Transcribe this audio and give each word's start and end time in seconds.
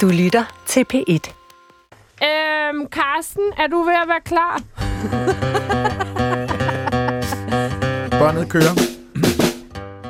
Du 0.00 0.08
lytter 0.08 0.44
til 0.66 0.84
P1. 0.94 1.30
Øhm, 2.26 2.86
Karsten, 2.86 3.42
er 3.58 3.66
du 3.70 3.82
ved 3.82 3.94
at 3.94 4.08
være 4.08 4.20
klar? 4.24 4.62
Båndet 8.18 8.48
kører. 8.48 8.74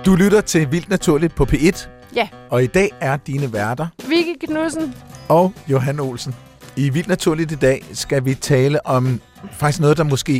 Du 0.07 0.15
lytter 0.15 0.41
til 0.41 0.73
Vildt 0.73 0.89
Naturligt 0.91 1.35
på 1.35 1.45
P1. 1.45 1.89
Ja. 2.17 2.29
Og 2.51 2.63
i 2.63 2.67
dag 2.67 2.91
er 3.01 3.17
dine 3.17 3.53
værter 3.53 3.87
Vicky 4.09 4.45
Knudsen. 4.47 4.95
og 5.29 5.53
Johan 5.69 6.01
Olsen. 6.01 6.35
I 6.77 6.89
Vildt 6.91 7.09
Naturligt 7.09 7.53
i 7.53 7.57
dag 7.57 7.85
skal 7.93 8.25
vi 8.25 8.35
tale 8.35 8.87
om 8.87 9.21
faktisk 9.53 9.81
noget, 9.81 9.97
der 9.97 10.05
måske 10.05 10.33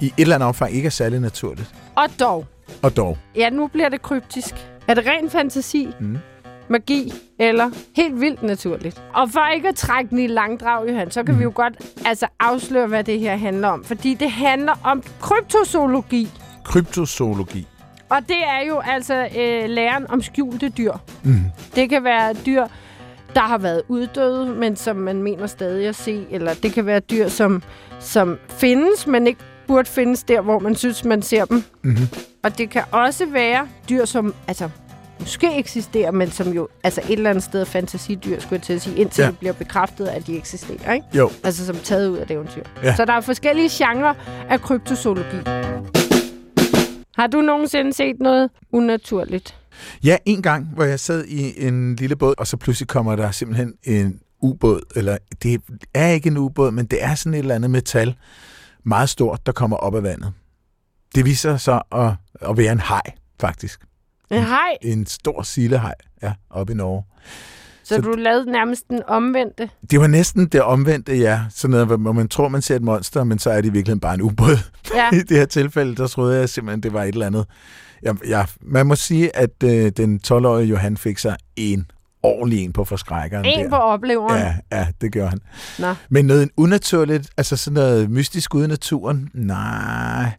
i 0.00 0.06
et 0.06 0.12
eller 0.18 0.34
andet 0.34 0.46
omfang 0.48 0.72
ikke 0.72 0.86
er 0.86 0.90
særlig 0.90 1.20
naturligt. 1.20 1.74
Og 1.94 2.06
dog. 2.20 2.46
Og 2.82 2.96
dog. 2.96 3.18
Ja, 3.36 3.50
nu 3.50 3.66
bliver 3.66 3.88
det 3.88 4.02
kryptisk. 4.02 4.54
Er 4.88 4.94
det 4.94 5.06
ren 5.06 5.30
fantasi, 5.30 5.88
Mm. 6.00 6.18
Magi 6.68 7.12
eller 7.38 7.70
helt 7.96 8.20
vildt 8.20 8.42
naturligt? 8.42 9.02
Og 9.14 9.30
for 9.30 9.54
ikke 9.54 9.68
at 9.68 9.74
trække 9.74 10.10
den 10.10 10.18
i 10.18 10.26
langdrag, 10.26 10.88
Johan, 10.88 11.10
så 11.10 11.22
kan 11.22 11.38
vi 11.38 11.42
jo 11.42 11.52
godt 11.54 11.74
altså, 12.04 12.26
afsløre, 12.40 12.86
hvad 12.86 13.04
det 13.04 13.20
her 13.20 13.36
handler 13.36 13.68
om. 13.68 13.84
Fordi 13.84 14.14
det 14.14 14.30
handler 14.30 14.72
om 14.84 15.02
kryptozoologi. 15.20 16.28
Kryptozoologi. 16.64 17.66
Og 18.08 18.18
det 18.28 18.44
er 18.44 18.66
jo 18.68 18.78
altså 18.78 19.28
øh, 19.38 19.68
læren 19.68 20.10
om 20.10 20.22
skjulte 20.22 20.68
dyr. 20.68 20.92
Mm. 21.22 21.40
Det 21.74 21.88
kan 21.88 22.04
være 22.04 22.34
dyr, 22.46 22.66
der 23.34 23.40
har 23.40 23.58
været 23.58 23.82
uddøde, 23.88 24.46
men 24.46 24.76
som 24.76 24.96
man 24.96 25.22
mener 25.22 25.46
stadig 25.46 25.88
at 25.88 25.94
se. 25.94 26.26
Eller 26.30 26.54
det 26.54 26.72
kan 26.72 26.86
være 26.86 27.00
dyr, 27.00 27.28
som, 27.28 27.62
som 28.00 28.38
findes, 28.48 29.06
men 29.06 29.26
ikke 29.26 29.40
burde 29.66 29.88
findes 29.88 30.22
der, 30.22 30.40
hvor 30.40 30.58
man 30.58 30.74
synes, 30.74 31.04
man 31.04 31.22
ser 31.22 31.44
dem. 31.44 31.64
Mm-hmm. 31.82 32.08
Og 32.42 32.58
det 32.58 32.70
kan 32.70 32.82
også 32.90 33.26
være 33.26 33.68
dyr, 33.88 34.04
som 34.04 34.34
altså, 34.48 34.70
måske 35.20 35.58
eksisterer, 35.58 36.10
men 36.10 36.30
som 36.30 36.48
jo 36.52 36.68
altså 36.84 37.00
et 37.04 37.12
eller 37.12 37.30
andet 37.30 37.44
sted 37.44 37.60
er 37.60 37.64
fantasidyr, 37.64 38.40
skulle 38.40 38.54
jeg 38.56 38.62
til 38.62 38.72
at 38.72 38.82
sige, 38.82 38.96
indtil 38.96 39.22
Ja. 39.22 39.28
det 39.28 39.38
bliver 39.38 39.52
bekræftet, 39.52 40.06
at 40.06 40.26
de 40.26 40.36
eksisterer. 40.36 40.92
Ikke? 40.92 41.06
Jo. 41.14 41.30
Altså 41.44 41.66
som 41.66 41.76
taget 41.76 42.08
ud 42.08 42.16
af 42.16 42.22
et 42.22 42.30
eventyr. 42.30 42.62
Ja. 42.82 42.96
Så 42.96 43.04
der 43.04 43.12
er 43.12 43.20
forskellige 43.20 43.68
genrer 43.72 44.14
af 44.48 44.60
kryptozoologi. 44.60 45.36
Har 47.16 47.26
du 47.26 47.40
nogensinde 47.40 47.92
set 47.92 48.16
noget 48.20 48.50
unaturligt? 48.72 49.56
Ja, 50.04 50.16
en 50.24 50.42
gang, 50.42 50.66
hvor 50.74 50.84
jeg 50.84 51.00
sad 51.00 51.24
i 51.24 51.66
en 51.66 51.96
lille 51.96 52.16
båd, 52.16 52.34
og 52.38 52.46
så 52.46 52.56
pludselig 52.56 52.88
kommer 52.88 53.16
der 53.16 53.30
simpelthen 53.30 53.74
en 53.84 54.20
ubåd, 54.42 54.80
eller 54.96 55.18
det 55.42 55.60
er 55.94 56.06
ikke 56.08 56.26
en 56.26 56.36
ubåd, 56.36 56.70
men 56.70 56.86
det 56.86 57.04
er 57.04 57.14
sådan 57.14 57.34
et 57.34 57.38
eller 57.38 57.54
andet 57.54 57.70
metal, 57.70 58.14
meget 58.84 59.08
stort, 59.08 59.46
der 59.46 59.52
kommer 59.52 59.76
op 59.76 59.94
af 59.94 60.02
vandet. 60.02 60.32
Det 61.14 61.24
viser 61.24 61.56
sig 61.56 61.82
at, 61.92 62.12
at 62.40 62.56
være 62.56 62.72
en 62.72 62.80
haj, 62.80 63.02
faktisk. 63.40 63.80
En 64.30 64.42
hej, 64.42 64.76
En 64.82 65.06
stor 65.06 65.42
sildehaj, 65.42 65.94
ja, 66.22 66.32
oppe 66.50 66.72
i 66.72 66.76
Norge. 66.76 67.02
så, 67.84 67.94
Så- 67.94 68.00
du 68.00 68.10
lavede 68.10 68.50
nærmest 68.52 68.88
den 68.90 69.02
omvendte. 69.08 69.68
Det 69.90 70.00
var 70.00 70.06
næsten 70.06 70.46
det 70.46 70.62
omvendte, 70.62 71.16
ja. 71.18 71.40
Sådan 71.50 71.70
noget, 71.70 71.86
hvor 72.00 72.12
man 72.12 72.28
tror, 72.28 72.48
man 72.48 72.62
ser 72.62 72.76
et 72.76 72.82
monster, 72.82 73.24
men 73.24 73.38
så 73.38 73.50
er 73.50 73.56
det 73.60 73.64
i 73.68 73.72
virkeligheden 73.72 74.00
bare 74.00 74.14
en 74.14 74.22
ubåd. 74.22 74.58
Ja. 74.94 75.10
I 75.16 75.18
det 75.18 75.36
her 75.36 75.46
tilfælde, 75.46 75.96
der 75.96 76.06
troede 76.06 76.38
jeg 76.38 76.48
simpelthen, 76.48 76.82
det 76.82 76.92
var 76.92 77.02
et 77.02 77.08
eller 77.12 77.26
andet. 77.26 77.46
Jeg, 78.02 78.14
jeg, 78.28 78.46
man 78.60 78.86
må 78.86 78.94
sige, 78.94 79.36
at 79.36 79.62
øh, 79.64 79.92
den 79.96 80.20
12-årige 80.26 80.66
Johan 80.68 80.96
fik 80.96 81.18
sig 81.18 81.36
en 81.56 81.90
ordentlig 82.22 82.64
en 82.64 82.72
på 82.72 82.84
forskrækkeren. 82.84 83.44
En 83.44 83.58
der. 83.64 83.68
på 83.68 83.76
opleveren. 83.76 84.38
Ja, 84.40 84.54
ja, 84.78 84.86
det 85.00 85.12
gør 85.12 85.26
han. 85.26 85.38
Nå. 85.78 85.94
Men 86.08 86.24
noget 86.24 86.48
unaturligt, 86.56 87.30
altså 87.36 87.56
sådan 87.56 87.74
noget 87.74 88.10
mystisk 88.10 88.54
ude 88.54 88.64
i 88.64 88.68
naturen, 88.68 89.30
nej, 89.34 90.30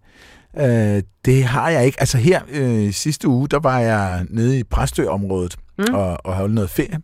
øh, 0.59 1.03
det 1.25 1.44
har 1.44 1.69
jeg 1.69 1.86
ikke. 1.86 2.00
Altså 2.00 2.17
her 2.17 2.41
øh, 2.50 2.94
sidste 2.94 3.27
uge, 3.27 3.47
der 3.47 3.59
var 3.59 3.80
jeg 3.80 4.25
nede 4.30 4.59
i 4.59 4.64
Præstø-området 4.64 5.58
Mm. 5.80 5.94
og, 5.94 6.25
og 6.25 6.36
holdt 6.36 6.53
noget 6.53 6.69
ferie. 6.69 6.99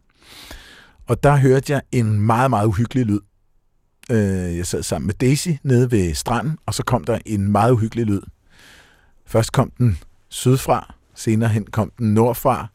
Og 1.07 1.23
der 1.23 1.35
hørte 1.35 1.73
jeg 1.73 1.81
en 1.91 2.19
meget, 2.21 2.49
meget 2.49 2.67
uhyggelig 2.67 3.05
lyd. 3.05 3.19
Øh, 4.11 4.57
jeg 4.57 4.65
sad 4.65 4.83
sammen 4.83 5.07
med 5.07 5.13
Daisy 5.13 5.49
nede 5.63 5.91
ved 5.91 6.13
stranden, 6.13 6.57
og 6.65 6.73
så 6.73 6.83
kom 6.83 7.03
der 7.03 7.19
en 7.25 7.51
meget 7.51 7.71
uhyggelig 7.71 8.05
lyd. 8.05 8.21
Først 9.27 9.51
kom 9.51 9.71
den 9.77 9.99
sydfra, 10.29 10.93
senere 11.15 11.49
hen 11.49 11.65
kom 11.65 11.91
den 11.97 12.13
nordfra, 12.13 12.67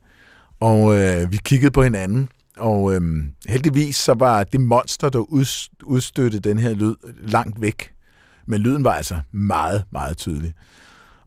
og 0.60 0.98
øh, 0.98 1.32
vi 1.32 1.36
kiggede 1.44 1.70
på 1.70 1.82
hinanden, 1.82 2.28
og 2.56 2.94
øh, 2.94 3.00
heldigvis 3.48 3.97
så 3.97 4.14
var 4.14 4.44
det 4.44 4.60
monster, 4.60 5.08
der 5.08 5.19
ud, 5.19 5.69
udstødte 5.82 6.38
den 6.38 6.58
her 6.58 6.74
lyd, 6.74 6.94
langt 7.22 7.60
væk. 7.60 7.92
Men 8.48 8.60
lyden 8.60 8.84
var 8.84 8.92
altså 8.92 9.20
meget, 9.32 9.84
meget 9.91 10.16
tydelig. 10.16 10.54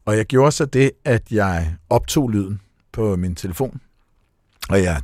Og 0.06 0.18
jeg 0.18 0.26
gjorde 0.26 0.52
så 0.52 0.66
det, 0.66 0.92
at 1.06 1.32
jeg 1.32 1.76
optog 1.90 2.30
lyden 2.30 2.62
på 2.92 3.16
min 3.16 3.36
telefon, 3.36 3.82
og 4.70 4.84
jeg 4.84 5.02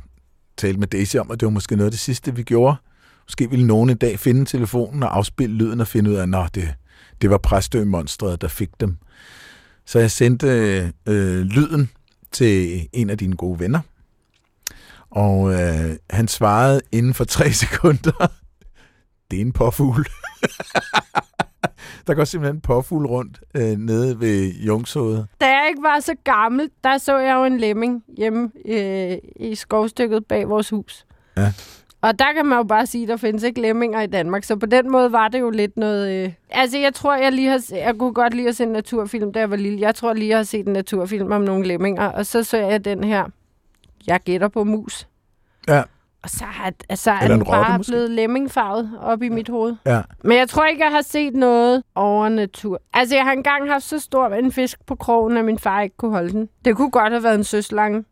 talte 0.56 0.80
med 0.80 0.88
Daisy 0.88 1.16
om, 1.16 1.30
at 1.30 1.40
det 1.40 1.46
var 1.46 1.50
måske 1.50 1.76
noget 1.76 1.86
af 1.86 1.90
det 1.90 2.00
sidste, 2.00 2.34
vi 2.34 2.42
gjorde. 2.42 2.76
Måske 3.26 3.50
ville 3.50 3.66
nogen 3.66 3.90
en 3.90 3.96
dag 3.96 4.18
finde 4.18 4.44
telefonen 4.44 5.02
og 5.02 5.16
afspille 5.16 5.56
lyden 5.56 5.80
og 5.80 5.86
finde 5.86 6.10
ud 6.10 6.14
af, 6.14 6.44
at 6.44 6.54
det, 6.54 6.74
det 7.22 7.30
var 7.30 7.38
præstømonstret, 7.38 8.40
der 8.40 8.48
fik 8.48 8.70
dem. 8.80 8.96
Så 9.86 9.98
jeg 9.98 10.10
sendte 10.10 10.48
øh, 11.06 11.40
lyden 11.40 11.90
til 12.32 12.88
en 12.92 13.10
af 13.10 13.18
dine 13.18 13.36
gode 13.36 13.60
venner, 13.60 13.80
og 15.10 15.52
øh, 15.52 15.96
han 16.10 16.28
svarede 16.28 16.80
inden 16.92 17.14
for 17.14 17.24
tre 17.24 17.52
sekunder, 17.62 18.26
det 19.30 19.36
er 19.36 19.40
en 19.40 19.52
påfugl. 19.52 20.06
der 22.06 22.14
går 22.14 22.24
simpelthen 22.24 22.56
en 22.56 22.60
påfugl 22.60 23.06
rundt 23.06 23.40
øh, 23.54 23.62
nede 23.62 24.20
ved 24.20 24.52
Jungshovedet. 24.52 25.26
Da 25.40 25.46
jeg 25.46 25.66
ikke 25.68 25.82
var 25.82 26.00
så 26.00 26.14
gammel, 26.24 26.70
der 26.84 26.98
så 26.98 27.18
jeg 27.18 27.34
jo 27.34 27.44
en 27.44 27.58
lemming 27.58 28.04
hjemme 28.16 28.50
øh, 28.68 29.18
i 29.36 29.54
skovstykket 29.54 30.26
bag 30.26 30.48
vores 30.48 30.70
hus. 30.70 31.06
Ja. 31.36 31.52
Og 32.00 32.18
der 32.18 32.32
kan 32.32 32.46
man 32.46 32.58
jo 32.58 32.62
bare 32.62 32.86
sige, 32.86 33.02
at 33.02 33.08
der 33.08 33.16
findes 33.16 33.42
ikke 33.42 33.60
lemminger 33.60 34.00
i 34.00 34.06
Danmark. 34.06 34.44
Så 34.44 34.56
på 34.56 34.66
den 34.66 34.90
måde 34.90 35.12
var 35.12 35.28
det 35.28 35.40
jo 35.40 35.50
lidt 35.50 35.76
noget... 35.76 36.24
Øh... 36.24 36.32
Altså, 36.50 36.78
jeg 36.78 36.94
tror, 36.94 37.16
jeg 37.16 37.32
lige 37.32 37.48
har... 37.48 37.64
Jeg 37.70 37.94
kunne 37.98 38.14
godt 38.14 38.34
lide 38.34 38.48
at 38.48 38.56
se 38.56 38.64
en 38.64 38.68
naturfilm, 38.68 39.32
da 39.32 39.38
jeg 39.38 39.50
var 39.50 39.56
lille. 39.56 39.80
Jeg 39.80 39.94
tror 39.94 40.12
lige, 40.12 40.28
jeg 40.28 40.36
har 40.36 40.44
set 40.44 40.66
en 40.66 40.72
naturfilm 40.72 41.32
om 41.32 41.40
nogle 41.40 41.66
lemminger. 41.66 42.06
Og 42.06 42.26
så 42.26 42.44
så 42.44 42.56
jeg 42.56 42.84
den 42.84 43.04
her... 43.04 43.24
Jeg 44.06 44.20
gætter 44.20 44.48
på 44.48 44.64
mus. 44.64 45.08
Ja. 45.68 45.82
Og 46.22 46.30
så 46.30 46.44
er, 46.88 46.94
så 46.96 47.10
er 47.10 47.18
Eller 47.18 47.34
en 47.34 47.40
den 47.40 47.50
bare 47.50 47.78
måske. 47.78 47.90
blevet 47.90 48.10
lemmingfarvet 48.10 48.90
op 49.02 49.22
i 49.22 49.28
mit 49.28 49.48
hoved. 49.48 49.76
Ja. 49.86 50.02
Men 50.24 50.38
jeg 50.38 50.48
tror 50.48 50.66
ikke, 50.66 50.84
jeg 50.84 50.92
har 50.92 51.02
set 51.02 51.34
noget 51.34 51.82
over 51.94 52.28
natur. 52.28 52.80
Altså, 52.94 53.14
jeg 53.16 53.24
har 53.24 53.32
engang 53.32 53.68
haft 53.70 53.84
så 53.84 53.98
stor 53.98 54.28
en 54.28 54.52
fisk 54.52 54.86
på 54.86 54.94
krogen, 54.94 55.36
at 55.36 55.44
min 55.44 55.58
far 55.58 55.80
ikke 55.80 55.96
kunne 55.96 56.10
holde 56.10 56.32
den. 56.32 56.48
Det 56.64 56.76
kunne 56.76 56.90
godt 56.90 57.12
have 57.12 57.22
været 57.22 57.34
en 57.34 57.44
søslange. 57.44 58.04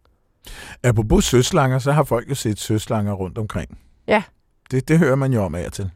Apropos 0.84 1.24
søslanger, 1.24 1.78
så 1.78 1.92
har 1.92 2.04
folk 2.04 2.30
jo 2.30 2.34
set 2.34 2.60
søslanger 2.60 3.12
rundt 3.12 3.38
omkring. 3.38 3.78
Ja. 4.08 4.22
Det, 4.70 4.88
det 4.88 4.98
hører 4.98 5.16
man 5.16 5.32
jo 5.32 5.42
om 5.42 5.54
af 5.54 5.72
til. 5.72 5.90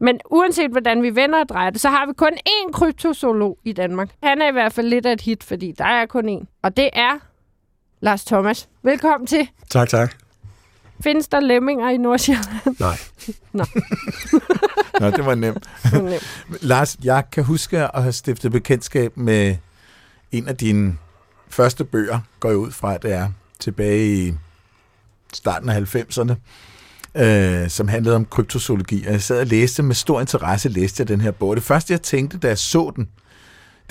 Men 0.00 0.20
uanset 0.30 0.70
hvordan 0.70 1.02
vi 1.02 1.14
vender 1.16 1.40
og 1.40 1.48
drejer 1.48 1.70
det, 1.70 1.80
så 1.80 1.88
har 1.88 2.06
vi 2.06 2.12
kun 2.12 2.32
én 2.48 2.72
kryptozoolog 2.72 3.58
i 3.64 3.72
Danmark. 3.72 4.10
Han 4.22 4.42
er 4.42 4.48
i 4.48 4.52
hvert 4.52 4.72
fald 4.72 4.86
lidt 4.86 5.06
af 5.06 5.12
et 5.12 5.20
hit, 5.20 5.44
fordi 5.44 5.72
der 5.78 5.84
er 5.84 6.06
kun 6.06 6.38
én. 6.38 6.46
Og 6.62 6.76
det 6.76 6.90
er 6.92 7.12
Lars 8.02 8.24
Thomas. 8.24 8.68
Velkommen 8.82 9.26
til. 9.26 9.48
Tak, 9.70 9.88
tak. 9.88 10.14
Findes 11.00 11.28
der 11.28 11.40
lemminger 11.40 11.90
i 11.90 11.96
Nordsjælland? 11.96 12.76
Nej. 12.80 12.98
Nå, 15.00 15.10
det 15.10 15.26
var 15.26 15.34
nemt. 15.34 15.70
Lars, 16.70 16.96
jeg 17.04 17.24
kan 17.32 17.44
huske 17.44 17.78
at 17.96 18.02
have 18.02 18.12
stiftet 18.12 18.52
bekendtskab 18.52 19.16
med 19.16 19.56
en 20.32 20.48
af 20.48 20.56
dine 20.56 20.96
første 21.48 21.84
bøger, 21.84 22.20
går 22.40 22.48
jeg 22.48 22.58
ud 22.58 22.70
fra, 22.70 22.98
det 22.98 23.12
er 23.12 23.28
tilbage 23.58 24.26
i 24.28 24.34
starten 25.32 25.68
af 25.68 25.94
90'erne, 25.96 26.34
øh, 27.22 27.68
som 27.70 27.88
handlede 27.88 28.16
om 28.16 28.24
kryptozoologi. 28.24 29.06
Og 29.06 29.12
jeg 29.12 29.22
sad 29.22 29.40
og 29.40 29.46
læste 29.46 29.82
med 29.82 29.94
stor 29.94 30.20
interesse, 30.20 30.68
læste 30.68 31.00
jeg 31.00 31.08
den 31.08 31.20
her 31.20 31.30
bog. 31.30 31.56
Det 31.56 31.64
første, 31.64 31.92
jeg 31.92 32.02
tænkte, 32.02 32.38
da 32.38 32.48
jeg 32.48 32.58
så 32.58 32.92
den, 32.96 33.08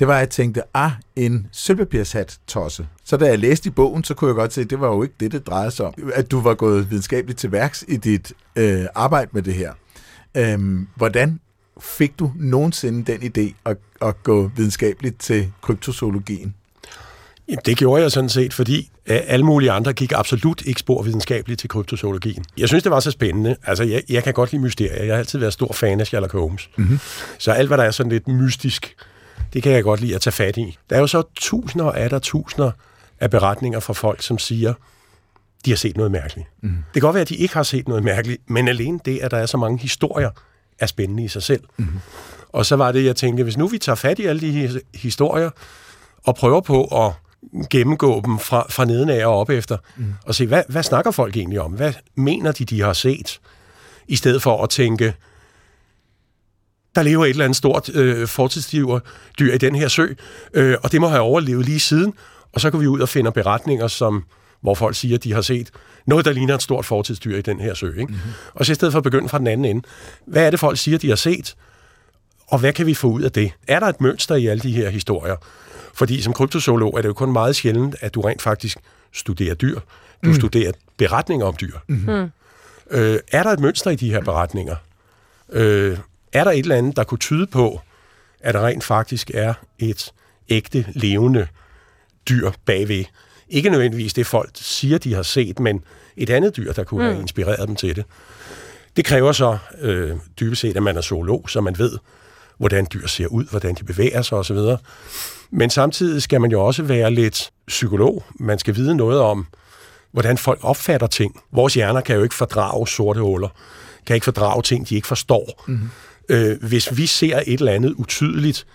det 0.02 0.08
var, 0.08 0.14
at 0.14 0.20
jeg 0.20 0.30
tænkte, 0.30 0.62
ah, 0.74 0.92
en 1.16 1.48
sølvpapirshat 1.52 2.40
tosse. 2.48 2.88
Så 3.04 3.18
da 3.18 3.26
jeg 3.26 3.40
læste 3.40 3.68
i 3.68 3.72
bogen, 3.72 4.04
så 4.04 4.14
kunne 4.14 4.28
jeg 4.28 4.36
godt 4.36 4.54
se, 4.54 4.62
at 4.62 4.70
det 4.70 4.80
var 4.80 4.88
jo 4.88 5.04
ikke 5.04 5.16
det, 5.20 5.32
det 5.32 5.48
drejede 5.48 5.72
sig 5.72 5.86
om. 5.86 5.94
At 6.14 6.32
du 6.32 6.42
var 6.42 6.54
gået 6.54 6.90
videnskabeligt 6.90 7.40
til 7.40 7.52
værks 7.52 7.86
i 7.88 7.98
dit 7.98 8.34
øh, 8.56 8.86
arbejde 8.96 9.30
med 9.34 9.42
det 9.42 9.54
her. 9.54 9.74
Øhm, 10.38 10.88
hvordan 10.96 11.40
fik 11.82 12.20
du 12.20 12.32
nogensinde 12.36 13.12
den 13.12 13.22
idé 13.22 13.54
at, 13.66 13.78
at 14.02 14.24
gå 14.24 14.52
videnskabeligt 14.56 15.20
til 15.20 15.52
kryptozoologien? 15.62 16.56
Jamen, 17.48 17.62
det 17.66 17.78
gjorde 17.78 18.02
jeg 18.02 18.12
sådan 18.12 18.30
set, 18.30 18.54
fordi 18.54 18.92
øh, 19.06 19.20
alle 19.28 19.46
mulige 19.46 19.72
andre 19.72 19.94
gik 19.94 20.12
absolut 20.16 20.62
ikke 20.66 20.80
spor 20.80 21.04
videnskabeligt 21.04 21.60
til 21.60 21.70
kryptozoologien. 21.70 22.46
Jeg 22.58 22.68
synes, 22.68 22.84
det 22.84 22.92
var 22.92 23.00
så 23.00 23.12
spændende. 23.12 23.56
Altså, 23.64 23.84
jeg, 23.84 24.04
jeg 24.10 24.24
kan 24.24 24.34
godt 24.34 24.52
lide 24.52 24.62
mysterier. 24.62 25.04
Jeg 25.04 25.14
har 25.14 25.20
altid 25.20 25.40
været 25.40 25.54
stor 25.54 25.74
fan 25.74 26.00
af 26.00 26.08
Sherlock 26.08 26.32
Holmes. 26.32 26.70
Mm-hmm. 26.78 27.00
Så 27.38 27.52
alt, 27.52 27.68
hvad 27.68 27.78
der 27.78 27.84
er 27.84 27.92
sådan 27.92 28.12
lidt 28.12 28.28
mystisk, 28.28 28.96
det 29.54 29.64
kan 29.64 29.72
jeg 29.72 29.84
godt 29.84 30.02
lide 30.02 30.16
at 30.16 30.22
tage 30.22 30.32
fat 30.32 30.58
i. 30.58 30.78
Der 30.90 30.96
er 30.96 31.00
jo 31.00 31.08
så 31.08 31.24
tusinder 31.36 31.86
og 31.86 32.00
atter 32.00 32.20
tusinder 32.20 32.72
af 33.20 33.32
beretninger 33.32 33.80
fra 33.80 33.94
folk, 33.94 34.22
som 34.22 34.38
siger, 34.38 34.74
de 35.66 35.72
har 35.72 35.78
set 35.78 35.98
noget 35.98 36.12
mærkeligt. 36.12 36.48
Mm. 36.62 36.70
Det 36.70 36.94
kan 36.94 37.02
godt 37.02 37.14
være, 37.14 37.22
at 37.22 37.30
de 37.30 37.36
ikke 37.36 37.54
har 37.54 37.64
set 37.64 37.88
noget 37.88 38.04
mærkeligt, 38.04 38.50
men 38.50 38.68
alene 38.68 39.00
det, 39.06 39.20
at 39.20 39.32
der 39.32 39.38
er 39.38 39.46
så 39.46 39.58
mange 39.58 39.80
historier, 39.80 40.30
er 40.80 40.86
spændende 40.86 41.24
i 41.24 41.28
sig 41.28 41.44
selv. 41.44 41.64
Mm. 41.78 41.88
Og 42.50 42.66
så 42.66 42.76
var 42.76 42.92
det, 42.92 43.06
jeg 43.06 43.16
tænkte, 43.16 43.44
hvis 43.44 43.58
nu 43.58 43.68
vi 43.68 43.78
tager 43.78 43.96
fat 43.96 44.20
i 44.20 44.26
alle 44.26 44.42
de 44.42 44.82
historier, 44.96 45.50
og 46.24 46.36
prøver 46.36 46.62
på 46.62 46.84
at 46.86 47.14
gennemgå 47.70 48.22
dem 48.26 48.40
fra, 48.40 48.66
fra 48.70 48.86
neden 48.86 49.10
af 49.10 49.26
og 49.26 49.40
op 49.40 49.50
efter, 49.50 49.78
mm. 49.98 50.14
og 50.26 50.36
se, 50.36 50.48
hvad, 50.48 50.64
hvad 50.70 50.84
snakker 50.84 51.12
folk 51.12 51.38
egentlig 51.38 51.62
om? 51.62 51.72
Hvad 51.72 51.94
mener 52.16 52.52
de, 52.52 52.66
de 52.66 52.82
har 52.82 52.94
set? 52.94 53.40
I 54.08 54.16
stedet 54.16 54.42
for 54.42 54.64
at 54.64 54.70
tænke, 54.70 55.14
der 56.96 57.04
lever 57.04 57.26
et 57.26 57.30
eller 57.30 57.46
andet 57.46 57.58
stort 57.58 57.96
øh, 57.96 58.28
fortidsdyr 58.28 59.00
dyr 59.40 59.54
i 59.54 59.58
den 59.58 59.76
her 59.76 59.88
sø, 59.88 60.08
øh, 60.54 60.78
og 60.84 60.92
det 60.92 61.02
må 61.02 61.08
have 61.08 61.22
overlevet 61.22 61.66
lige 61.66 61.80
siden, 61.80 62.14
og 62.54 62.62
så 62.62 62.70
går 62.70 62.78
vi 62.78 62.88
ud 62.88 63.00
og 63.00 63.10
finder 63.10 63.32
beretninger, 63.32 63.88
som, 63.88 64.24
hvor 64.62 64.76
folk 64.76 64.96
siger, 64.96 65.18
at 65.18 65.24
de 65.24 65.34
har 65.34 65.42
set 65.42 65.70
noget, 66.06 66.26
der 66.26 66.32
ligner 66.32 66.56
et 66.56 66.62
stort 66.62 66.86
fortidsdyr 66.86 67.38
i 67.38 67.42
den 67.42 67.60
her 67.60 67.74
sø. 67.74 67.88
Ikke? 67.88 68.06
Mm-hmm. 68.06 68.32
Og 68.54 68.66
så 68.66 68.72
i 68.72 68.76
stedet 68.76 68.92
for 68.92 68.98
at 68.98 69.04
begynde 69.04 69.30
fra 69.30 69.38
den 69.38 69.48
anden 69.48 69.66
ende, 69.66 69.88
hvad 70.26 70.46
er 70.46 70.50
det, 70.50 70.60
folk 70.60 70.78
siger, 70.78 70.98
de 70.98 71.10
har 71.10 71.16
set, 71.16 71.56
og 72.48 72.60
hvad 72.60 72.74
kan 72.74 72.86
vi 72.86 72.94
få 72.94 73.08
ud 73.08 73.22
af 73.22 73.32
det? 73.32 73.52
Er 73.68 73.80
der 73.80 73.88
et 73.88 74.02
mønster 74.02 74.36
i 74.36 74.48
alle 74.48 74.62
de 74.62 74.72
her 74.72 74.90
historier? 74.90 75.36
Fordi 75.94 76.22
som 76.22 76.34
kryptozoolog 76.34 76.98
er 76.98 77.02
det 77.02 77.08
jo 77.08 77.14
kun 77.14 77.32
meget 77.32 77.56
sjældent, 77.56 77.96
at 78.02 78.14
du 78.14 78.22
rent 78.22 78.42
faktisk 78.42 78.78
studerer 79.14 79.54
dyr. 79.54 79.80
Du 80.24 80.30
mm. 80.30 80.36
studerer 80.36 80.72
beretninger 80.98 81.46
om 81.46 81.56
dyr. 81.62 81.78
Mm-hmm. 81.88 82.32
Øh, 82.92 83.20
er 83.32 83.44
der 83.44 83.50
et 83.50 83.60
mønster 83.60 83.92
i 83.92 83.96
de 83.96 84.12
her 84.12 84.22
beretninger? 84.22 84.76
Øh, 85.52 85.98
er 86.34 86.44
der 86.44 86.52
et 86.52 86.60
eller 86.60 86.76
andet, 86.76 86.96
der 86.96 87.04
kunne 87.04 87.18
tyde 87.18 87.48
på, 87.48 87.82
at 88.40 88.54
der 88.54 88.66
rent 88.66 88.84
faktisk 88.84 89.32
er 89.34 89.54
et 89.80 90.14
ægte, 90.50 90.86
levende 90.90 91.48
dyr 92.30 92.52
bagved? 92.66 93.06
Ikke 93.50 93.70
nødvendigvis 93.70 94.14
det, 94.14 94.28
folk 94.28 94.50
siger, 94.54 94.98
de 94.98 95.14
har 95.14 95.24
set, 95.24 95.60
men 95.60 95.84
et 96.18 96.30
andet 96.30 96.58
dyr, 96.58 96.74
der 96.74 96.84
kunne 96.84 97.04
mm. 97.04 97.10
have 97.12 97.22
inspireret 97.22 97.68
dem 97.68 97.76
til 97.76 97.96
det. 97.96 98.06
Det 98.96 99.06
kræver 99.06 99.32
så 99.32 99.58
øh, 99.82 100.18
dybest 100.40 100.62
set, 100.62 100.78
at 100.78 100.84
man 100.84 100.98
er 100.98 101.02
zoolog, 101.02 101.50
så 101.50 101.62
man 101.62 101.78
ved, 101.78 101.98
hvordan 102.58 102.88
dyr 102.94 103.08
ser 103.08 103.28
ud, 103.28 103.46
hvordan 103.46 103.76
de 103.76 103.84
bevæger 103.84 104.22
sig 104.22 104.38
osv. 104.38 104.58
Men 105.52 105.70
samtidig 105.70 106.22
skal 106.22 106.42
man 106.42 106.52
jo 106.52 106.66
også 106.66 106.84
være 106.84 107.12
lidt 107.12 107.52
psykolog. 107.68 108.24
Man 108.40 108.60
skal 108.60 108.76
vide 108.76 108.96
noget 108.96 109.20
om, 109.20 109.48
hvordan 110.12 110.38
folk 110.38 110.60
opfatter 110.62 111.08
ting. 111.08 111.42
Vores 111.52 111.74
hjerner 111.74 112.02
kan 112.02 112.16
jo 112.16 112.24
ikke 112.24 112.36
fordrage 112.36 112.88
sorte 112.88 113.22
huller, 113.22 113.50
kan 114.06 114.14
ikke 114.14 114.24
fordrage 114.24 114.62
ting, 114.62 114.90
de 114.90 114.96
ikke 114.96 115.08
forstår. 115.08 115.64
Mm-hmm. 115.68 115.90
Øh, 116.32 116.64
hvis 116.64 116.98
vi 116.98 117.06
ser 117.06 117.42
et 117.48 117.60
eller 117.60 117.72
andet 117.72 117.94
utydeligt, 117.94 118.66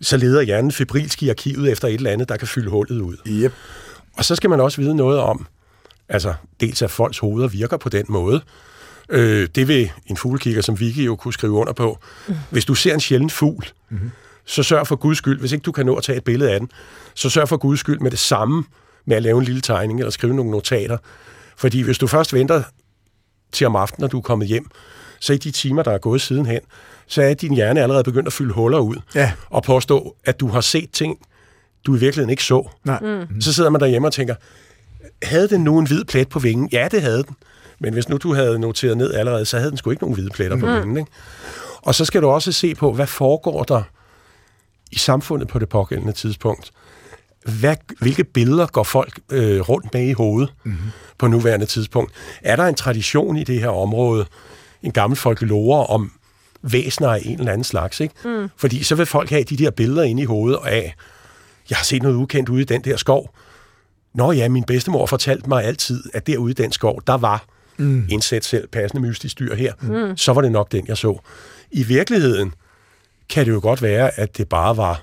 så 0.00 0.16
leder 0.16 0.42
hjernen 0.42 0.72
febrilsk 0.72 1.22
i 1.22 1.28
arkivet 1.28 1.72
efter 1.72 1.88
et 1.88 1.94
eller 1.94 2.10
andet, 2.10 2.28
der 2.28 2.36
kan 2.36 2.48
fylde 2.48 2.70
hullet 2.70 3.00
ud. 3.00 3.16
Yep. 3.26 3.52
Og 4.16 4.24
så 4.24 4.36
skal 4.36 4.50
man 4.50 4.60
også 4.60 4.80
vide 4.80 4.94
noget 4.94 5.18
om, 5.18 5.46
altså 6.08 6.34
dels 6.60 6.82
at 6.82 6.90
folks 6.90 7.18
hoveder 7.18 7.48
virker 7.48 7.76
på 7.76 7.88
den 7.88 8.04
måde. 8.08 8.42
Øh, 9.08 9.48
det 9.54 9.68
vil 9.68 9.90
en 10.06 10.16
fuglekigger 10.16 10.62
som 10.62 10.80
Vicky 10.80 11.06
jo 11.06 11.16
kunne 11.16 11.34
skrive 11.34 11.52
under 11.52 11.72
på. 11.72 11.98
Mm. 12.28 12.34
Hvis 12.50 12.64
du 12.64 12.74
ser 12.74 12.94
en 12.94 13.00
sjælden 13.00 13.30
fugl, 13.30 13.66
mm-hmm. 13.90 14.10
så 14.44 14.62
sørg 14.62 14.86
for 14.86 14.96
guds 14.96 15.18
skyld, 15.18 15.40
hvis 15.40 15.52
ikke 15.52 15.62
du 15.62 15.72
kan 15.72 15.86
nå 15.86 15.94
at 15.94 16.04
tage 16.04 16.18
et 16.18 16.24
billede 16.24 16.50
af 16.50 16.60
den, 16.60 16.70
så 17.14 17.30
sørg 17.30 17.48
for 17.48 17.56
guds 17.56 17.80
skyld 17.80 17.98
med 17.98 18.10
det 18.10 18.18
samme 18.18 18.64
med 19.06 19.16
at 19.16 19.22
lave 19.22 19.38
en 19.38 19.44
lille 19.44 19.60
tegning 19.60 19.98
eller 19.98 20.10
skrive 20.10 20.34
nogle 20.34 20.50
notater. 20.50 20.98
Fordi 21.56 21.80
hvis 21.80 21.98
du 21.98 22.06
først 22.06 22.32
venter 22.32 22.62
til 23.52 23.66
om 23.66 23.76
aftenen, 23.76 24.02
når 24.02 24.08
du 24.08 24.18
er 24.18 24.22
kommet 24.22 24.48
hjem, 24.48 24.70
så 25.20 25.32
i 25.32 25.36
de 25.36 25.50
timer, 25.50 25.82
der 25.82 25.90
er 25.90 25.98
gået 25.98 26.20
sidenhen, 26.20 26.60
så 27.06 27.22
er 27.22 27.34
din 27.34 27.54
hjerne 27.54 27.82
allerede 27.82 28.04
begyndt 28.04 28.26
at 28.26 28.32
fylde 28.32 28.52
huller 28.52 28.78
ud. 28.78 28.96
Ja. 29.14 29.32
Og 29.50 29.62
påstå, 29.62 30.16
at 30.24 30.40
du 30.40 30.48
har 30.48 30.60
set 30.60 30.90
ting, 30.90 31.18
du 31.86 31.96
i 31.96 31.98
virkeligheden 31.98 32.30
ikke 32.30 32.44
så. 32.44 32.68
Nej. 32.84 33.00
Mm. 33.00 33.40
Så 33.40 33.52
sidder 33.52 33.70
man 33.70 33.80
derhjemme 33.80 34.08
og 34.08 34.12
tænker, 34.12 34.34
havde 35.22 35.48
den 35.48 35.64
nu 35.64 35.78
en 35.78 35.86
hvid 35.86 36.04
plet 36.04 36.28
på 36.28 36.38
vingen? 36.38 36.68
Ja, 36.72 36.88
det 36.90 37.02
havde 37.02 37.22
den. 37.22 37.36
Men 37.78 37.92
hvis 37.92 38.08
nu 38.08 38.16
du 38.16 38.34
havde 38.34 38.58
noteret 38.58 38.96
ned 38.96 39.14
allerede, 39.14 39.44
så 39.44 39.58
havde 39.58 39.70
den 39.70 39.78
sgu 39.78 39.90
ikke 39.90 40.02
nogen 40.02 40.14
hvide 40.14 40.30
pletter 40.30 40.56
mm. 40.56 40.62
på 40.62 40.66
vingen. 40.66 40.96
Ikke? 40.96 41.10
Og 41.82 41.94
så 41.94 42.04
skal 42.04 42.22
du 42.22 42.28
også 42.28 42.52
se 42.52 42.74
på, 42.74 42.92
hvad 42.92 43.06
foregår 43.06 43.62
der 43.64 43.82
i 44.92 44.98
samfundet 44.98 45.48
på 45.48 45.58
det 45.58 45.68
pågældende 45.68 46.12
tidspunkt. 46.12 46.72
Hvad, 47.60 47.76
hvilke 48.00 48.24
billeder 48.24 48.66
går 48.66 48.82
folk 48.82 49.20
øh, 49.32 49.60
rundt 49.60 49.94
med 49.94 50.08
i 50.08 50.12
hovedet 50.12 50.52
mm-hmm. 50.64 50.90
på 51.18 51.26
nuværende 51.26 51.66
tidspunkt? 51.66 52.12
Er 52.42 52.56
der 52.56 52.64
en 52.64 52.74
tradition 52.74 53.36
i 53.36 53.44
det 53.44 53.60
her 53.60 53.68
område, 53.68 54.26
en 54.82 54.92
gammel 54.92 55.16
folklore 55.16 55.86
om 55.86 56.12
væsener 56.72 57.08
af 57.08 57.20
en 57.24 57.38
eller 57.38 57.52
anden 57.52 57.64
slags? 57.64 58.00
Ikke? 58.00 58.14
Mm. 58.24 58.48
Fordi 58.56 58.82
så 58.82 58.94
vil 58.94 59.06
folk 59.06 59.30
have 59.30 59.44
de 59.44 59.56
der 59.56 59.70
billeder 59.70 60.02
inde 60.02 60.22
i 60.22 60.24
hovedet 60.24 60.58
af, 60.64 60.94
jeg 61.70 61.78
har 61.78 61.84
set 61.84 62.02
noget 62.02 62.16
ukendt 62.16 62.48
ude 62.48 62.62
i 62.62 62.64
den 62.64 62.80
der 62.80 62.96
skov. 62.96 63.34
Nå 64.14 64.32
ja, 64.32 64.48
min 64.48 64.64
bedstemor 64.64 65.06
fortalte 65.06 65.48
mig 65.48 65.64
altid, 65.64 66.02
at 66.14 66.26
derude 66.26 66.50
i 66.50 66.54
den 66.54 66.72
skov, 66.72 67.02
der 67.06 67.16
var 67.16 67.44
mm. 67.76 68.08
indsæt 68.10 68.44
selv 68.44 68.68
passende 68.68 69.02
mystisk 69.02 69.38
dyr 69.38 69.54
her. 69.54 69.72
Mm. 69.80 70.16
Så 70.16 70.32
var 70.32 70.40
det 70.40 70.52
nok 70.52 70.72
den, 70.72 70.86
jeg 70.88 70.96
så. 70.96 71.18
I 71.70 71.82
virkeligheden 71.82 72.54
kan 73.28 73.46
det 73.46 73.52
jo 73.52 73.60
godt 73.62 73.82
være, 73.82 74.20
at 74.20 74.36
det 74.36 74.48
bare 74.48 74.76
var, 74.76 75.02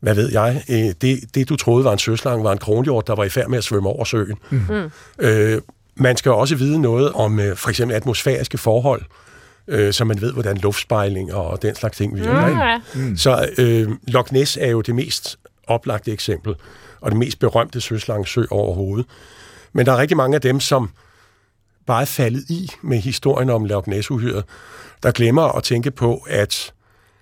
hvad 0.00 0.14
ved 0.14 0.32
jeg, 0.32 0.62
øh, 0.68 0.94
det, 1.00 1.34
det 1.34 1.48
du 1.48 1.56
troede 1.56 1.84
var 1.84 1.92
en 1.92 1.98
søslange, 1.98 2.44
var 2.44 2.52
en 2.52 2.58
kronhjort, 2.58 3.06
der 3.06 3.14
var 3.14 3.24
i 3.24 3.28
færd 3.28 3.48
med 3.48 3.58
at 3.58 3.64
svømme 3.64 3.88
over 3.88 4.04
søen. 4.04 4.36
Mm. 4.50 4.62
mm. 4.68 4.90
Øh, 5.18 5.60
man 5.94 6.16
skal 6.16 6.32
også 6.32 6.56
vide 6.56 6.80
noget 6.80 7.12
om 7.12 7.40
øh, 7.40 7.56
for 7.56 7.70
eksempel 7.70 7.96
atmosfæriske 7.96 8.58
forhold, 8.58 9.02
øh, 9.68 9.92
så 9.92 10.04
man 10.04 10.20
ved, 10.20 10.32
hvordan 10.32 10.56
luftspejling 10.56 11.34
og 11.34 11.62
den 11.62 11.74
slags 11.74 11.96
ting 11.96 12.16
virker. 12.16 12.80
Mm. 12.94 13.00
Mm. 13.00 13.16
Så 13.16 13.48
øh, 13.58 13.88
Loch 14.08 14.32
Ness 14.32 14.58
er 14.60 14.70
jo 14.70 14.80
det 14.80 14.94
mest 14.94 15.38
oplagte 15.66 16.12
eksempel, 16.12 16.54
og 17.00 17.10
det 17.10 17.18
mest 17.18 17.38
berømte 17.38 17.80
søslangsø 17.80 18.44
overhovedet. 18.50 19.06
Men 19.72 19.86
der 19.86 19.92
er 19.92 19.96
rigtig 19.96 20.16
mange 20.16 20.34
af 20.34 20.40
dem, 20.40 20.60
som 20.60 20.90
bare 21.86 22.00
er 22.00 22.06
faldet 22.06 22.50
i 22.50 22.70
med 22.82 22.98
historien 22.98 23.50
om 23.50 23.64
Loch 23.64 23.88
Ness-uhyret, 23.88 24.44
der 25.02 25.10
glemmer 25.10 25.56
at 25.56 25.62
tænke 25.62 25.90
på, 25.90 26.22
at 26.28 26.72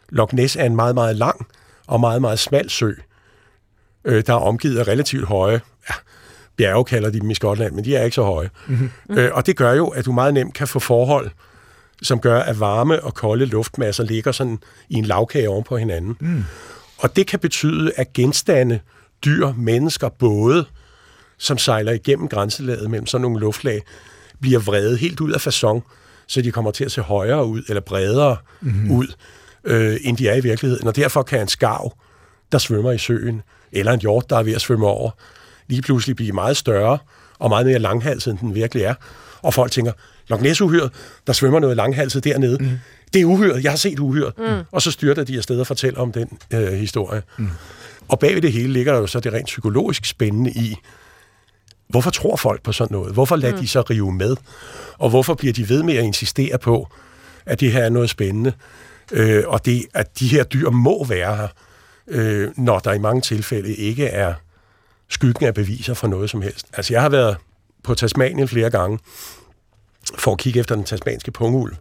Loch 0.09 0.35
Ness 0.35 0.57
er 0.57 0.65
en 0.65 0.77
meget, 0.77 0.95
meget 0.95 1.17
lang 1.17 1.47
og 1.87 2.01
meget, 2.01 2.21
meget 2.21 2.39
smal 2.39 2.71
sø, 2.71 2.93
øh, 4.05 4.23
der 4.27 4.33
er 4.33 4.39
omgivet 4.39 4.79
af 4.79 4.89
relativt 4.89 5.29
høje, 5.29 5.61
ja, 5.91 5.95
bjerge 6.57 6.85
kalder 6.85 7.11
de 7.11 7.21
dem 7.21 7.31
i 7.31 7.35
Skotland, 7.35 7.75
men 7.75 7.85
de 7.85 7.97
er 7.97 8.05
ikke 8.05 8.15
så 8.15 8.23
høje. 8.23 8.51
Mm-hmm. 8.67 8.91
Øh, 9.11 9.31
og 9.35 9.47
det 9.47 9.57
gør 9.57 9.73
jo, 9.73 9.89
at 9.89 10.05
du 10.05 10.13
meget 10.13 10.35
nemt 10.35 10.55
kan 10.55 10.69
få 10.69 10.79
forhold, 10.79 11.31
som 12.05 12.21
gør, 12.21 12.41
at 12.41 12.61
varme 12.61 13.03
og 13.03 13.15
kolde 13.15 13.45
luftmasser 13.45 14.05
ligger 14.05 14.33
sådan 14.33 14.59
i 14.89 14.95
en 14.95 15.05
lavkage 15.05 15.49
oven 15.49 15.65
på 15.65 15.77
hinanden. 15.77 16.17
Mm. 16.21 16.45
Og 16.99 17.17
det 17.17 17.27
kan 17.27 17.39
betyde, 17.39 17.93
at 17.97 18.13
genstande, 18.13 18.81
dyr, 19.25 19.53
mennesker, 19.57 20.09
både, 20.09 20.65
som 21.39 21.59
sejler 21.59 21.93
igennem 21.93 22.29
grænselaget 22.29 22.91
mellem 22.91 23.07
sådan 23.07 23.23
nogle 23.23 23.41
luftlag, 23.41 23.83
bliver 24.41 24.61
vredet 24.61 24.99
helt 24.99 25.21
ud 25.21 25.33
af 25.33 25.41
fasong, 25.41 25.85
så 26.27 26.43
de 26.43 26.51
kommer 26.51 26.71
til 26.71 26.85
at 26.85 26.93
se 26.93 27.01
højere 27.01 27.47
ud, 27.47 27.63
eller 27.69 27.81
bredere 27.81 28.37
mm-hmm. 28.61 28.91
ud, 28.91 29.07
øh, 29.65 29.97
end 30.03 30.17
de 30.17 30.29
er 30.29 30.35
i 30.35 30.41
virkeligheden. 30.41 30.87
Og 30.87 30.97
derfor 30.97 31.23
kan 31.23 31.41
en 31.41 31.49
skarv, 31.49 31.93
der 32.53 32.59
svømmer 32.59 32.93
i 32.93 32.99
søen, 32.99 33.43
eller 33.73 33.93
en 33.93 34.01
hjort, 34.01 34.31
der 34.31 34.37
er 34.37 34.43
ved 34.43 34.55
at 34.55 34.61
svømme 34.61 34.87
over, 34.87 35.11
lige 35.69 35.83
pludselig 35.83 36.17
blive 36.17 36.33
meget 36.33 36.57
større 36.57 36.99
og 37.39 37.49
meget 37.49 37.67
mere 37.67 37.79
langhalset, 37.79 38.31
end 38.31 38.39
den 38.39 38.55
virkelig 38.55 38.85
er. 38.85 38.95
Og 39.45 39.55
folk 39.55 39.73
tænker, 39.73 39.93
Loch 40.29 40.43
ness 40.43 40.63
der 41.27 41.33
svømmer 41.33 41.61
noget 41.61 41.77
langhalset 41.77 42.25
dernede. 42.25 42.59
Mm. 42.61 42.71
Det 43.13 43.21
er 43.21 43.25
uhyret, 43.25 43.65
jeg 43.65 43.73
har 43.73 43.77
set 43.77 43.99
uhyret. 43.99 44.33
Mm. 44.39 44.63
Og 44.73 44.83
så 44.83 44.91
styrter 44.91 45.25
de 45.25 45.37
afsted 45.37 45.61
og 45.61 45.67
fortæller 45.67 46.01
om 46.01 46.13
den 46.13 46.39
øh, 46.53 46.73
historie. 46.73 47.23
Mm. 47.39 47.49
Og 48.09 48.19
bag 48.19 48.43
det 48.43 48.53
hele 48.53 48.73
ligger 48.73 48.93
der 48.93 49.01
jo 49.01 49.07
så 49.07 49.21
det 49.21 49.33
rent 49.33 49.47
psykologisk 49.47 50.05
spændende 50.05 50.51
i, 50.51 50.77
hvorfor 51.89 52.11
tror 52.11 52.37
folk 52.37 52.63
på 52.63 52.73
sådan 52.73 52.95
noget? 52.95 53.13
Hvorfor 53.13 53.37
lader 53.37 53.55
mm. 53.55 53.61
de 53.61 53.69
så 53.69 53.81
rive 53.81 54.13
med? 54.13 54.37
Og 54.99 55.11
hvorfor 55.11 55.35
bliver 55.35 55.53
de 55.53 55.69
ved 55.69 55.83
med 55.83 55.97
at 55.97 56.05
insistere 56.05 56.59
på, 56.59 56.89
at 57.47 57.61
det 57.61 57.73
her 57.73 57.85
er 57.85 57.89
noget 57.89 58.11
spændende? 58.11 58.53
Øh, 59.13 59.45
og 59.47 59.65
det, 59.65 59.87
at 59.95 60.19
de 60.19 60.29
her 60.29 60.45
dyr 60.45 60.71
må 60.71 61.05
være 61.05 61.37
her, 61.37 61.49
øh, 62.09 62.51
når 62.57 62.79
der 62.79 62.93
i 62.93 62.99
mange 62.99 63.21
tilfælde 63.21 63.75
ikke 63.75 64.07
er 64.07 64.35
skyggen 65.09 65.47
af 65.47 65.55
beviser 65.55 65.95
for 65.95 66.07
noget 66.07 66.31
som 66.31 66.43
helst. 66.43 66.67
Altså, 66.73 66.95
jeg 66.95 67.03
har 67.03 67.09
været 67.09 67.37
på 67.85 67.95
Tasmanien 67.95 68.49
flere 68.49 68.71
gange 68.71 68.99
for 70.19 70.33
at 70.33 70.39
kigge 70.39 70.61
efter 70.61 70.75
den 70.75 70.85
tasmanske 70.85 71.31
pungul, 71.31 71.77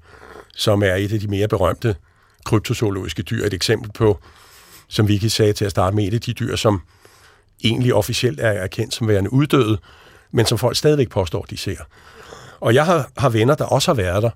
som 0.55 0.83
er 0.83 0.95
et 0.95 1.13
af 1.13 1.19
de 1.19 1.27
mere 1.27 1.47
berømte 1.47 1.95
kryptozoologiske 2.45 3.23
dyr. 3.23 3.45
Et 3.45 3.53
eksempel 3.53 3.91
på, 3.91 4.19
som 4.87 5.07
Vicky 5.07 5.25
sagde 5.25 5.53
til 5.53 5.65
at 5.65 5.71
starte 5.71 5.95
med, 5.95 6.07
et 6.07 6.13
af 6.13 6.21
de 6.21 6.33
dyr, 6.33 6.55
som 6.55 6.81
egentlig 7.63 7.93
officielt 7.93 8.39
er 8.39 8.49
erkendt 8.49 8.93
som 8.93 9.07
værende 9.07 9.33
uddøde, 9.33 9.77
men 10.31 10.45
som 10.45 10.57
folk 10.57 10.77
stadigvæk 10.77 11.09
påstår, 11.09 11.41
de 11.41 11.57
ser. 11.57 11.77
Og 12.59 12.73
jeg 12.73 12.85
har, 12.85 13.11
har 13.17 13.29
venner, 13.29 13.55
der 13.55 13.65
også 13.65 13.91
har 13.91 13.95
været 13.95 14.23
der, 14.23 14.29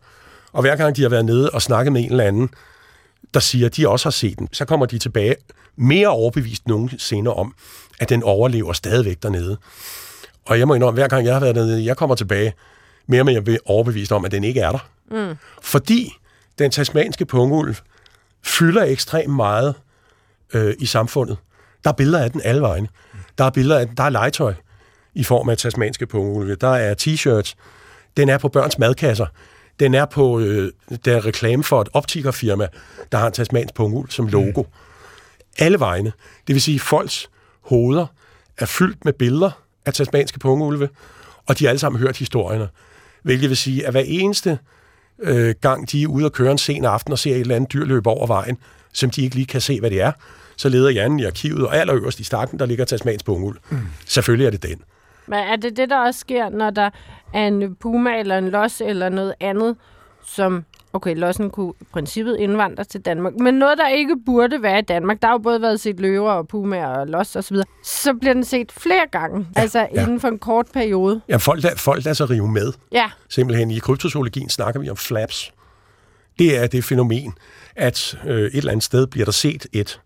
og 0.52 0.62
hver 0.62 0.76
gang 0.76 0.96
de 0.96 1.02
har 1.02 1.10
været 1.10 1.26
nede 1.26 1.50
og 1.50 1.62
snakket 1.62 1.94
med 1.94 2.02
en 2.02 2.12
eller 2.12 2.24
anden, 2.24 2.50
der 3.34 3.40
siger, 3.40 3.66
at 3.66 3.76
de 3.76 3.90
også 3.90 4.06
har 4.06 4.12
set 4.12 4.40
den, 4.40 4.50
så 4.52 4.66
kommer 4.66 4.86
de 4.86 4.98
tilbage 4.98 5.36
mere 5.76 6.08
overbevist 6.08 6.68
nogensinde 6.68 7.34
om, 7.34 7.54
at 8.00 8.10
den 8.10 8.24
overlever 8.24 8.74
stadigvæk 8.74 9.24
dernede. 9.24 9.58
Og 10.48 10.60
jeg 10.60 10.68
må 10.68 10.74
indrømme, 10.74 11.00
hver 11.00 11.08
gang 11.08 11.25
jeg 11.25 11.34
har 11.34 11.39
været 11.39 11.56
dernede, 11.56 11.86
jeg 11.86 11.98
kommer 11.98 12.16
tilbage 12.16 12.54
mere 13.08 13.24
med, 13.24 13.34
jeg 13.34 13.58
overbevist 13.66 14.12
om, 14.12 14.25
at 14.25 14.32
den 14.32 14.44
ikke 14.44 14.60
er 14.60 14.72
der. 14.72 14.89
Mm. 15.12 15.38
Fordi 15.62 16.13
den 16.60 16.72
tasmanske 16.72 17.25
pungulv 17.25 17.75
fylder 18.44 18.84
ekstremt 18.84 19.36
meget 19.36 19.75
øh, 20.54 20.74
i 20.80 20.86
samfundet. 20.86 21.38
Der 21.84 21.89
er 21.89 21.94
billeder 21.94 22.24
af 22.24 22.32
den 22.32 22.42
alle 22.44 22.62
vegne. 22.62 22.88
Der 23.38 23.44
er 23.44 23.50
billeder 23.50 23.80
af 23.80 23.88
den, 23.88 23.98
der 23.98 24.04
er 24.04 24.10
legetøj 24.10 24.54
i 25.13 25.24
form 25.24 25.50
af 25.50 25.58
tasmanske 25.58 26.08
pungulve. 26.08 26.56
Der 26.56 26.68
er 26.68 26.96
t-shirts. 27.01 27.54
Den 28.18 28.30
er 28.30 28.38
på 28.38 28.50
børns 28.50 28.80
madkasser. 28.80 29.25
Den 29.80 29.94
er 29.94 30.06
på 30.06 30.39
øh, 30.39 30.72
der 31.06 31.16
er 31.16 31.25
reklame 31.25 31.63
for 31.63 31.82
et 31.82 31.89
optikerfirma, 31.94 32.68
der 33.12 33.18
har 33.18 33.27
en 33.27 33.34
tasmansk 33.34 33.74
pungulv 33.74 34.10
som 34.10 34.27
logo. 34.27 34.62
Mm. 34.62 34.68
Alle 35.60 35.80
vegne. 35.80 36.12
Det 36.48 36.56
vil 36.56 36.62
sige, 36.62 36.80
folks 36.80 37.30
hoveder 37.62 38.06
er 38.58 38.66
fyldt 38.66 39.06
med 39.06 39.13
billeder 39.13 39.51
af 39.88 39.94
tasmanske 39.94 40.39
pungeulve, 40.39 40.89
og 41.48 41.60
de 41.60 41.65
har 41.65 41.70
alle 41.70 41.79
sammen 41.79 42.00
hørt 42.00 42.17
historierne. 42.17 42.70
Hvilket 43.24 43.50
vil 43.50 43.58
sige, 43.58 43.86
at 43.86 43.91
hver 43.91 44.03
eneste 44.06 44.60
øh, 45.20 45.56
gang, 45.62 45.91
de 45.91 46.03
er 46.03 46.08
ude 46.08 46.25
og 46.25 46.32
køre 46.32 46.51
en 46.51 46.58
sen 46.58 46.86
aften 46.86 47.12
og 47.13 47.20
ser 47.20 47.36
et 47.36 47.39
eller 47.39 47.56
andet 47.56 47.74
dyr 47.74 47.86
løbe 47.86 48.10
over 48.10 48.27
vejen, 48.27 48.58
som 48.94 49.10
de 49.10 49.22
ikke 49.22 49.36
lige 49.36 49.46
kan 49.46 49.62
se, 49.62 49.79
hvad 49.79 49.89
det 49.89 50.01
er, 50.01 50.12
så 50.58 50.70
leder 50.70 50.89
hjernen 50.89 51.20
i 51.20 51.25
arkivet, 51.25 51.67
og 51.67 51.77
allerøverst 51.77 52.20
i 52.20 52.24
starten, 52.24 52.60
der 52.60 52.65
ligger 52.65 52.86
tasmansk 52.86 53.25
pungeulv. 53.25 53.58
Mm. 53.70 53.77
Selvfølgelig 54.06 54.46
er 54.46 54.51
det 54.51 54.63
den. 54.63 54.82
Men 55.27 55.39
er 55.39 55.56
det 55.56 55.77
det, 55.77 55.89
der 55.89 55.98
også 55.98 56.20
sker, 56.20 56.50
når 56.50 56.70
der 56.70 56.89
er 57.34 57.48
en 57.48 57.75
puma 57.75 58.20
eller 58.20 58.38
en 58.38 58.50
los 58.50 58.82
eller 58.82 59.10
noget 59.10 59.34
andet, 59.39 59.75
som... 60.25 60.65
Okay, 60.98 61.16
lossen 61.16 61.50
kunne 61.50 61.74
i 61.82 61.84
princippet 61.94 62.38
indvandre 62.39 62.84
til 62.84 63.01
Danmark. 63.01 63.34
Men 63.39 63.54
noget, 63.54 63.77
der 63.77 63.88
ikke 63.88 64.16
burde 64.25 64.62
være 64.62 64.80
i 64.80 64.82
Danmark, 64.82 65.22
der 65.22 65.27
har 65.27 65.34
jo 65.34 65.38
både 65.38 65.62
været 65.62 65.80
set 65.80 66.00
løver 66.00 66.32
og 66.32 66.48
pumaer 66.48 66.88
og 66.88 67.08
los 67.08 67.36
og 67.36 67.44
så 67.44 67.54
videre, 67.54 67.68
så 67.84 68.13
bliver 68.13 68.34
den 68.34 68.44
set 68.44 68.72
flere 68.72 69.08
gange, 69.12 69.48
ja, 69.56 69.62
altså 69.62 69.88
ja. 69.94 70.01
inden 70.01 70.20
for 70.20 70.27
en 70.27 70.39
kort 70.39 70.66
periode. 70.74 71.22
Ja, 71.30 71.38
folk, 71.38 71.63
der, 71.63 71.75
folk 71.75 72.06
lader 72.06 72.13
sig 72.13 72.30
rive 72.30 72.48
med. 72.48 72.74
Ja. 72.92 73.10
Simpelthen 73.30 73.72
i 73.72 73.80
kryptozoologien 73.80 74.50
snakker 74.50 74.80
vi 74.82 74.89
om 74.89 74.98
flaps. 74.98 75.54
Det 76.39 76.58
er 76.58 76.68
det 76.68 76.84
fænomen, 76.84 77.34
at 77.75 78.18
øh, 78.25 78.42
et 78.42 78.56
eller 78.56 78.72
andet 78.72 78.84
sted 78.84 79.08
bliver 79.08 79.25
der 79.25 79.32
set 79.32 79.68
et 79.74 80.01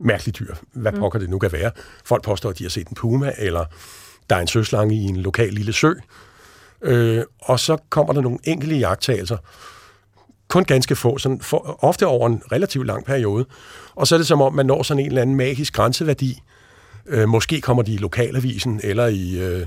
mærkeligt 0.00 0.38
dyr. 0.38 0.54
Hvad 0.72 0.92
pokker 0.92 1.18
det 1.18 1.30
nu 1.30 1.38
kan 1.38 1.52
være. 1.52 1.70
Folk 2.04 2.22
påstår, 2.24 2.50
at 2.50 2.58
de 2.58 2.64
har 2.64 2.70
set 2.70 2.88
en 2.88 2.94
puma, 2.94 3.32
eller 3.38 3.64
der 4.30 4.36
er 4.36 4.40
en 4.40 4.46
søslange 4.46 4.94
i 4.94 5.04
en 5.04 5.16
lokal 5.16 5.52
lille 5.52 5.72
sø. 5.72 5.92
Øh, 6.82 7.22
og 7.40 7.60
så 7.60 7.76
kommer 7.90 8.12
der 8.12 8.20
nogle 8.20 8.38
enkelte 8.44 8.76
jagttagelser. 8.76 9.36
Kun 10.48 10.64
ganske 10.64 10.96
få, 10.96 11.18
sådan 11.18 11.40
for, 11.40 11.78
ofte 11.84 12.06
over 12.06 12.26
en 12.26 12.42
relativt 12.52 12.86
lang 12.86 13.04
periode. 13.04 13.46
Og 13.94 14.06
så 14.06 14.14
er 14.14 14.18
det 14.18 14.26
som 14.26 14.40
om, 14.42 14.54
man 14.54 14.66
når 14.66 14.82
sådan 14.82 15.00
en 15.00 15.06
eller 15.06 15.22
anden 15.22 15.36
magisk 15.36 15.74
grænseværdi. 15.74 16.42
Øh, 17.06 17.28
måske 17.28 17.60
kommer 17.60 17.82
de 17.82 17.92
i 17.92 17.96
lokalavisen, 17.96 18.80
eller 18.84 19.06
i, 19.06 19.38
øh, 19.38 19.66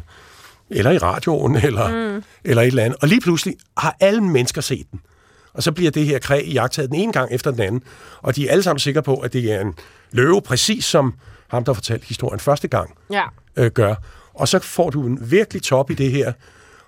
eller 0.70 0.92
i 0.92 0.98
radioen, 0.98 1.56
eller, 1.68 2.16
mm. 2.18 2.24
eller 2.44 2.62
et 2.62 2.68
eller 2.68 2.84
andet. 2.84 3.00
Og 3.02 3.08
lige 3.08 3.22
pludselig 3.22 3.56
har 3.78 3.98
alle 4.00 4.22
mennesker 4.22 4.62
set 4.62 4.92
den. 4.92 5.02
Og 5.54 5.64
så 5.64 5.72
bliver 5.72 5.92
det 5.92 6.06
her 6.06 6.20
kræ 6.20 6.42
jagtaget 6.54 6.90
den 6.92 7.00
ene 7.00 7.14
gang 7.14 7.32
efter 7.32 7.52
den 7.52 7.60
anden. 7.62 7.84
Og 8.22 8.36
de 8.36 8.48
er 8.48 8.52
alle 8.52 8.64
sammen 8.64 8.80
sikre 8.80 9.04
på, 9.04 9.16
at 9.16 9.34
det 9.34 9.52
er 9.52 9.62
en 9.62 9.74
løve, 10.12 10.42
præcis 10.42 10.86
som 10.86 11.14
ham, 11.48 11.64
der 11.66 11.74
fortalte 11.74 12.06
historien 12.08 12.40
første 12.40 12.68
gang, 12.68 12.94
Ja. 13.12 13.24
øh, 13.56 13.72
gør. 13.72 13.96
Og 14.34 14.48
så 14.48 14.60
får 14.60 14.90
du 14.90 15.06
en 15.08 15.32
virkelig 15.32 15.64
top 15.64 15.92
i 15.92 15.94
det 15.94 16.12
her. 16.12 16.34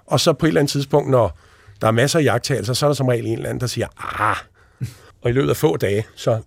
Og 0.08 0.20
så 0.20 0.34
på 0.34 0.46
et 0.46 0.48
eller 0.48 0.62
andet 0.62 0.72
tidspunkt, 0.72 1.10
når 1.10 1.38
der 1.82 1.88
er 1.88 1.92
masser 1.92 2.20
af 2.20 2.24
jagttagelser, 2.24 2.74
så 2.74 2.86
er 2.86 2.90
der 2.90 2.94
som 2.96 3.08
regel 3.08 3.26
en 3.26 3.34
eller 3.34 3.50
anden, 3.50 3.62
der 3.62 3.68
siger, 3.68 3.88
ah. 4.20 4.36
Og 5.22 5.30
i 5.30 5.34
løbet 5.34 5.50
af 5.50 5.58
få 5.58 5.78
dage, 5.78 6.06
så, 6.16 6.42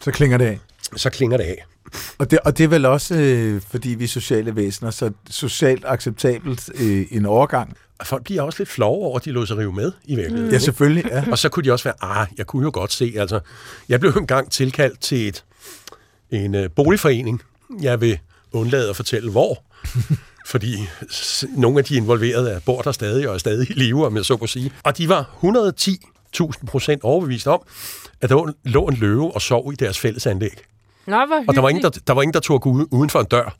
Så 0.00 0.10
klinger 0.10 0.38
det 0.38 0.44
af. 0.44 0.58
så 0.96 1.10
klinger 1.10 1.36
det 1.36 1.44
af. 1.44 1.64
Og 2.18 2.30
det, 2.30 2.38
og 2.38 2.58
det 2.58 2.64
er 2.64 2.68
vel 2.68 2.84
også, 2.84 3.14
øh, 3.14 3.60
fordi 3.70 3.88
vi 3.88 4.04
er 4.04 4.08
sociale 4.08 4.56
væsener, 4.56 4.90
så 4.90 5.10
socialt 5.30 5.84
acceptabelt 5.88 6.70
øh, 6.74 7.06
en 7.10 7.26
overgang. 7.26 7.76
Og 7.98 8.06
folk 8.06 8.24
bliver 8.24 8.42
også 8.42 8.60
lidt 8.60 8.68
flove 8.68 9.04
over, 9.06 9.18
at 9.18 9.24
de 9.24 9.30
lå 9.30 9.46
sig 9.46 9.56
rive 9.56 9.72
med 9.72 9.92
i 10.04 10.14
virkeligheden. 10.16 10.52
Ja, 10.52 10.58
selvfølgelig. 10.58 11.04
Ja. 11.10 11.24
Og 11.30 11.38
så 11.38 11.48
kunne 11.48 11.64
de 11.64 11.72
også 11.72 11.84
være, 11.84 11.94
ah, 12.20 12.26
jeg 12.38 12.46
kunne 12.46 12.62
jo 12.64 12.70
godt 12.74 12.92
se, 12.92 13.14
altså, 13.16 13.40
jeg 13.88 14.00
blev 14.00 14.12
engang 14.16 14.50
tilkaldt 14.50 15.00
til 15.00 15.28
et, 15.28 15.44
en 16.30 16.54
øh, 16.54 16.70
boligforening. 16.70 17.42
Jeg 17.82 18.00
vil 18.00 18.18
undlade 18.52 18.90
at 18.90 18.96
fortælle, 18.96 19.30
hvor, 19.30 19.62
fordi 20.46 20.88
nogle 21.56 21.78
af 21.78 21.84
de 21.84 21.96
involverede 21.96 22.50
er, 22.50 22.60
bor 22.60 22.82
der 22.82 22.92
stadig 22.92 23.28
og 23.28 23.34
er 23.34 23.38
stadig 23.38 23.70
i 23.70 23.72
live, 23.72 24.06
om 24.06 24.16
jeg 24.16 24.24
så 24.24 24.36
kunne 24.36 24.48
sige. 24.48 24.72
Og 24.82 24.98
de 24.98 25.08
var 25.08 25.30
110.000 25.42 26.66
procent 26.66 27.04
overbevist 27.04 27.46
om, 27.46 27.62
at 28.20 28.30
der 28.30 28.52
lå 28.64 28.86
en 28.86 28.96
løve 28.96 29.34
og 29.34 29.42
sov 29.42 29.72
i 29.72 29.76
deres 29.76 29.98
fællesanlæg. 29.98 30.62
Nå, 31.06 31.26
hvor 31.26 31.44
Og 31.48 31.54
der 31.54 31.60
var 31.60 31.68
ingen, 31.68 31.82
der, 31.82 31.90
der, 31.90 32.12
var 32.12 32.22
ingen, 32.22 32.34
der 32.34 32.40
tog 32.40 32.60
gå 32.60 32.70
ud, 32.70 32.86
uden 32.90 33.10
for 33.10 33.20
en 33.20 33.26
dør. 33.26 33.56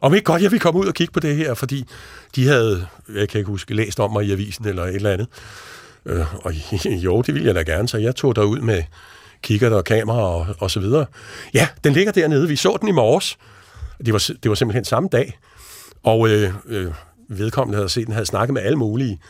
Om 0.00 0.14
ikke 0.14 0.24
godt, 0.24 0.42
jeg 0.42 0.50
ville 0.50 0.60
komme 0.60 0.80
ud 0.80 0.86
og 0.86 0.94
kigge 0.94 1.12
på 1.12 1.20
det 1.20 1.36
her, 1.36 1.54
fordi 1.54 1.84
de 2.36 2.46
havde, 2.46 2.86
jeg 3.14 3.28
kan 3.28 3.38
ikke 3.38 3.50
huske, 3.50 3.74
læst 3.74 4.00
om 4.00 4.12
mig 4.12 4.24
i 4.24 4.32
avisen 4.32 4.68
eller 4.68 4.84
et 4.84 4.94
eller 4.94 5.10
andet. 5.10 5.28
Øh, 6.06 6.44
og 6.44 6.52
jo, 7.06 7.22
det 7.22 7.34
ville 7.34 7.46
jeg 7.46 7.54
da 7.54 7.62
gerne, 7.62 7.88
så 7.88 7.98
jeg 7.98 8.16
tog 8.16 8.36
derud 8.36 8.58
med 8.58 8.82
kikkert 9.42 9.72
og 9.72 9.84
kamera 9.84 10.18
og, 10.18 10.46
og 10.58 10.70
så 10.70 10.80
videre. 10.80 11.06
Ja, 11.54 11.68
den 11.84 11.92
ligger 11.92 12.12
dernede. 12.12 12.48
Vi 12.48 12.56
så 12.56 12.78
den 12.80 12.88
i 12.88 12.92
morges. 12.92 13.38
Det 14.06 14.12
var, 14.12 14.30
det 14.42 14.48
var 14.48 14.54
simpelthen 14.54 14.84
samme 14.84 15.08
dag. 15.12 15.38
Og 16.02 16.28
øh, 16.28 16.54
øh, 16.66 16.92
vedkommende 17.28 17.76
havde 17.76 17.88
set 17.88 18.06
den, 18.06 18.12
havde 18.12 18.26
snakket 18.26 18.54
med 18.54 18.62
alle 18.62 18.76
mulige 18.76 19.20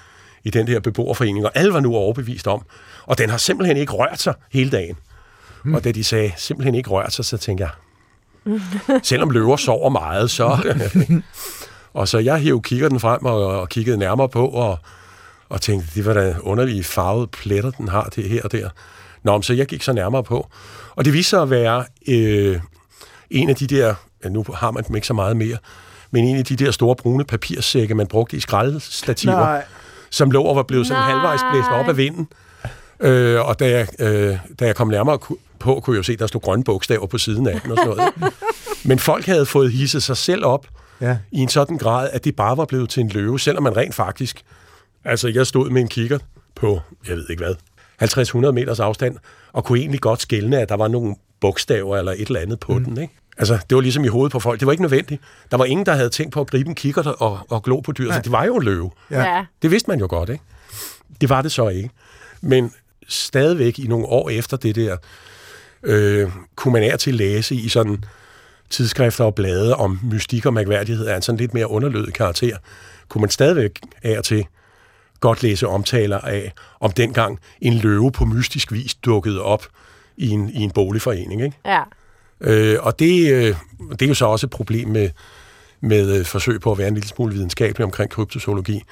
i 0.45 0.51
den 0.51 0.67
der 0.67 0.81
beboerforening, 0.81 1.45
og 1.47 1.53
alle 1.55 1.73
var 1.73 1.81
nu 1.81 1.95
overbevist 1.95 2.47
om. 2.47 2.63
Og 3.07 3.19
den 3.19 3.31
har 3.31 3.39
simpelthen 3.39 3.77
ikke 3.77 3.93
rørt 3.93 4.21
sig 4.21 4.35
hele 4.53 4.71
dagen. 4.71 4.97
Mm. 5.65 5.75
Og 5.75 5.85
da 5.85 5.93
de 5.93 6.05
sagde, 6.05 6.33
simpelthen 6.37 6.75
ikke 6.75 6.91
rørt 6.91 7.13
sig, 7.13 7.25
så 7.25 7.37
tænkte 7.37 7.65
jeg, 7.65 7.71
selvom 9.03 9.31
løver 9.31 9.57
sover 9.57 9.89
meget, 9.89 10.31
så... 10.31 10.73
og 11.93 12.09
så 12.09 12.19
jeg 12.19 12.39
hævde 12.39 12.63
kikkerten 12.63 13.01
frem 13.01 13.25
og, 13.25 13.61
og 13.61 13.69
kiggede 13.69 13.97
nærmere 13.97 14.29
på, 14.29 14.49
og, 14.49 14.79
og 15.49 15.61
tænkte, 15.61 15.89
det 15.95 16.05
var 16.05 16.13
da 16.13 16.37
underlige 16.41 16.85
farvede 16.85 17.27
pletter, 17.27 17.71
den 17.71 17.89
har 17.89 18.05
det 18.05 18.29
her 18.29 18.43
og 18.43 18.53
der. 18.53 18.69
Nå, 19.23 19.33
men 19.33 19.43
så 19.43 19.55
jeg 19.55 19.67
gik 19.67 19.83
så 19.83 19.93
nærmere 19.93 20.25
på. 20.25 20.49
Og 20.97 21.05
det 21.05 21.13
viste 21.13 21.31
sig 21.31 21.43
at 21.43 21.51
være 21.51 21.85
øh, 22.09 22.61
en 23.31 23.49
af 23.49 23.57
de 23.57 23.67
der, 23.67 23.95
ja, 24.25 24.29
nu 24.29 24.45
har 24.55 24.71
man 24.71 24.85
dem 24.85 24.97
ikke 24.97 25.07
så 25.07 25.15
meget 25.15 25.37
mere, 25.37 25.57
men 26.11 26.25
en 26.25 26.37
af 26.37 26.45
de 26.45 26.57
der 26.57 26.71
store 26.71 26.97
brune 26.97 27.25
papirsække, 27.25 27.95
man 27.95 28.07
brugte 28.07 28.37
i 28.37 28.41
skraldestativer, 28.41 29.35
Nej. 29.35 29.65
som 30.11 30.31
lå 30.31 30.43
og 30.43 30.57
var 30.57 30.63
blevet 30.63 30.87
sådan 30.87 31.03
Nej. 31.03 31.11
halvvejs 31.11 31.41
blæst 31.53 31.69
op 31.71 31.89
af 31.89 31.97
vinden. 31.97 32.29
Øh, 33.01 33.49
og 33.49 33.61
da 33.61 33.71
jeg, 33.71 33.87
øh, 33.99 34.37
da 34.61 34.67
jeg 34.67 34.77
kom 34.77 34.89
nærmere 34.89 35.19
på, 35.59 35.81
kunne 35.81 35.95
jeg 35.95 35.99
jo 35.99 36.03
se, 36.03 36.13
at 36.13 36.19
der 36.19 36.27
stod 36.27 36.41
grønne 36.41 36.65
bogstaver 36.65 37.07
på 37.07 37.19
siden 37.19 37.47
af 37.47 37.61
den 37.61 37.71
og 37.71 37.77
sådan 37.77 37.97
noget. 37.97 38.33
Men 38.85 38.99
folk 38.99 39.27
havde 39.27 39.47
fået 39.47 39.73
hisset 39.73 40.03
sig 40.03 40.17
selv 40.17 40.45
op 40.45 40.67
Ja. 41.01 41.19
i 41.33 41.39
en 41.39 41.49
sådan 41.49 41.79
grad, 41.79 42.11
at 42.13 42.25
det 42.25 42.37
bare 42.37 42.57
var 42.57 42.65
blevet 42.65 42.91
til 42.91 43.01
en 43.01 43.09
løve, 43.09 43.41
selvom 43.41 43.63
man 43.63 43.77
rent 43.77 43.95
faktisk... 43.95 44.43
Altså, 45.05 45.29
jeg 45.29 45.47
stod 45.47 45.71
med 45.71 45.81
en 45.81 45.89
kigger 45.89 46.19
på, 46.55 46.81
jeg 47.09 47.17
ved 47.17 47.27
ikke 47.31 47.45
hvad, 47.45 47.55
50-100 48.49 48.51
meters 48.51 48.81
afstand, 48.81 49.17
og 49.53 49.65
kunne 49.65 49.79
egentlig 49.79 50.01
godt 50.01 50.23
skælne, 50.23 50.59
at 50.61 50.69
der 50.69 50.77
var 50.77 50.89
nogle 50.89 51.17
bogstaver 51.41 51.97
eller 51.97 52.13
et 52.13 52.21
eller 52.21 52.41
andet 52.41 52.61
på 52.61 52.73
mm. 52.79 52.85
den, 52.85 52.99
ikke? 53.03 53.15
Altså, 53.41 53.59
det 53.71 53.77
var 53.77 53.83
ligesom 53.83 54.05
i 54.05 54.09
hovedet 54.09 54.33
på 54.33 54.41
folk. 54.41 54.61
Det 54.61 54.67
var 54.67 54.73
ikke 54.73 54.83
nødvendigt. 54.83 55.23
Der 55.51 55.57
var 55.57 55.65
ingen, 55.65 55.87
der 55.87 55.93
havde 55.93 56.09
tænkt 56.09 56.33
på 56.33 56.41
at 56.41 56.51
gribe 56.51 56.69
en 56.69 56.75
kigger 56.75 57.03
og, 57.03 57.39
og 57.49 57.63
glo 57.63 57.81
på 57.81 57.93
dyret, 57.93 58.15
så 58.15 58.21
det 58.21 58.33
var 58.33 58.45
jo 58.45 58.57
en 58.57 58.63
løve. 58.63 58.91
Ja. 59.11 59.23
Ja. 59.23 59.45
Det 59.63 59.71
vidste 59.71 59.91
man 59.91 60.01
jo 60.01 60.07
godt, 60.11 60.29
ikke? 60.29 60.45
Det 61.21 61.29
var 61.29 61.43
det 61.43 61.53
så 61.53 61.69
ikke. 61.69 61.91
Men 62.41 62.73
stadigvæk 63.09 63.79
i 63.79 63.87
nogle 63.87 64.07
år 64.07 64.31
efter 64.31 64.57
det 64.57 64.77
der, 64.77 64.97
øh, 65.83 66.31
kunne 66.57 66.73
man 66.73 66.83
af 66.83 66.93
og 66.93 67.01
til 67.01 67.15
læse 67.15 67.55
i 67.55 67.69
sådan 67.69 68.05
tidsskrifter 68.71 69.25
og 69.25 69.35
blade 69.35 69.77
om 69.77 69.99
mystik 70.03 70.47
og 70.47 70.55
mærkværdighed 70.55 71.07
af 71.07 71.17
en 71.17 71.23
sådan 71.23 71.39
lidt 71.39 71.55
mere 71.55 71.71
underlødig 71.71 72.15
karakter, 72.15 72.57
kunne 73.09 73.21
man 73.21 73.31
stadigvæk 73.31 73.81
af 74.03 74.19
og 74.19 74.25
til 74.25 74.47
godt 75.21 75.43
læse 75.43 75.69
omtaler 75.69 76.19
af, 76.19 76.53
om 76.81 76.91
dengang 76.91 77.39
en 77.61 77.75
løve 77.75 78.13
på 78.13 78.25
mystisk 78.25 78.73
vis 78.73 78.95
dukkede 78.95 79.43
op 79.43 79.67
i 80.17 80.29
en, 80.29 80.51
i 80.51 80.61
en 80.61 80.71
boligforening. 80.71 81.43
Ikke? 81.43 81.57
Ja. 81.65 81.83
Øh, 82.41 82.77
og 82.81 82.99
det, 82.99 83.33
øh, 83.33 83.55
det 83.91 84.03
er 84.03 84.09
jo 84.09 84.15
så 84.15 84.27
også 84.27 84.47
et 84.47 84.51
problem 84.51 84.89
med, 84.89 85.11
med 85.81 86.19
øh, 86.19 86.25
forsøg 86.25 86.61
på 86.61 86.73
at 86.73 86.79
være 86.79 86.89
en 86.89 86.95
lille 86.95 87.09
smule 87.09 87.33
videnskabelig 87.33 87.85
omkring 87.85 88.11
kryptozoologi. 88.11 88.83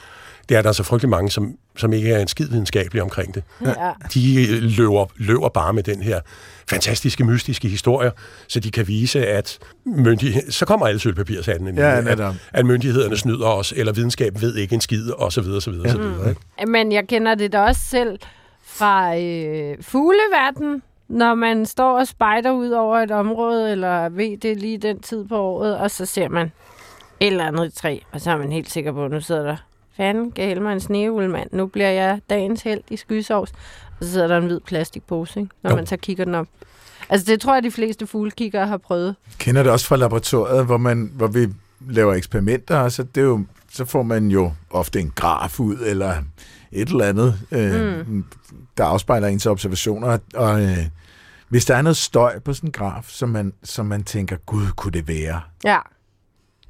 Det 0.49 0.57
er 0.57 0.63
der 0.63 0.73
så 0.73 0.83
frygtelig 0.83 1.11
mange, 1.11 1.31
som, 1.31 1.55
som 1.77 1.93
ikke 1.93 2.13
er 2.13 2.19
en 2.19 2.29
skid 2.29 2.49
videnskabelig 2.49 3.03
omkring 3.03 3.35
det. 3.35 3.43
ja. 3.67 3.73
De 4.15 4.47
øh, 4.49 4.63
løber, 4.63 5.07
løber 5.17 5.49
bare 5.49 5.73
med 5.73 5.83
den 5.83 6.03
her 6.03 6.21
fantastiske, 6.69 7.25
mystiske 7.25 7.69
historie, 7.69 8.13
så 8.49 8.61
de 8.61 8.71
kan 8.71 8.89
vise, 8.89 9.27
at 9.27 9.59
myndighed, 9.87 10.51
så 10.51 10.67
kommer 10.67 10.87
alle 10.87 11.01
sølvpapirshandlen, 11.01 11.77
Ja, 11.77 11.99
at, 11.99 12.21
at 12.53 12.67
myndighederne 12.67 13.17
snyder 13.17 13.47
os, 13.47 13.73
eller 13.77 13.93
videnskab 13.93 14.41
ved 14.41 14.57
ikke 14.57 14.75
en 14.75 14.81
skid, 14.81 15.11
og 15.11 15.33
så 15.33 15.41
videre, 15.41 15.61
så 15.61 15.71
videre, 15.71 15.89
ja. 15.89 15.93
så 15.93 15.99
videre. 15.99 16.29
Ikke? 16.29 16.41
Men 16.67 16.93
jeg 16.93 17.09
kender 17.09 17.35
det 17.35 17.53
da 17.53 17.61
også 17.61 17.81
selv 17.81 18.19
fra 18.65 19.17
øh, 19.19 19.77
fugleverden, 19.81 20.83
når 21.09 21.35
man 21.35 21.67
står 21.67 21.99
og 21.99 22.07
spejder 22.07 22.51
ud 22.51 22.71
over 22.71 22.99
et 22.99 23.11
område, 23.11 23.73
eller 23.73 24.09
ved 24.09 24.37
det 24.37 24.57
lige 24.57 24.79
den 24.79 25.01
tid 25.01 25.25
på 25.25 25.37
året, 25.41 25.79
og 25.79 25.91
så 25.91 26.07
ser 26.07 26.29
man 26.29 26.53
et 27.21 27.27
eller 27.27 27.47
andet 27.47 27.75
træ, 27.75 27.99
og 28.13 28.21
så 28.21 28.31
er 28.31 28.37
man 28.37 28.53
helt 28.53 28.71
sikker 28.71 28.93
på, 28.93 29.05
at 29.05 29.11
nu 29.11 29.21
sidder 29.21 29.43
der, 29.43 29.57
fanden, 29.97 30.33
hælde 30.37 30.61
mig 30.61 30.73
en 30.73 30.81
sneulmand, 30.81 31.49
nu 31.53 31.67
bliver 31.67 31.91
jeg 31.91 32.21
dagens 32.31 32.63
held 32.63 32.81
i 32.91 32.97
skysovs, 32.97 33.53
og 34.01 34.05
så 34.05 34.13
sidder 34.13 34.27
der 34.27 34.37
en 34.39 34.47
hvid 34.47 34.61
plastikpose, 34.61 35.41
ikke? 35.41 35.53
når 35.63 35.71
Jo. 35.71 35.77
man 35.77 35.87
så 35.87 35.97
kigger 35.97 36.25
den 36.25 36.35
op. 36.35 36.47
Altså 37.09 37.33
det 37.33 37.41
tror 37.41 37.55
jeg, 37.55 37.63
de 37.63 37.71
fleste 37.71 38.07
fuglekigger 38.07 38.67
har 38.67 38.77
prøvet. 38.77 39.17
kender 39.39 39.63
det 39.63 39.73
også 39.73 39.87
fra 39.87 39.97
laboratoriet, 39.97 40.67
hvor, 40.67 40.77
man, 40.77 41.11
hvor 41.15 41.27
vi 41.27 41.49
laver 41.89 42.15
eksperimenter, 42.15 42.77
og 42.77 42.93
så, 42.93 43.03
det 43.03 43.21
er 43.21 43.25
jo, 43.25 43.45
så 43.73 43.85
får 43.85 44.03
man 44.03 44.29
jo 44.29 44.53
ofte 44.71 45.01
en 45.01 45.13
graf 45.15 45.61
ud, 45.61 45.77
eller 45.87 46.15
et 46.73 46.89
eller 46.89 47.05
andet, 47.05 47.39
øh, 47.53 48.09
mm. 48.09 48.25
der 48.77 48.85
afspejler 48.85 49.29
ens 49.29 49.47
observationer. 49.47 50.19
Og 50.35 50.63
øh, 50.63 50.79
hvis 51.49 51.65
der 51.65 51.77
er 51.77 51.83
noget 51.83 51.97
støj 51.97 52.39
på 52.39 52.53
sådan 52.53 52.69
en 52.69 52.73
graf, 52.73 53.05
som 53.09 53.29
man, 53.29 53.53
som 53.65 53.87
man 53.87 54.05
tænker, 54.05 54.37
gud, 54.37 54.67
kunne 54.77 54.93
det 54.93 55.09
være? 55.09 55.41
Ja, 55.65 55.79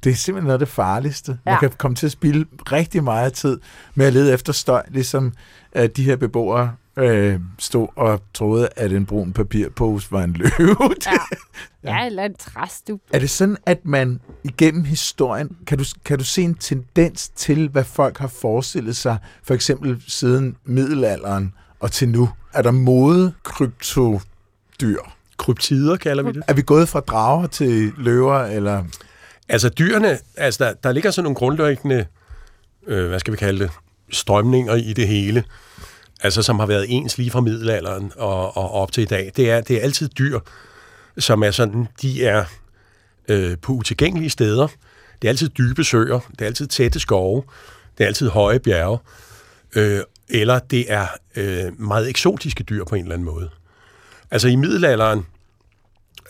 Det 0.03 0.11
er 0.11 0.15
simpelthen 0.15 0.45
noget 0.47 0.53
af 0.53 0.59
det 0.59 0.67
farligste. 0.67 1.39
Man 1.45 1.53
Ja. 1.53 1.59
kan 1.59 1.71
komme 1.77 1.95
til 1.95 2.05
at 2.05 2.11
spille 2.11 2.45
rigtig 2.71 3.03
meget 3.03 3.33
tid 3.33 3.59
med 3.95 4.05
at 4.05 4.13
lede 4.13 4.33
efter 4.33 4.53
støj, 4.53 4.83
ligesom 4.89 5.33
øh, 5.75 5.89
de 5.89 6.03
her 6.03 6.15
beboere 6.15 6.75
øh, 6.97 7.39
stod 7.57 7.87
og 7.95 8.21
troede, 8.33 8.69
at 8.75 8.91
en 8.91 9.05
brun 9.05 9.33
papirpose 9.33 10.11
var 10.11 10.23
en 10.23 10.33
løve. 10.33 10.75
Ja. 11.83 11.99
ja, 11.99 12.05
eller 12.05 12.23
en 12.23 12.33
træstup. 12.39 12.99
Er 13.13 13.19
det 13.19 13.29
sådan, 13.29 13.57
at 13.65 13.85
man 13.85 14.19
igennem 14.43 14.83
historien, 14.83 15.57
kan 15.67 15.77
du, 15.77 15.83
kan 16.05 16.17
du 16.17 16.23
se 16.23 16.41
en 16.41 16.55
tendens 16.55 17.29
til, 17.29 17.69
hvad 17.69 17.83
folk 17.83 18.17
har 18.17 18.27
forestillet 18.27 18.95
sig, 18.95 19.17
for 19.43 19.53
eksempel 19.53 20.03
siden 20.07 20.57
middelalderen 20.65 21.53
og 21.79 21.91
til 21.91 22.09
nu? 22.09 22.29
Er 22.53 22.61
der 22.61 22.71
mode 22.71 23.33
kryptodyr? 24.79 24.99
Kryptider 25.37 25.97
kalder 25.97 26.23
vi 26.23 26.31
det. 26.31 26.43
Er 26.47 26.53
vi 26.53 26.61
gået 26.61 26.89
fra 26.89 26.99
drager 26.99 27.47
til 27.47 27.91
løver, 27.97 28.39
eller... 28.39 28.83
Altså 29.49 29.69
dyrene, 29.69 30.17
altså 30.37 30.63
der, 30.63 30.73
der 30.73 30.91
ligger 30.91 31.11
sådan 31.11 31.23
nogle 31.23 31.35
grundlæggende, 31.35 32.05
øh, 32.87 33.07
hvad 33.07 33.19
skal 33.19 33.31
vi 33.31 33.37
kalde 33.37 33.59
det, 33.59 33.71
strømninger 34.11 34.75
i 34.75 34.93
det 34.93 35.07
hele, 35.07 35.43
altså 36.21 36.41
som 36.41 36.59
har 36.59 36.65
været 36.65 36.85
ens 36.89 37.17
lige 37.17 37.31
fra 37.31 37.41
middelalderen 37.41 38.11
og, 38.17 38.57
og 38.57 38.71
op 38.71 38.91
til 38.91 39.01
i 39.03 39.05
dag. 39.05 39.31
Det 39.35 39.51
er, 39.51 39.61
det 39.61 39.77
er 39.77 39.81
altid 39.81 40.09
dyr, 40.09 40.39
som 41.17 41.43
er 41.43 41.51
sådan, 41.51 41.87
de 42.01 42.25
er 42.25 42.45
øh, 43.27 43.57
på 43.61 43.73
utilgængelige 43.73 44.29
steder. 44.29 44.67
Det 45.21 45.27
er 45.27 45.29
altid 45.29 45.49
dybe 45.49 45.83
søer, 45.83 46.19
det 46.31 46.41
er 46.41 46.45
altid 46.45 46.67
tætte 46.67 46.99
skove, 46.99 47.43
det 47.97 48.03
er 48.03 48.07
altid 48.07 48.29
høje 48.29 48.59
bjerge, 48.59 48.97
øh, 49.75 50.01
eller 50.29 50.59
det 50.59 50.91
er 50.91 51.07
øh, 51.35 51.81
meget 51.81 52.09
eksotiske 52.09 52.63
dyr 52.63 52.83
på 52.83 52.95
en 52.95 53.01
eller 53.01 53.13
anden 53.13 53.25
måde. 53.25 53.49
Altså 54.31 54.47
i 54.47 54.55
middelalderen, 54.55 55.25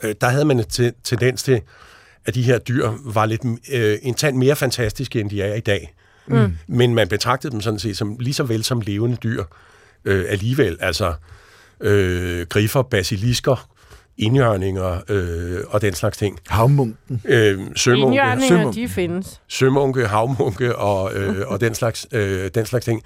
øh, 0.03 0.15
der 0.21 0.29
havde 0.29 0.45
man 0.45 0.59
en 0.59 0.65
te- 0.65 0.93
tendens 1.03 1.43
til, 1.43 1.61
at 2.25 2.35
de 2.35 2.41
her 2.41 2.57
dyr 2.59 2.91
var 3.03 3.25
lidt 3.25 3.41
øh, 3.71 3.97
en 4.01 4.13
tand 4.13 4.37
mere 4.37 4.55
fantastiske, 4.55 5.19
end 5.19 5.29
de 5.29 5.41
er 5.41 5.55
i 5.55 5.59
dag. 5.59 5.93
Mm. 6.27 6.57
Men 6.67 6.95
man 6.95 7.07
betragtede 7.07 7.51
dem 7.51 7.61
sådan 7.61 7.79
set 7.79 7.97
som 7.97 8.17
lige 8.19 8.33
så 8.33 8.43
vel 8.43 8.63
som 8.63 8.81
levende 8.81 9.17
dyr 9.23 9.43
øh, 10.05 10.25
alligevel. 10.29 10.77
Altså 10.79 11.13
øh, 11.81 12.47
griffer, 12.47 12.81
basilisker, 12.81 13.69
indjørninger 14.19 14.99
øh, 15.09 15.59
og 15.69 15.81
den 15.81 15.93
slags 15.93 16.17
ting. 16.17 16.39
Havmunken. 16.47 17.21
Øh, 17.25 17.59
sømunke, 17.75 18.05
Indjørninger, 18.07 18.47
sømunke. 18.47 18.81
de 18.81 18.89
findes. 18.89 19.41
sømunke, 19.47 20.07
havmunke 20.07 20.75
og, 20.75 21.13
øh, 21.15 21.47
og 21.47 21.61
den, 21.61 21.75
slags, 21.75 22.07
øh, 22.11 22.49
den 22.55 22.65
slags 22.65 22.85
ting. 22.85 23.03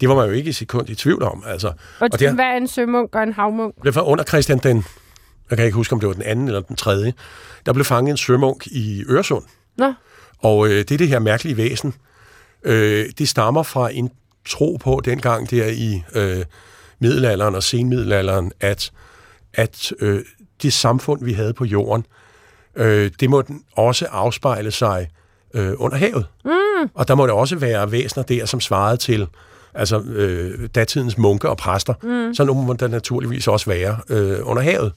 Det 0.00 0.08
var 0.08 0.14
man 0.14 0.26
jo 0.26 0.32
ikke 0.32 0.48
i 0.50 0.52
sekund 0.52 0.88
i 0.88 0.94
tvivl 0.94 1.22
om. 1.22 1.42
Altså. 1.46 1.68
Og, 1.68 1.74
Og 2.00 2.08
og 2.12 2.18
det 2.20 2.26
er- 2.28 2.34
hvad 2.34 2.44
er 2.44 2.56
en 2.56 2.68
sømunk 2.68 3.14
og 3.14 3.22
en 3.22 3.32
havmunk? 3.32 3.74
Det 3.84 3.94
var 3.94 4.02
under 4.02 4.24
Christian 4.24 4.58
den, 4.58 4.84
jeg 5.50 5.58
kan 5.58 5.64
ikke 5.66 5.76
huske, 5.76 5.92
om 5.92 6.00
det 6.00 6.06
var 6.06 6.12
den 6.12 6.22
anden 6.22 6.46
eller 6.48 6.60
den 6.60 6.76
tredje, 6.76 7.12
der 7.66 7.72
blev 7.72 7.84
fanget 7.84 8.10
en 8.10 8.16
sømunk 8.16 8.66
i 8.66 9.04
Øresund. 9.08 9.44
Nå, 9.78 9.92
Og 10.38 10.66
øh, 10.66 10.72
det 10.78 10.90
er 10.92 10.98
det 10.98 11.08
her 11.08 11.18
mærkelige 11.18 11.56
væsen. 11.56 11.94
Øh, 12.64 13.06
det 13.18 13.28
stammer 13.28 13.62
fra 13.62 13.90
en 13.92 14.10
tro 14.48 14.76
på 14.80 15.00
dengang 15.04 15.50
der 15.50 15.66
i 15.66 16.02
øh, 16.14 16.44
middelalderen 17.00 17.54
og 17.54 17.62
senmiddelalderen, 17.62 18.52
at, 18.60 18.90
at 19.54 19.92
øh, 20.00 20.20
det 20.62 20.72
samfund, 20.72 21.24
vi 21.24 21.32
havde 21.32 21.52
på 21.52 21.64
jorden, 21.64 22.06
øh, 22.76 23.10
det 23.20 23.30
må 23.30 23.42
den 23.42 23.62
også 23.76 24.06
afspejle 24.06 24.70
sig 24.70 25.08
øh, 25.54 25.72
under 25.76 25.96
havet. 25.96 26.26
Mm. 26.44 26.90
Og 26.94 27.08
der 27.08 27.14
må 27.14 27.26
det 27.26 27.34
også 27.34 27.56
være 27.56 27.92
væsener 27.92 28.24
der, 28.24 28.46
som 28.46 28.60
svarede 28.60 28.96
til 28.96 29.26
altså 29.74 30.00
øh, 30.00 30.68
datidens 30.74 31.18
munke 31.18 31.48
og 31.48 31.56
præster. 31.56 31.94
Mm. 32.02 32.34
Så 32.34 32.44
må 32.44 32.72
der 32.72 32.88
naturligvis 32.88 33.48
også 33.48 33.70
være 33.70 33.98
øh, 34.08 34.38
under 34.42 34.62
havet. 34.62 34.92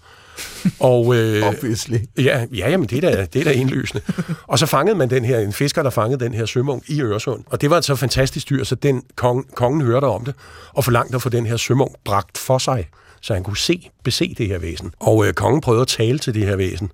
Og, 0.80 1.16
øh, 1.16 1.48
Obviously. 1.50 1.98
Ja, 2.18 2.46
ja 2.52 2.70
jamen, 2.70 2.88
det 2.88 3.04
er 3.04 3.12
da, 3.12 3.26
det 3.34 3.40
er 3.40 3.44
da 3.44 3.52
indlysende. 3.52 4.04
og 4.48 4.60
så 4.60 4.66
fangede 4.66 4.98
man 4.98 5.10
den 5.10 5.26
her, 5.26 5.40
en 5.40 5.54
fisker, 5.54 5.84
der 5.84 5.90
fangede 5.90 6.26
den 6.26 6.34
her 6.34 6.46
sømunk 6.46 6.90
i 6.90 7.02
Øresund. 7.02 7.44
Og 7.48 7.62
det 7.62 7.70
var 7.70 7.78
et 7.78 7.86
så 7.86 7.96
fantastisk 7.96 8.50
dyr, 8.50 8.64
så 8.64 8.76
den 8.76 9.04
kongen, 9.16 9.46
kongen 9.56 9.82
hørte 9.82 10.06
om 10.06 10.26
det, 10.26 10.36
og 10.74 10.84
forlangte 10.84 11.16
at 11.16 11.22
få 11.22 11.30
den 11.30 11.46
her 11.46 11.58
sømunk 11.58 11.92
bragt 12.06 12.38
for 12.38 12.58
sig, 12.58 12.88
så 13.22 13.34
han 13.34 13.44
kunne 13.44 13.58
se, 13.58 13.90
bese 14.04 14.36
det 14.38 14.48
her 14.48 14.58
væsen. 14.58 14.92
Og 15.00 15.28
øh, 15.28 15.34
kongen 15.34 15.62
prøvede 15.62 15.82
at 15.82 15.88
tale 15.88 16.20
til 16.20 16.34
det 16.34 16.46
her 16.46 16.56
væsen, 16.56 16.92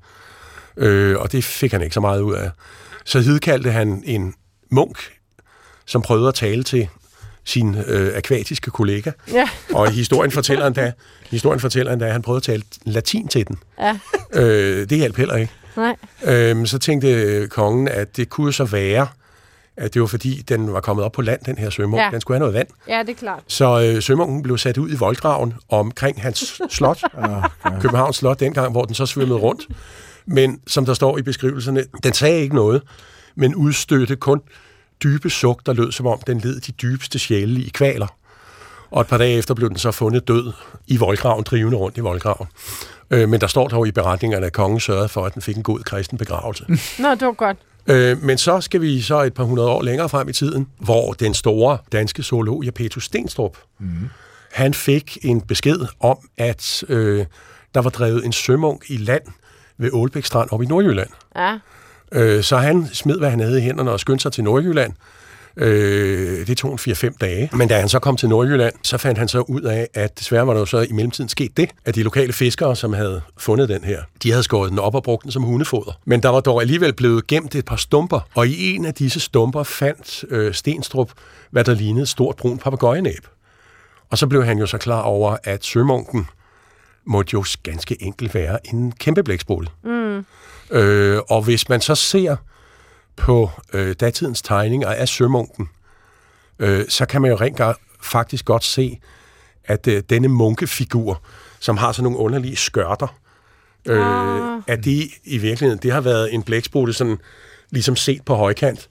øh, 0.77 1.17
og 1.19 1.31
det 1.31 1.43
fik 1.43 1.71
han 1.71 1.81
ikke 1.81 1.93
så 1.93 1.99
meget 1.99 2.21
ud 2.21 2.33
af. 2.33 2.49
Så 3.05 3.19
hidkaldte 3.19 3.71
han 3.71 4.03
en 4.05 4.33
munk, 4.71 4.97
som 5.85 6.01
prøvede 6.01 6.27
at 6.27 6.35
tale 6.35 6.63
til 6.63 6.87
sin 7.43 7.75
øh, 7.87 8.17
akvatiske 8.17 8.71
kollega. 8.71 9.11
ja, 9.33 9.49
Og 9.75 9.91
historien 9.91 10.31
fortæller 10.31 10.67
endda, 10.67 10.91
historien 11.29 11.59
fortæller 11.59 11.91
endda, 11.93 12.05
at 12.05 12.11
han 12.11 12.21
prøvede 12.21 12.37
at 12.39 12.43
tale 12.43 12.63
latin 12.85 13.27
til 13.27 13.47
den. 13.47 13.57
ja, 13.79 13.99
Øh, 14.33 14.89
det 14.89 14.97
hjalp 14.97 15.17
heller 15.17 15.35
ikke. 15.35 15.51
nej. 15.77 15.95
Øhm, 16.25 16.65
så 16.65 16.77
tænkte 16.79 17.07
øh, 17.11 17.47
kongen, 17.47 17.87
at 17.87 18.17
det 18.17 18.29
kunne 18.29 18.53
så 18.53 18.63
være, 18.65 19.07
at 19.77 19.93
det 19.93 20.01
var 20.01 20.07
fordi, 20.07 20.41
den 20.41 20.73
var 20.73 20.79
kommet 20.79 21.05
op 21.05 21.11
på 21.11 21.21
land, 21.21 21.41
den 21.45 21.57
her 21.57 21.69
sømunk. 21.69 22.01
Ja. 22.01 22.09
Den 22.11 22.21
skulle 22.21 22.35
have 22.35 22.39
noget 22.39 22.53
vand. 22.53 22.67
Ja, 22.87 22.99
det 22.99 23.09
er 23.09 23.13
klart. 23.13 23.43
Så 23.47 23.81
øh, 23.81 24.01
sømunken 24.01 24.43
blev 24.43 24.57
sat 24.57 24.77
ud 24.77 24.91
i 24.91 24.95
voldgraven 24.95 25.53
omkring 25.69 26.21
hans 26.21 26.61
slot, 26.69 27.03
Københavns 27.81 28.15
Slot 28.15 28.39
dengang, 28.39 28.71
hvor 28.71 28.83
den 28.83 28.95
så 28.95 29.05
svømmede 29.05 29.39
rundt. 29.39 29.67
Men 30.25 30.59
som 30.67 30.85
der 30.85 30.93
står 30.93 31.17
i 31.17 31.21
beskrivelserne, 31.21 31.83
den 32.03 32.13
sagde 32.13 32.41
ikke 32.41 32.55
noget, 32.55 32.81
men 33.35 33.55
udstødte 33.55 34.15
kun 34.15 34.41
dybe 35.03 35.29
suk, 35.29 35.65
der 35.65 35.73
lød 35.73 35.91
som 35.91 36.07
om 36.07 36.19
den 36.27 36.39
led 36.39 36.59
de 36.59 36.71
dybeste 36.71 37.19
sjæle 37.19 37.61
i 37.61 37.69
kvaler. 37.69 38.07
Og 38.91 39.01
et 39.01 39.07
par 39.07 39.17
dage 39.17 39.37
efter 39.37 39.53
blev 39.53 39.69
den 39.69 39.77
så 39.77 39.91
fundet 39.91 40.27
død 40.27 40.53
i 40.87 40.97
voldgraven, 40.97 41.43
drivende 41.43 41.77
rundt 41.77 41.97
i 41.97 41.99
voldgraven. 41.99 42.47
Øh, 43.11 43.29
men 43.29 43.41
der 43.41 43.47
står 43.47 43.67
dog 43.67 43.87
i 43.87 43.91
beretningerne, 43.91 44.45
at 44.45 44.53
kongen 44.53 44.79
sørgede 44.79 45.09
for, 45.09 45.25
at 45.25 45.33
den 45.33 45.41
fik 45.41 45.57
en 45.57 45.63
god 45.63 45.79
kristen 45.79 46.17
begravelse. 46.17 46.65
Nå, 46.99 47.09
det 47.09 47.21
var 47.21 47.31
godt. 47.31 47.57
Øh, 47.87 48.23
men 48.23 48.37
så 48.37 48.61
skal 48.61 48.81
vi 48.81 49.01
så 49.01 49.23
et 49.23 49.33
par 49.33 49.43
hundrede 49.43 49.69
år 49.69 49.81
længere 49.81 50.09
frem 50.09 50.29
i 50.29 50.33
tiden, 50.33 50.67
hvor 50.79 51.13
den 51.13 51.33
store 51.33 51.77
danske 51.91 52.23
zoolog, 52.23 52.63
Petrus 52.75 53.05
Stenstrup, 53.05 53.57
mm. 53.79 54.09
han 54.51 54.73
fik 54.73 55.17
en 55.21 55.41
besked 55.41 55.79
om, 55.99 56.17
at 56.37 56.83
øh, 56.89 57.25
der 57.75 57.81
var 57.81 57.89
drevet 57.89 58.25
en 58.25 58.33
sømunk 58.33 58.85
i 58.89 58.97
land 58.97 59.23
ved 59.77 59.89
Ålbæk 59.93 60.25
Strand 60.25 60.49
op 60.51 60.61
i 60.61 60.65
Nordjylland. 60.65 61.09
Ja, 61.35 61.57
Øh, 62.11 62.43
så 62.43 62.57
han 62.57 62.87
smed, 62.93 63.17
hvad 63.17 63.29
han 63.29 63.39
havde 63.39 63.57
i 63.57 63.61
hænderne 63.61 63.91
og 63.91 63.99
skyndte 63.99 64.21
sig 64.21 64.31
til 64.31 64.43
Nordjylland. 64.43 64.93
Øh, 65.57 66.47
det 66.47 66.57
tog 66.57 66.71
en 66.71 66.79
4-5 66.79 67.17
dage. 67.21 67.49
Men 67.53 67.67
da 67.67 67.79
han 67.79 67.89
så 67.89 67.99
kom 67.99 68.17
til 68.17 68.29
Nordjylland, 68.29 68.73
så 68.83 68.97
fandt 68.97 69.17
han 69.17 69.27
så 69.27 69.39
ud 69.39 69.61
af, 69.61 69.87
at 69.93 70.19
desværre 70.19 70.47
var 70.47 70.53
der 70.53 70.59
jo 70.59 70.65
så 70.65 70.79
i 70.79 70.91
mellemtiden 70.91 71.29
sket 71.29 71.57
det, 71.57 71.69
at 71.85 71.95
de 71.95 72.03
lokale 72.03 72.33
fiskere, 72.33 72.75
som 72.75 72.93
havde 72.93 73.21
fundet 73.37 73.69
den 73.69 73.83
her, 73.83 74.01
de 74.23 74.31
havde 74.31 74.43
skåret 74.43 74.71
den 74.71 74.79
op 74.79 74.95
og 74.95 75.03
brugt 75.03 75.23
den 75.23 75.31
som 75.31 75.43
hundefoder. 75.43 75.99
Men 76.05 76.23
der 76.23 76.29
var 76.29 76.39
dog 76.39 76.61
alligevel 76.61 76.93
blevet 76.93 77.27
gemt 77.27 77.55
et 77.55 77.65
par 77.65 77.75
stumper, 77.75 78.19
og 78.35 78.47
i 78.47 78.75
en 78.75 78.85
af 78.85 78.93
disse 78.93 79.19
stumper 79.19 79.63
fandt 79.63 80.25
øh, 80.29 80.53
Stenstrup, 80.53 81.11
hvad 81.51 81.63
der 81.63 81.73
lignede 81.73 82.03
et 82.03 82.09
stort 82.09 82.35
brun 82.35 82.57
papegøjenæb. 82.57 83.27
Og 84.09 84.17
så 84.17 84.27
blev 84.27 84.45
han 84.45 84.57
jo 84.57 84.65
så 84.65 84.77
klar 84.77 85.01
over, 85.01 85.37
at 85.43 85.65
sømunken 85.65 86.27
måtte 87.05 87.29
jo 87.33 87.45
ganske 87.63 88.03
enkelt 88.03 88.33
være 88.33 88.67
en 88.67 88.91
kæmpe 88.91 89.23
blæksprutte. 89.23 89.71
Mm. 89.83 90.25
Øh, 90.71 91.19
og 91.29 91.41
hvis 91.41 91.69
man 91.69 91.81
så 91.81 91.95
ser 91.95 92.35
på 93.17 93.49
øh, 93.73 93.95
datidens 93.99 94.41
tegninger 94.41 94.89
af 94.89 95.07
sømunken, 95.07 95.69
øh, 96.59 96.85
så 96.89 97.05
kan 97.05 97.21
man 97.21 97.31
jo 97.31 97.37
rent 97.37 97.61
faktisk 98.01 98.45
godt 98.45 98.63
se, 98.63 98.99
at 99.65 99.87
øh, 99.87 100.03
denne 100.09 100.27
munkefigur, 100.27 101.21
som 101.59 101.77
har 101.77 101.91
sådan 101.91 102.03
nogle 102.03 102.17
underlige 102.17 102.55
skørter, 102.55 103.07
øh, 103.85 104.55
Ah. 104.55 104.61
at 104.67 104.85
det 104.85 105.07
i 105.23 105.37
virkeligheden, 105.37 105.79
det 105.83 105.91
har 105.91 106.01
været 106.01 106.33
en 106.33 106.43
blæksprutte 106.43 106.93
sådan 106.93 107.17
ligesom 107.69 107.95
set 107.95 108.21
på 108.25 108.35
højkant. 108.35 108.89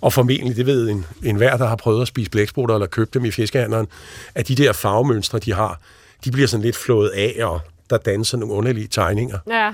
Og 0.00 0.12
formentlig, 0.12 0.56
det 0.56 0.66
ved 0.66 0.88
en, 0.88 1.06
en 1.22 1.36
hver, 1.36 1.56
der 1.56 1.66
har 1.66 1.76
prøvet 1.76 2.02
at 2.02 2.08
spise 2.08 2.30
blæksprutter 2.30 2.74
eller 2.74 2.86
købt 2.86 3.14
dem 3.14 3.24
i 3.24 3.30
fiskehandleren, 3.30 3.86
at 4.34 4.48
de 4.48 4.54
der 4.54 4.72
farvemønstre, 4.72 5.38
de 5.38 5.52
har, 5.52 5.80
de 6.24 6.30
bliver 6.30 6.48
sådan 6.48 6.64
lidt 6.64 6.76
flået 6.76 7.08
af, 7.08 7.36
og 7.44 7.60
der 7.90 7.96
danser 7.96 8.38
nogle 8.38 8.54
underlige 8.54 8.86
tegninger 8.86 9.38
ja. 9.50 9.72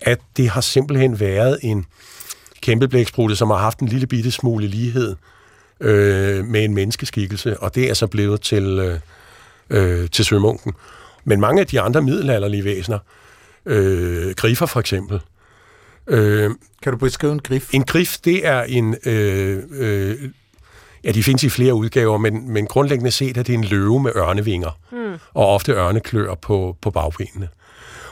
at 0.00 0.20
det 0.36 0.48
har 0.48 0.60
simpelthen 0.60 1.20
været 1.20 1.58
en 1.62 1.86
kæmpe 2.62 2.88
blæksprutte, 2.88 3.36
som 3.36 3.50
har 3.50 3.56
haft 3.56 3.78
en 3.78 3.88
lille 3.88 4.06
bitte 4.06 4.30
smule 4.30 4.66
lighed 4.66 5.16
øh, 5.80 6.44
med 6.44 6.64
en 6.64 6.74
menneskeskikkelse, 6.74 7.60
og 7.60 7.74
det 7.74 7.90
er 7.90 7.94
så 7.94 8.06
blevet 8.06 8.40
til, 8.40 8.64
øh, 8.78 8.98
øh, 9.70 10.10
til 10.10 10.24
sømunken. 10.24 10.72
Men 11.24 11.40
mange 11.40 11.60
af 11.60 11.66
de 11.66 11.80
andre 11.80 12.02
middelalderlige 12.02 12.64
væsener, 12.64 12.98
øh, 13.66 14.34
grifer 14.34 14.66
for 14.66 14.80
eksempel, 14.80 15.20
øh, 16.06 16.50
Kan 16.82 16.92
du 16.92 16.98
beskrive 16.98 17.32
en 17.32 17.40
grif? 17.40 17.74
en 17.74 17.84
grif, 17.84 18.16
det 18.24 18.46
er 18.46 18.62
en... 18.62 18.96
Øh, 19.06 19.62
øh, 19.70 20.16
ja, 21.04 21.12
de 21.12 21.22
findes 21.22 21.44
i 21.44 21.48
flere 21.48 21.74
udgaver, 21.74 22.18
men, 22.18 22.50
men 22.50 22.66
grundlæggende 22.66 23.10
set 23.10 23.36
er 23.36 23.42
det 23.42 23.54
en 23.54 23.64
løve 23.64 24.00
med 24.02 24.12
ørnevinger, 24.16 24.78
mm. 24.92 25.18
og 25.34 25.46
ofte 25.46 25.72
ørneklør 25.72 26.34
på, 26.34 26.76
på 26.82 26.90
bagbenene. 26.90 27.48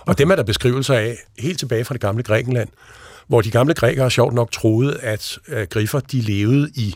Og 0.07 0.19
dem 0.19 0.31
er 0.31 0.37
der 0.37 0.43
beskrivelser 0.43 0.95
af 0.95 1.17
helt 1.39 1.59
tilbage 1.59 1.85
fra 1.85 1.93
det 1.93 2.01
gamle 2.01 2.23
Grækenland, 2.23 2.69
hvor 3.31 3.41
de 3.41 3.51
gamle 3.51 3.75
grækere 3.75 4.11
sjovt 4.11 4.35
nok 4.35 4.51
troede, 4.53 4.99
at, 5.01 5.39
at 5.47 5.71
griffer 5.71 6.01
de 6.01 6.21
levede 6.21 6.71
i 6.75 6.95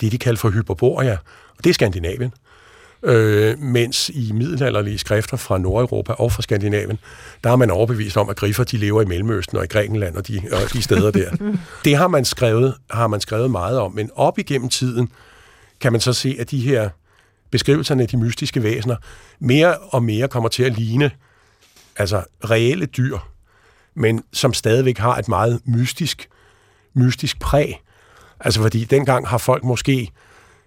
det, 0.00 0.12
de 0.12 0.18
kaldte 0.18 0.40
for 0.40 0.50
Hyperborea, 0.50 1.16
og 1.58 1.64
det 1.64 1.70
er 1.70 1.74
Skandinavien. 1.74 2.32
Øh, 3.02 3.58
mens 3.58 4.08
i 4.14 4.32
middelalderlige 4.32 4.98
skrifter 4.98 5.36
fra 5.36 5.58
Nordeuropa 5.58 6.12
og 6.12 6.32
fra 6.32 6.42
Skandinavien, 6.42 6.98
der 7.44 7.50
har 7.50 7.56
man 7.56 7.70
overbevist 7.70 8.16
om, 8.16 8.28
at 8.28 8.36
griffer 8.36 8.64
de 8.64 8.76
lever 8.76 9.02
i 9.02 9.04
Mellemøsten 9.04 9.58
og 9.58 9.64
i 9.64 9.66
Grækenland 9.66 10.16
og 10.16 10.28
de, 10.28 10.40
og 10.52 10.72
de 10.72 10.82
steder 10.82 11.10
der. 11.10 11.30
Det 11.84 11.96
har 11.96 12.08
man, 12.08 12.24
skrevet, 12.24 12.74
har 12.90 13.06
man 13.06 13.20
skrevet 13.20 13.50
meget 13.50 13.78
om, 13.78 13.92
men 13.92 14.10
op 14.14 14.38
igennem 14.38 14.68
tiden 14.68 15.08
kan 15.80 15.92
man 15.92 16.00
så 16.00 16.12
se, 16.12 16.36
at 16.38 16.50
de 16.50 16.60
her 16.60 16.90
beskrivelserne 17.50 18.02
af 18.02 18.08
de 18.08 18.16
mystiske 18.16 18.62
væsener 18.62 18.96
mere 19.38 19.78
og 19.78 20.02
mere 20.02 20.28
kommer 20.28 20.48
til 20.48 20.62
at 20.62 20.78
ligne 20.78 21.10
altså 21.96 22.22
reelle 22.44 22.86
dyr, 22.86 23.18
men 24.00 24.24
som 24.32 24.54
stadigvæk 24.54 24.98
har 24.98 25.16
et 25.16 25.28
meget 25.28 25.60
mystisk, 25.64 26.28
mystisk 26.94 27.40
præg. 27.40 27.82
Altså 28.40 28.62
fordi 28.62 28.84
dengang 28.84 29.28
har 29.28 29.38
folk 29.38 29.64
måske 29.64 30.10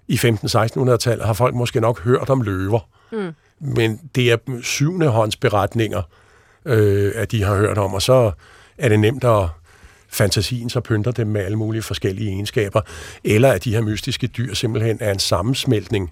i 0.07 0.15
15-1600-tallet 0.15 1.25
har 1.25 1.33
folk 1.33 1.55
måske 1.55 1.79
nok 1.79 2.01
hørt 2.01 2.29
om 2.29 2.41
løver. 2.41 2.79
Mm. 3.11 3.31
Men 3.59 3.99
det 4.15 4.31
er 4.31 4.37
syvende 4.61 5.07
hånds 5.07 5.35
beretninger, 5.35 6.01
øh, 6.65 7.11
at 7.15 7.31
de 7.31 7.43
har 7.43 7.55
hørt 7.55 7.77
om, 7.77 7.93
og 7.93 8.01
så 8.01 8.31
er 8.77 8.89
det 8.89 8.99
nemt 8.99 9.23
at 9.23 9.47
fantasien 10.09 10.69
så 10.69 10.79
pynter 10.79 11.11
dem 11.11 11.27
med 11.27 11.41
alle 11.41 11.57
mulige 11.57 11.81
forskellige 11.81 12.29
egenskaber, 12.29 12.81
eller 13.23 13.51
at 13.51 13.63
de 13.63 13.73
her 13.73 13.81
mystiske 13.81 14.27
dyr 14.27 14.53
simpelthen 14.53 14.97
er 15.01 15.11
en 15.11 15.19
sammensmeltning 15.19 16.11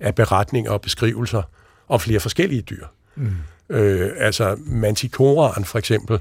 af 0.00 0.14
beretninger 0.14 0.70
og 0.70 0.80
beskrivelser 0.80 1.42
om 1.88 2.00
flere 2.00 2.20
forskellige 2.20 2.62
dyr. 2.62 2.86
Mm. 3.16 3.32
Øh, 3.70 4.10
altså 4.18 4.56
mantikoraen 4.58 5.64
for 5.64 5.78
eksempel, 5.78 6.20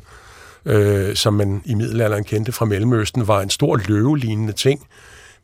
øh, 0.67 1.15
som 1.15 1.33
man 1.33 1.61
i 1.65 1.73
middelalderen 1.73 2.23
kendte 2.23 2.51
fra 2.51 2.65
Mellemøsten, 2.65 3.27
var 3.27 3.41
en 3.41 3.49
stor 3.49 3.81
løvelignende 3.87 4.53
ting 4.53 4.87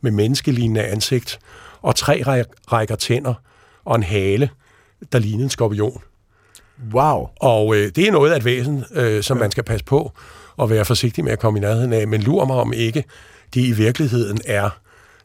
med 0.00 0.10
menneskelignende 0.10 0.82
ansigt 0.82 1.38
og 1.82 1.96
tre 1.96 2.42
rækker 2.72 2.96
tænder 2.96 3.34
og 3.84 3.96
en 3.96 4.02
hale, 4.02 4.50
der 5.12 5.18
lignede 5.18 5.44
en 5.44 5.50
skorpion. 5.50 6.02
Wow. 6.92 7.28
Og 7.40 7.76
øh, 7.76 7.92
det 7.96 8.08
er 8.08 8.12
noget 8.12 8.32
af 8.32 8.36
et 8.36 8.44
væsen, 8.44 8.84
øh, 8.94 9.22
som 9.22 9.36
ja. 9.36 9.40
man 9.40 9.50
skal 9.50 9.64
passe 9.64 9.84
på 9.84 10.12
og 10.56 10.70
være 10.70 10.84
forsigtig 10.84 11.24
med 11.24 11.32
at 11.32 11.38
komme 11.38 11.58
i 11.58 11.62
nærheden 11.62 11.92
af, 11.92 12.08
men 12.08 12.22
lurer 12.22 12.46
mig 12.46 12.56
om 12.56 12.72
ikke, 12.72 13.04
det 13.54 13.60
i 13.60 13.72
virkeligheden 13.72 14.40
er 14.44 14.70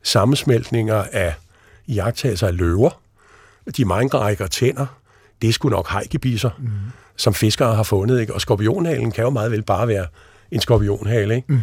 sammensmeltninger 0.03 1.03
af 1.11 1.33
jagttagelser 1.87 2.47
af 2.47 2.57
løver, 2.57 2.89
de 3.77 3.85
mange 3.85 4.17
rækker 4.17 4.47
tænder, 4.47 4.85
det 5.41 5.49
er 5.49 5.53
sgu 5.53 5.69
nok 5.69 5.89
hejkebisser, 5.89 6.49
mm. 6.59 6.69
Som 7.19 7.33
fiskere 7.33 7.75
har 7.75 7.83
fundet, 7.83 8.21
ikke? 8.21 8.33
og 8.33 8.41
skorpionhalen 8.41 9.11
kan 9.11 9.23
jo 9.23 9.29
meget 9.29 9.51
vel 9.51 9.61
bare 9.61 9.87
være 9.87 10.05
en 10.51 10.61
skorpionhale. 10.61 11.35
Ikke? 11.35 11.53
Mm. 11.53 11.59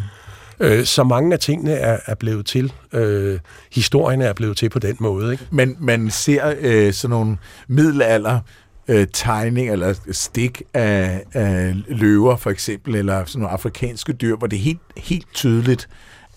Øh, 0.61 0.85
så 0.85 1.05
mange 1.05 1.33
af 1.33 1.39
tingene 1.39 1.73
er, 1.73 1.99
er 2.07 2.15
blevet 2.15 2.47
til. 2.47 2.73
Øh, 2.93 3.39
historien 3.73 4.23
er 4.23 4.33
blevet 4.33 4.57
til 4.57 4.69
på 4.69 4.79
den 4.79 4.97
måde. 5.01 5.33
Ikke? 5.33 5.47
Men 5.51 5.77
man 5.81 6.11
ser 6.11 6.55
øh, 6.61 6.93
sådan 6.93 7.11
nogle 7.11 7.37
middelalder 7.69 8.41
øh, 8.89 9.07
tegning 9.13 9.71
eller 9.71 9.95
stik 10.11 10.63
af, 10.75 11.23
af 11.33 11.75
løver 11.89 12.37
for 12.37 12.51
eksempel, 12.51 12.95
eller 12.95 13.25
sådan 13.25 13.41
nogle 13.41 13.53
afrikanske 13.53 14.13
dyr, 14.13 14.37
hvor 14.37 14.47
det 14.47 14.57
er 14.57 14.63
helt, 14.63 14.81
helt 14.97 15.27
tydeligt, 15.35 15.89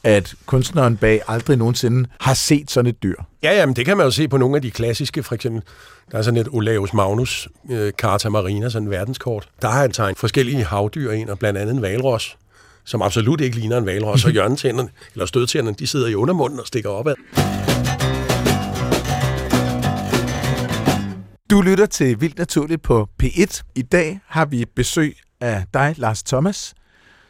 at 0.03 0.33
kunstneren 0.45 0.97
bag 0.97 1.21
aldrig 1.27 1.57
nogensinde 1.57 2.09
har 2.19 2.33
set 2.33 2.71
sådan 2.71 2.89
et 2.89 3.03
dyr. 3.03 3.15
Ja, 3.43 3.59
jamen, 3.59 3.75
det 3.75 3.85
kan 3.85 3.97
man 3.97 4.05
jo 4.05 4.11
se 4.11 4.27
på 4.27 4.37
nogle 4.37 4.55
af 4.55 4.61
de 4.61 4.71
klassiske, 4.71 5.23
for 5.23 5.35
eksempel, 5.35 5.63
der 6.11 6.17
er 6.17 6.21
sådan 6.21 6.39
et 6.39 6.47
Olaus 6.51 6.93
Magnus, 6.93 7.47
øh, 7.71 7.91
Carta 7.91 8.29
Marina, 8.29 8.69
sådan 8.69 8.87
en 8.87 8.91
verdenskort. 8.91 9.49
Der 9.61 9.67
har 9.67 9.81
han 9.81 9.91
tegnet 9.91 10.17
forskellige 10.17 10.63
havdyr 10.63 11.11
ind, 11.11 11.29
og 11.29 11.39
blandt 11.39 11.59
andet 11.59 11.75
en 11.75 11.81
valros 11.81 12.37
som 12.89 13.01
absolut 13.01 13.41
ikke 13.41 13.55
ligner 13.55 13.77
en 13.77 13.85
valros, 13.85 14.25
og 14.25 14.31
hjørnetænderne, 14.35 14.89
eller 15.13 15.25
stødtænderne, 15.25 15.75
de 15.79 15.87
sidder 15.87 16.07
i 16.07 16.15
undermunden 16.15 16.59
og 16.59 16.67
stikker 16.67 16.89
opad. 16.89 17.15
Du 21.49 21.61
lytter 21.61 21.85
til 21.85 22.21
Vildt 22.21 22.37
Naturligt 22.37 22.81
på 22.81 23.09
P1. 23.23 23.61
I 23.75 23.81
dag 23.81 24.19
har 24.27 24.45
vi 24.45 24.65
besøg 24.75 25.17
af 25.41 25.63
dig, 25.73 25.93
Lars 25.97 26.23
Thomas, 26.23 26.73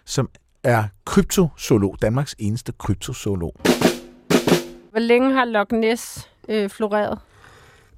som 0.06 0.30
er 0.64 0.84
kryptozoolog, 1.06 1.98
Danmarks 2.02 2.36
eneste 2.40 2.74
kryptozoolog. 2.78 3.56
Hvor 4.92 5.00
længe 5.00 5.34
har 5.34 5.46
Loch 5.46 5.74
Ness 5.74 6.30
øh, 6.50 6.70
floreret? 6.70 7.20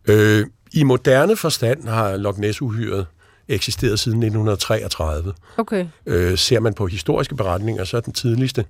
Øh, 0.06 0.48
I 0.74 0.84
moderne 0.84 1.36
forstand 1.36 1.88
har 1.88 2.18
Loch 2.18 2.40
Ness-uhyret 2.40 3.06
eksisteret 3.48 4.00
siden 4.00 4.24
1933. 4.24 5.34
Okay. 5.58 5.88
Øh, 6.06 6.38
ser 6.38 6.60
man 6.60 6.74
på 6.74 6.88
historiske 6.88 7.36
beretninger, 7.36 7.84
så 7.84 7.98
er 7.98 8.02
den 8.02 8.14
tidligste 8.14 8.66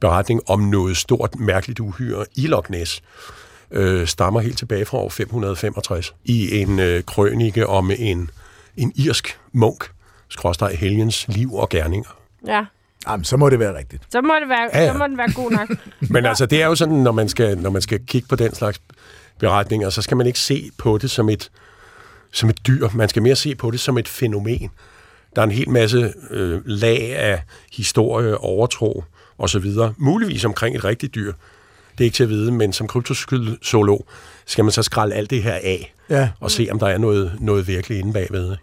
beretning 0.00 0.40
om 0.50 0.60
noget 0.60 0.96
stort, 0.96 1.38
mærkeligt 1.38 1.80
uhyre 1.80 2.24
i 2.36 2.46
Loch 2.46 2.70
Ness 2.70 3.02
øh, 3.70 4.06
stammer 4.06 4.40
helt 4.40 4.58
tilbage 4.58 4.84
fra 4.84 4.98
år 4.98 5.08
565 5.08 6.14
i 6.24 6.60
en 6.60 6.78
øh, 6.78 7.02
krønike 7.02 7.66
om 7.66 7.90
en, 7.98 8.30
en 8.76 8.92
irsk 8.96 9.38
munk, 9.52 9.90
skråstrej 10.28 10.74
helgens 10.74 11.28
liv 11.28 11.54
og 11.54 11.68
gerninger. 11.68 12.18
Ja. 12.46 12.64
Jamen, 13.08 13.24
så 13.24 13.36
må 13.36 13.50
det 13.50 13.58
være 13.58 13.78
rigtigt. 13.78 14.02
Så 14.10 14.20
må 14.20 14.34
det 14.40 14.48
være, 14.48 14.70
ja, 14.74 14.84
ja. 14.84 14.92
Så 14.92 14.98
må 14.98 15.06
den 15.06 15.18
være 15.18 15.32
god 15.32 15.50
nok. 15.50 15.68
Men 16.14 16.26
altså, 16.26 16.46
det 16.46 16.62
er 16.62 16.66
jo 16.66 16.74
sådan, 16.74 16.94
når 16.94 17.12
man, 17.12 17.28
skal, 17.28 17.58
når 17.58 17.70
man 17.70 17.82
skal 17.82 18.06
kigge 18.06 18.28
på 18.28 18.36
den 18.36 18.54
slags 18.54 18.80
beretninger, 19.38 19.90
så 19.90 20.02
skal 20.02 20.16
man 20.16 20.26
ikke 20.26 20.38
se 20.38 20.70
på 20.78 20.98
det 20.98 21.10
som 21.10 21.28
et, 21.28 21.50
som 22.32 22.48
et 22.48 22.66
dyr. 22.66 22.88
Man 22.94 23.08
skal 23.08 23.22
mere 23.22 23.36
se 23.36 23.54
på 23.54 23.70
det 23.70 23.80
som 23.80 23.98
et 23.98 24.08
fænomen. 24.08 24.70
Der 25.36 25.42
er 25.42 25.46
en 25.46 25.52
hel 25.52 25.70
masse 25.70 26.12
øh, 26.30 26.60
lag 26.64 27.16
af 27.16 27.42
historie, 27.72 28.38
overtro 28.38 29.04
osv. 29.38 29.64
Muligvis 29.96 30.44
omkring 30.44 30.76
et 30.76 30.84
rigtigt 30.84 31.14
dyr. 31.14 31.32
Det 31.92 32.00
er 32.00 32.04
ikke 32.04 32.14
til 32.14 32.22
at 32.22 32.28
vide, 32.28 32.52
men 32.52 32.72
som 32.72 32.86
kryptozoolog 32.86 34.06
skal 34.46 34.64
man 34.64 34.72
så 34.72 34.82
skralde 34.82 35.14
alt 35.14 35.30
det 35.30 35.42
her 35.42 35.54
af 35.54 35.94
ja. 36.10 36.28
og 36.40 36.50
se, 36.50 36.68
om 36.70 36.78
der 36.78 36.86
er 36.86 36.98
noget, 36.98 37.32
noget 37.40 37.68
virkelig 37.68 37.98
inde 37.98 38.12
bagved. 38.12 38.56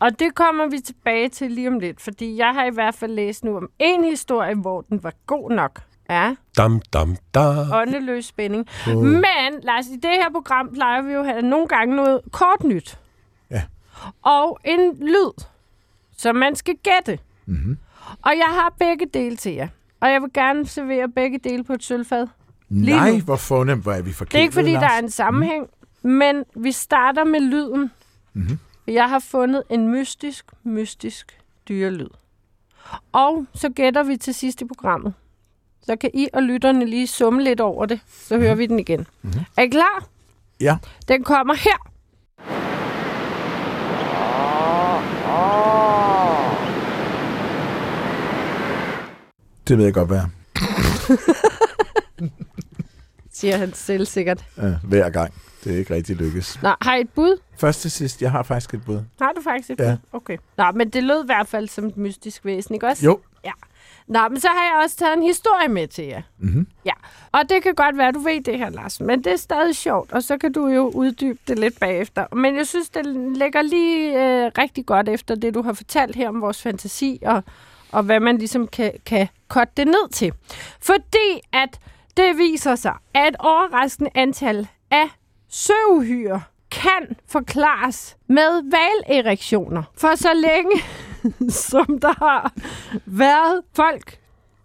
Og 0.00 0.18
det 0.18 0.34
kommer 0.34 0.66
vi 0.66 0.78
tilbage 0.80 1.28
til 1.28 1.50
lige 1.50 1.68
om 1.68 1.78
lidt, 1.78 2.00
fordi 2.00 2.36
jeg 2.36 2.54
har 2.54 2.64
i 2.64 2.70
hvert 2.70 2.94
fald 2.94 3.12
læst 3.12 3.44
nu 3.44 3.56
om 3.56 3.68
en 3.78 4.04
historie, 4.04 4.54
hvor 4.54 4.80
den 4.80 5.02
var 5.02 5.12
god 5.26 5.50
nok. 5.50 5.80
Ja. 6.10 6.34
Dam, 6.56 6.80
dam, 6.92 7.16
da. 7.34 7.40
Åndeløs 7.72 8.24
spænding. 8.24 8.66
Uh. 8.94 9.02
Men, 9.04 9.60
Lars, 9.62 9.86
i 9.86 9.96
det 9.96 10.10
her 10.10 10.30
program 10.32 10.72
plejer 10.72 11.02
vi 11.02 11.12
jo 11.12 11.20
at 11.20 11.26
have 11.26 11.42
nogle 11.42 11.68
gange 11.68 11.96
noget 11.96 12.20
kort 12.32 12.64
nyt. 12.64 12.98
Ja. 13.50 13.62
Og 14.22 14.58
en 14.64 14.98
lyd, 15.00 15.44
som 16.16 16.36
man 16.36 16.56
skal 16.56 16.74
gætte. 16.82 17.18
Mm-hmm. 17.46 17.78
Og 18.22 18.32
jeg 18.36 18.48
har 18.48 18.74
begge 18.78 19.06
dele 19.14 19.36
til 19.36 19.52
jer. 19.52 19.68
Og 20.00 20.10
jeg 20.10 20.22
vil 20.22 20.30
gerne 20.34 20.66
servere 20.66 21.08
begge 21.08 21.38
dele 21.44 21.64
på 21.64 21.72
et 21.72 21.84
sølvfad. 21.84 22.26
Lige 22.68 22.96
Nej, 22.96 23.10
nu. 23.10 23.18
hvor 23.20 23.36
fornemt 23.36 23.82
hvor 23.82 23.92
er 23.92 24.02
vi 24.02 24.12
forkert. 24.12 24.32
Det 24.32 24.38
er 24.38 24.42
ikke, 24.42 24.54
fordi 24.54 24.72
Lars. 24.72 24.82
der 24.82 24.88
er 24.88 24.98
en 24.98 25.10
sammenhæng, 25.10 25.66
mm. 26.02 26.10
men 26.10 26.44
vi 26.56 26.72
starter 26.72 27.24
med 27.24 27.40
lyden. 27.40 27.90
Mm-hmm. 28.34 28.58
Jeg 28.88 29.08
har 29.08 29.18
fundet 29.18 29.62
en 29.70 29.88
mystisk, 29.88 30.44
mystisk 30.62 31.38
dyrelyd. 31.68 32.08
Og 33.12 33.46
så 33.54 33.68
gætter 33.68 34.02
vi 34.02 34.16
til 34.16 34.34
sidst 34.34 34.60
i 34.60 34.64
programmet. 34.64 35.14
Så 35.82 35.96
kan 35.96 36.10
I 36.14 36.28
og 36.32 36.42
lytterne 36.42 36.86
lige 36.86 37.06
summe 37.06 37.44
lidt 37.44 37.60
over 37.60 37.86
det, 37.86 38.00
så 38.08 38.38
hører 38.38 38.54
vi 38.54 38.66
den 38.66 38.78
igen. 38.78 39.06
Mm-hmm. 39.22 39.40
Er 39.56 39.62
I 39.62 39.68
klar? 39.68 40.06
Ja. 40.60 40.78
Den 41.08 41.24
kommer 41.24 41.54
her. 41.54 41.90
Det 49.68 49.78
ved 49.78 49.84
jeg 49.84 49.94
godt, 49.94 50.08
hvad 50.08 50.20
Siger 53.32 53.56
han 53.56 53.72
selv 53.72 54.06
sikkert. 54.06 54.44
Ja, 54.56 54.74
hver 54.82 55.10
gang. 55.10 55.34
Det 55.64 55.74
er 55.74 55.78
ikke 55.78 55.94
rigtig 55.94 56.16
lykkes. 56.16 56.62
Nå, 56.62 56.74
har 56.80 56.96
I 56.96 57.00
et 57.00 57.10
bud? 57.10 57.40
Først 57.58 57.80
til 57.80 57.90
sidst. 57.90 58.22
Jeg 58.22 58.30
har 58.30 58.42
faktisk 58.42 58.74
et 58.74 58.84
bud. 58.84 59.00
Har 59.20 59.32
du 59.32 59.42
faktisk 59.42 59.70
et 59.70 59.80
ja. 59.80 59.90
bud? 59.90 60.18
Okay. 60.18 60.36
Nå, 60.56 60.64
men 60.74 60.90
det 60.90 61.04
lød 61.04 61.22
i 61.22 61.26
hvert 61.26 61.48
fald 61.48 61.68
som 61.68 61.86
et 61.86 61.96
mystisk 61.96 62.44
væsen, 62.44 62.74
ikke 62.74 62.86
også? 62.86 63.04
Jo. 63.04 63.20
Ja. 63.44 63.52
Nå, 64.06 64.28
men 64.28 64.40
så 64.40 64.48
har 64.48 64.64
jeg 64.64 64.82
også 64.84 64.96
taget 64.96 65.16
en 65.16 65.22
historie 65.22 65.68
med 65.68 65.88
til 65.88 66.04
jer. 66.04 66.22
Mm-hmm. 66.38 66.66
Ja, 66.84 66.92
og 67.32 67.40
det 67.48 67.62
kan 67.62 67.74
godt 67.74 67.96
være, 67.96 68.08
at 68.08 68.14
du 68.14 68.20
ved 68.20 68.40
det 68.40 68.58
her, 68.58 68.70
Lars, 68.70 69.00
men 69.00 69.24
det 69.24 69.32
er 69.32 69.36
stadig 69.36 69.76
sjovt, 69.76 70.12
og 70.12 70.22
så 70.22 70.38
kan 70.38 70.52
du 70.52 70.66
jo 70.66 70.90
uddybe 70.94 71.38
det 71.48 71.58
lidt 71.58 71.80
bagefter. 71.80 72.34
Men 72.34 72.56
jeg 72.56 72.66
synes, 72.66 72.88
det 72.88 73.06
ligger 73.36 73.62
lige 73.62 74.10
øh, 74.10 74.50
rigtig 74.58 74.86
godt 74.86 75.08
efter 75.08 75.34
det, 75.34 75.54
du 75.54 75.62
har 75.62 75.72
fortalt 75.72 76.16
her 76.16 76.28
om 76.28 76.40
vores 76.40 76.62
fantasi, 76.62 77.18
og, 77.22 77.44
og 77.92 78.02
hvad 78.02 78.20
man 78.20 78.38
ligesom 78.38 78.68
kan, 78.68 78.92
kan 79.06 79.28
korte 79.48 79.70
det 79.76 79.86
ned 79.86 80.08
til. 80.10 80.32
Fordi 80.80 81.40
at 81.52 81.80
det 82.16 82.38
viser 82.38 82.74
sig, 82.74 82.94
at 83.14 83.28
et 83.28 83.36
overraskende 83.38 84.10
antal 84.14 84.68
af 84.90 85.08
søuhyre 85.48 86.42
kan 86.70 87.16
forklares 87.28 88.16
med 88.26 88.70
valerektioner. 88.70 89.82
For 89.96 90.16
så 90.16 90.28
længe, 90.34 90.82
som 91.70 91.98
der 92.02 92.14
har 92.18 92.52
været 93.06 93.62
folk 93.76 94.18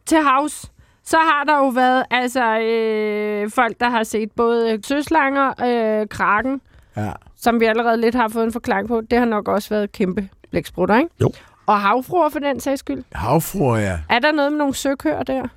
til 0.06 0.18
havs, 0.18 0.72
så 1.04 1.18
har 1.18 1.44
der 1.44 1.58
jo 1.58 1.68
været 1.68 2.04
altså 2.12 2.60
øh, 2.60 3.52
folk, 3.52 3.80
der 3.80 3.90
har 3.90 4.04
set 4.04 4.32
både 4.32 4.80
søslanger, 4.84 5.54
øh, 5.66 6.08
kraken, 6.08 6.62
ja. 6.98 7.12
som 7.36 7.60
vi 7.60 7.66
allerede 7.66 7.98
lidt 7.98 8.16
har 8.16 8.28
fået 8.28 8.44
en 8.44 8.52
forklaring 8.52 8.88
på. 8.88 9.02
Det 9.02 9.20
har 9.20 9.26
nok 9.26 9.48
også 9.48 9.70
været 9.70 9.92
kæmpe 9.92 10.30
blæksprutter, 10.52 10.98
ikke? 10.98 11.10
Jo. 11.22 11.32
Og 11.66 11.82
havfruer 11.82 12.30
for 12.30 12.40
den 12.40 12.60
sags 12.60 12.80
skyld. 12.80 13.04
Havfruer, 13.12 13.78
ja. 13.78 14.00
Er 14.10 14.20
der 14.20 14.32
noget 14.32 14.52
med 14.52 14.58
nogle 14.58 14.76
søkøer 14.76 15.24
der? 15.24 15.48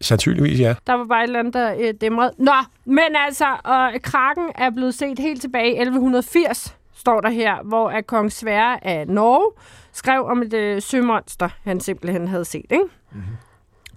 Sandsynligvis, 0.00 0.60
ja. 0.60 0.74
Der 0.86 0.92
var 0.92 1.04
bare 1.04 1.20
et 1.22 1.26
eller 1.26 1.38
andet, 1.38 1.54
der 1.54 1.74
øh, 1.80 1.94
dæmrede. 2.00 2.32
Nå, 2.38 2.52
men 2.84 3.16
altså, 3.26 3.46
og 3.64 3.92
kraken 4.02 4.44
er 4.54 4.70
blevet 4.70 4.94
set 4.94 5.18
helt 5.18 5.40
tilbage 5.40 5.68
i 5.68 5.80
1180, 5.80 6.76
står 6.94 7.20
der 7.20 7.30
her, 7.30 7.62
hvor 7.64 7.90
at 7.90 8.06
kong 8.06 8.32
Sverre 8.32 8.86
af 8.86 9.08
Norge 9.08 9.52
skrev 9.92 10.24
om 10.24 10.42
et 10.42 10.54
øh, 10.54 10.82
sømonster, 10.82 11.48
han 11.64 11.80
simpelthen 11.80 12.28
havde 12.28 12.44
set, 12.44 12.66
ikke? 12.70 12.84
Mm-hmm. 13.12 13.36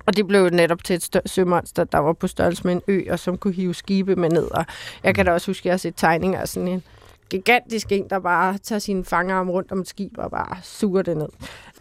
Og 0.05 0.17
det 0.17 0.27
blev 0.27 0.49
netop 0.49 0.83
til 0.83 0.95
et 0.95 1.03
stør- 1.03 1.27
sømonster, 1.27 1.83
der 1.83 1.97
var 1.97 2.13
på 2.13 2.27
størrelse 2.27 2.62
med 2.63 2.73
en 2.73 2.81
ø, 2.88 3.01
og 3.12 3.19
som 3.19 3.38
kunne 3.38 3.53
hive 3.53 3.73
skibe 3.73 4.15
med 4.15 4.29
ned. 4.29 4.51
Og 4.51 4.65
jeg 5.03 5.15
kan 5.15 5.25
da 5.25 5.31
også 5.31 5.47
huske, 5.51 5.62
at 5.62 5.65
jeg 5.65 5.73
har 5.73 5.77
set 5.77 5.93
tegninger 5.97 6.39
af 6.39 6.47
sådan 6.47 6.67
en 6.67 6.83
gigantisk 7.29 7.91
en, 7.91 8.09
der 8.09 8.19
bare 8.19 8.57
tager 8.57 8.79
sine 8.79 9.05
fangerarm 9.05 9.49
rundt 9.49 9.71
om 9.71 9.79
et 9.79 9.88
skib 9.88 10.17
og 10.17 10.31
bare 10.31 10.57
suger 10.63 11.01
det 11.01 11.17
ned. 11.17 11.29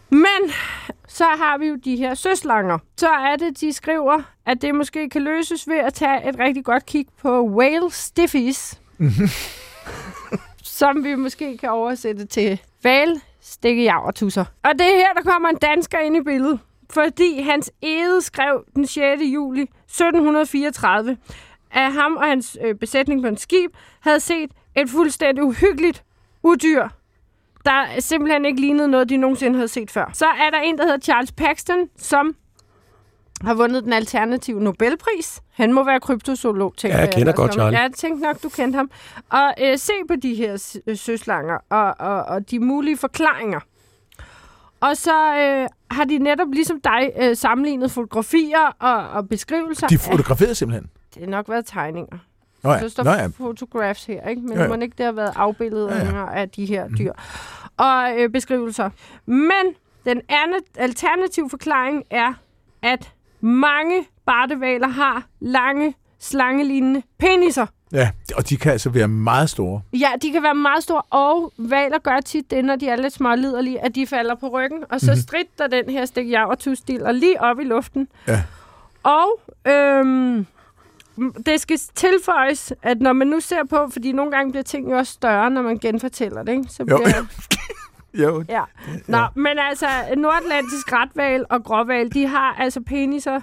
Men 0.09 0.51
så 1.07 1.23
har 1.23 1.57
vi 1.57 1.67
jo 1.67 1.75
de 1.75 1.95
her 1.95 2.13
søslanger. 2.13 2.77
Så 2.97 3.09
er 3.09 3.35
det, 3.35 3.61
de 3.61 3.73
skriver, 3.73 4.21
at 4.45 4.61
det 4.61 4.75
måske 4.75 5.09
kan 5.09 5.21
løses 5.21 5.67
ved 5.67 5.77
at 5.77 5.93
tage 5.93 6.29
et 6.29 6.39
rigtig 6.39 6.65
godt 6.65 6.85
kig 6.85 7.05
på 7.21 7.41
whale 7.41 7.91
stiffies. 7.91 8.81
som 10.79 11.03
vi 11.03 11.15
måske 11.15 11.57
kan 11.57 11.69
oversætte 11.69 12.25
til 12.25 12.61
val 12.83 13.21
stikke 13.41 13.83
javertusser. 13.83 14.45
Og 14.63 14.71
det 14.73 14.81
er 14.81 14.95
her, 14.97 15.13
der 15.13 15.21
kommer 15.21 15.49
en 15.49 15.55
dansker 15.55 15.99
ind 15.99 16.17
i 16.17 16.21
billedet. 16.21 16.59
Fordi 16.89 17.41
hans 17.41 17.71
Ede 17.81 18.21
skrev 18.21 18.63
den 18.75 18.87
6. 18.87 19.21
juli 19.21 19.61
1734, 19.61 21.17
at 21.71 21.93
ham 21.93 22.15
og 22.15 22.25
hans 22.27 22.57
øh, 22.65 22.75
besætning 22.75 23.21
på 23.21 23.27
en 23.27 23.37
skib 23.37 23.71
havde 23.99 24.19
set 24.19 24.51
et 24.75 24.89
fuldstændig 24.89 25.43
uhyggeligt 25.43 26.03
udyr, 26.43 26.87
der 27.69 27.99
simpelthen 27.99 28.45
ikke 28.45 28.61
lignede 28.61 28.87
noget, 28.87 29.09
de 29.09 29.17
nogensinde 29.17 29.55
havde 29.55 29.67
set 29.67 29.91
før. 29.91 30.09
Så 30.13 30.25
er 30.25 30.49
der 30.49 30.57
en, 30.59 30.77
der 30.77 30.83
hedder 30.83 30.97
Charles 30.99 31.31
Paxton, 31.31 31.77
som 31.97 32.35
har 33.41 33.53
vundet 33.53 33.83
den 33.83 33.93
alternative 33.93 34.61
Nobelpris. 34.61 35.41
Han 35.53 35.73
må 35.73 35.83
være 35.83 35.99
kryptozoolog, 35.99 36.73
tænker 36.77 36.97
Ja, 36.97 37.03
jeg 37.03 37.13
kender 37.13 37.33
godt 37.33 37.53
Som- 37.53 37.59
Charlie. 37.59 37.77
Ja, 37.77 37.83
jeg 37.83 37.91
tænkte 37.91 38.23
nok, 38.23 38.43
du 38.43 38.49
kendte 38.49 38.77
ham. 38.77 38.91
Og 39.29 39.53
øh, 39.61 39.77
se 39.77 39.93
på 40.07 40.15
de 40.15 40.35
her 40.35 40.79
øh, 40.87 40.97
søslanger 40.97 41.57
og, 41.69 41.95
og, 41.99 42.23
og 42.23 42.51
de 42.51 42.59
mulige 42.59 42.97
forklaringer. 42.97 43.59
Og 44.81 44.97
så 44.97 45.35
øh, 45.35 45.67
har 45.91 46.03
de 46.03 46.17
netop 46.17 46.47
ligesom 46.51 46.81
dig 46.81 47.11
øh, 47.21 47.35
sammenlignet 47.37 47.91
fotografier 47.91 48.75
og, 48.79 49.09
og 49.09 49.29
beskrivelser. 49.29 49.87
De 49.87 49.95
af- 49.95 49.99
fotograferede 49.99 50.55
simpelthen. 50.55 50.89
det 51.13 51.23
har 51.23 51.29
nok 51.29 51.49
været 51.49 51.65
tegninger. 51.65 52.17
Nå 52.63 52.71
ja, 52.71 52.79
Så 52.79 52.89
står 52.89 53.03
Nå 53.03 53.11
ja. 53.11 53.27
photographs 53.27 54.05
her, 54.05 54.27
ikke? 54.29 54.41
Men 54.41 54.53
Ja, 54.57 54.61
ja, 54.61 54.67
må 54.67 54.75
ikke 54.75 54.95
det 54.97 55.05
have 55.05 55.15
været 55.15 55.33
afbilleder 55.35 55.95
Ja, 55.95 56.19
ja, 56.19 56.39
af 56.41 56.49
de 56.49 56.65
her 56.65 56.87
dyr. 56.87 57.13
Og 57.77 58.11
øh, 58.17 58.29
beskrivelser. 58.29 58.89
Men 59.25 59.75
den 60.05 60.21
anden 60.29 60.59
alternative 60.77 61.49
forklaring 61.49 62.03
er, 62.09 62.33
at 62.81 63.11
mange 63.41 64.05
bartevaler 64.25 64.87
har 64.87 65.23
lange, 65.39 65.93
slangelignende 66.19 67.01
peniser. 67.19 67.65
Ja, 67.91 68.09
og 68.35 68.49
de 68.49 68.57
kan 68.57 68.71
altså 68.71 68.89
være 68.89 69.07
meget 69.07 69.49
store. 69.49 69.81
Ja, 69.93 70.09
de 70.21 70.31
kan 70.31 70.43
være 70.43 70.55
meget 70.55 70.83
store, 70.83 71.01
og 71.09 71.53
valer 71.57 71.97
gør 71.99 72.19
tit 72.25 72.51
det, 72.51 72.65
når 72.65 72.75
de 72.75 72.89
er 72.89 72.95
lidt 72.95 73.13
småliderlige, 73.13 73.79
at 73.85 73.95
de 73.95 74.07
falder 74.07 74.35
på 74.35 74.47
ryggen, 74.47 74.83
og 74.89 74.99
så 74.99 75.05
Mhm. 75.05 75.09
mm-hmm. 75.11 75.21
stritter 75.21 75.67
den 75.67 75.89
her 75.89 76.05
stik 76.05 76.29
javertusdil 76.29 77.03
og 77.03 77.13
lige 77.13 77.41
op 77.41 77.59
i 77.59 77.63
luften. 77.63 78.07
Ja. 78.27 78.43
Og 79.03 79.39
øhm, 79.71 80.45
det 81.45 81.61
skal 81.61 81.77
tilføjes, 81.95 82.73
at 82.83 83.01
når 83.01 83.13
man 83.13 83.27
nu 83.27 83.39
ser 83.39 83.63
på, 83.69 83.87
fordi 83.91 84.11
nogle 84.11 84.31
gange 84.31 84.51
bliver 84.51 84.63
ting 84.63 84.91
jo 84.91 84.97
også 84.97 85.13
større, 85.13 85.49
når 85.49 85.61
man 85.61 85.77
genfortæller 85.77 86.43
det, 86.43 86.51
ikke? 86.51 86.63
Så 86.69 86.83
Jo. 86.89 86.97
bliver, 86.97 87.23
Jo, 88.23 88.43
ja. 88.49 88.61
Nå, 89.07 89.17
men 89.35 89.59
altså, 89.59 89.85
nordatlantisk 90.17 90.93
retval 90.93 91.45
og 91.49 91.63
gråval, 91.63 92.13
de 92.13 92.27
har 92.27 92.55
altså 92.59 92.81
peniser 92.81 93.41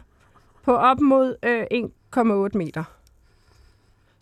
på 0.65 0.77
op 0.77 1.01
mod 1.01 1.37
øh, 1.43 1.63
1,8 2.53 2.59
meter. 2.59 2.85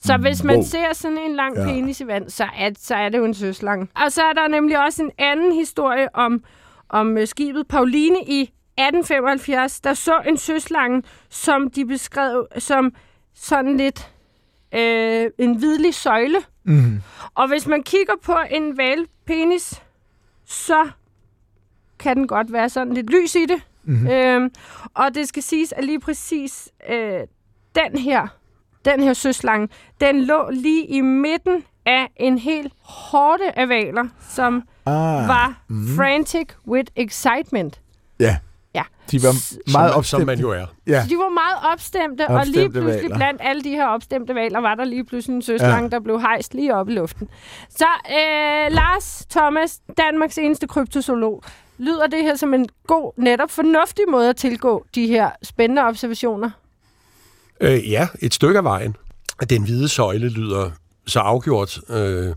Så 0.00 0.16
hvis 0.16 0.44
man 0.44 0.56
Wow. 0.56 0.64
ser 0.64 0.92
sådan 0.92 1.18
en 1.18 1.34
lang 1.36 1.54
Ja. 1.56 1.60
ja. 1.62 1.66
penis 1.66 2.00
i 2.00 2.06
vand, 2.06 2.30
så 2.30 2.44
er, 2.58 2.70
så 2.78 2.94
er 2.94 3.08
det 3.08 3.18
jo 3.18 3.24
en 3.24 3.34
søslange. 3.34 3.88
Og 4.04 4.12
så 4.12 4.22
er 4.22 4.32
der 4.32 4.48
nemlig 4.48 4.84
også 4.84 5.02
en 5.02 5.10
anden 5.18 5.52
historie 5.52 6.16
om, 6.16 6.44
om 6.88 7.18
øh, 7.18 7.26
skibet 7.26 7.68
Pauline 7.68 8.18
i 8.26 8.40
1875, 8.42 9.80
der 9.80 9.94
så 9.94 10.20
en 10.28 10.36
søslange, 10.36 11.02
som 11.30 11.70
de 11.70 11.86
beskrev 11.86 12.46
som 12.58 12.92
sådan 13.34 13.76
lidt 13.76 14.10
øh, 14.74 15.30
en 15.38 15.56
hvidlig 15.56 15.94
søjle. 15.94 16.38
mm. 16.64 17.00
Og 17.34 17.48
hvis 17.48 17.66
man 17.66 17.82
kigger 17.82 18.14
på 18.22 18.36
en 18.50 18.78
valpenis, 18.78 19.82
så 20.44 20.88
kan 21.98 22.16
den 22.16 22.26
godt 22.26 22.52
være 22.52 22.68
sådan 22.68 22.92
lidt 22.94 23.10
lys 23.10 23.34
i 23.34 23.46
det. 23.46 23.62
Mhm. 23.84 24.06
Øhm, 24.08 24.50
og 24.94 25.14
det 25.14 25.28
skal 25.28 25.42
siges, 25.42 25.72
at 25.72 25.84
lige 25.84 26.00
præcis 26.00 26.68
øh, 26.88 27.20
den 27.74 27.98
her, 27.98 28.26
den 28.84 29.02
her 29.02 29.12
søslange, 29.12 29.68
den 30.00 30.24
lå 30.24 30.50
lige 30.50 30.86
i 30.86 31.00
midten 31.00 31.64
af 31.86 32.08
en 32.16 32.38
helt 32.38 32.72
hårde 32.80 33.50
af 33.56 33.68
valer, 33.68 34.04
som 34.30 34.62
ah, 34.86 35.28
var 35.28 35.62
frantic 35.96 36.48
with 36.66 36.92
excitement. 36.96 37.80
Ja. 38.20 38.36
Ja. 38.74 38.82
De 39.10 39.22
var 39.22 39.32
meget 39.72 39.90
som, 39.90 39.98
opstemte. 39.98 40.22
som 40.22 40.26
man 40.26 40.38
jo 40.38 40.50
er. 40.50 40.66
Ja. 40.87 41.02
Så 41.02 41.08
de 41.08 41.16
var 41.16 41.28
meget 41.28 41.72
opstemte, 41.72 42.28
og 42.28 42.46
lige 42.46 42.64
Opstemte 42.64 42.80
pludselig 42.80 43.00
hvaler. 43.00 43.16
blandt 43.16 43.40
alle 43.44 43.64
de 43.64 43.70
her 43.70 43.87
opstemte 43.87 44.34
valer, 44.34 44.60
var 44.60 44.74
der 44.74 44.84
lige 44.84 45.04
pludselig 45.04 45.34
en 45.34 45.42
søslange, 45.42 45.82
ja. 45.82 45.88
der 45.88 46.00
blev 46.00 46.20
hejst 46.20 46.54
lige 46.54 46.74
op 46.74 46.88
i 46.88 46.92
luften. 46.92 47.28
Så 47.70 47.87
øh, 48.10 48.72
Lars 48.72 49.26
Thomas, 49.30 49.80
Danmarks 49.98 50.38
eneste 50.38 50.66
kryptozoolog, 50.66 51.42
lyder 51.78 52.06
det 52.06 52.22
her 52.22 52.37
som 52.37 52.54
en 52.54 52.68
god, 52.87 53.12
netop 53.22 53.50
fornuftig 53.50 54.04
måde 54.10 54.28
at 54.28 54.37
tilgå 54.37 54.87
de 54.94 55.06
her 55.06 55.30
spændende 55.42 55.82
observationer? 55.82 56.50
Øh, 57.60 57.90
ja, 57.90 58.08
et 58.22 58.34
stykke 58.34 58.58
af 58.58 58.64
vejen. 58.64 58.96
Den 59.50 59.62
hvide 59.64 59.88
søjle 59.88 60.28
lyder 60.28 60.70
så 61.06 61.20
afgjort 61.20 61.78
øh, 61.90 62.34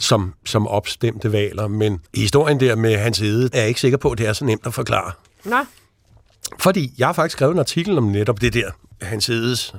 som, 0.00 0.34
som 0.46 0.66
opstemte 0.66 1.32
valer, 1.32 1.68
men 1.68 2.00
historien 2.14 2.60
der 2.60 2.76
med 2.76 2.96
hans 2.96 3.18
hede 3.18 3.50
er 3.52 3.58
jeg 3.58 3.68
ikke 3.68 3.80
sikker 3.80 3.98
på, 3.98 4.10
at 4.10 4.18
det 4.18 4.26
er 4.26 4.32
så 4.32 4.44
nemt 4.44 4.66
at 4.66 4.74
forklare. 4.74 5.12
Nå, 5.44 5.56
Fordi 6.58 6.94
jeg 6.98 7.08
har 7.08 7.12
faktisk 7.12 7.32
skrevet 7.32 7.52
en 7.52 7.58
artikel 7.58 7.98
om 7.98 8.04
netop 8.04 8.40
det 8.40 8.54
der, 8.54 8.70
hans 9.02 9.26
hedes 9.26 9.74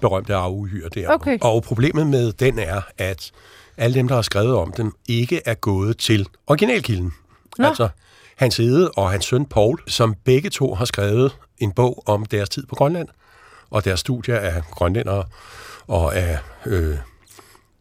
berømte 0.00 0.34
arveuhyre 0.34 0.88
der. 0.88 1.08
Okay. 1.08 1.38
Og 1.40 1.62
problemet 1.62 2.06
med 2.06 2.32
den 2.32 2.58
er, 2.58 2.80
at 2.98 3.32
alle 3.76 3.94
dem, 3.94 4.08
der 4.08 4.14
har 4.14 4.22
skrevet 4.22 4.54
om 4.54 4.72
den, 4.72 4.92
ikke 5.08 5.40
er 5.44 5.54
gået 5.54 5.98
til 5.98 6.28
originalkilden. 6.46 7.12
Nå. 7.58 7.66
Altså 7.66 7.88
Hans 8.36 8.56
Hede 8.56 8.90
og 8.90 9.10
hans 9.10 9.24
søn 9.24 9.46
Paul, 9.46 9.78
som 9.86 10.14
begge 10.24 10.50
to 10.50 10.74
har 10.74 10.84
skrevet 10.84 11.36
en 11.58 11.72
bog 11.72 12.02
om 12.06 12.26
deres 12.26 12.48
tid 12.48 12.66
på 12.66 12.74
Grønland, 12.74 13.08
og 13.70 13.84
deres 13.84 14.00
studier 14.00 14.38
af 14.38 14.62
grønlændere 14.70 15.24
og 15.86 16.16
af 16.16 16.38
øh, 16.66 16.96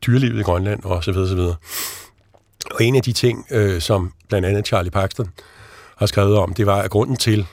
dyrelivet 0.05 0.39
i 0.39 0.43
Grønland 0.43 0.83
og 0.83 1.03
så 1.03 1.11
videre, 1.11 1.29
så 1.29 1.35
videre. 1.35 1.55
Og 2.71 2.83
en 2.83 2.95
af 2.95 3.01
de 3.01 3.13
ting, 3.13 3.45
øh, 3.51 3.81
som 3.81 4.13
blandt 4.29 4.47
andet 4.47 4.67
Charlie 4.67 4.91
Paxton 4.91 5.29
har 5.97 6.05
skrevet 6.05 6.37
om, 6.37 6.53
det 6.53 6.65
var 6.65 6.87
grunden 6.87 7.17
til, 7.17 7.47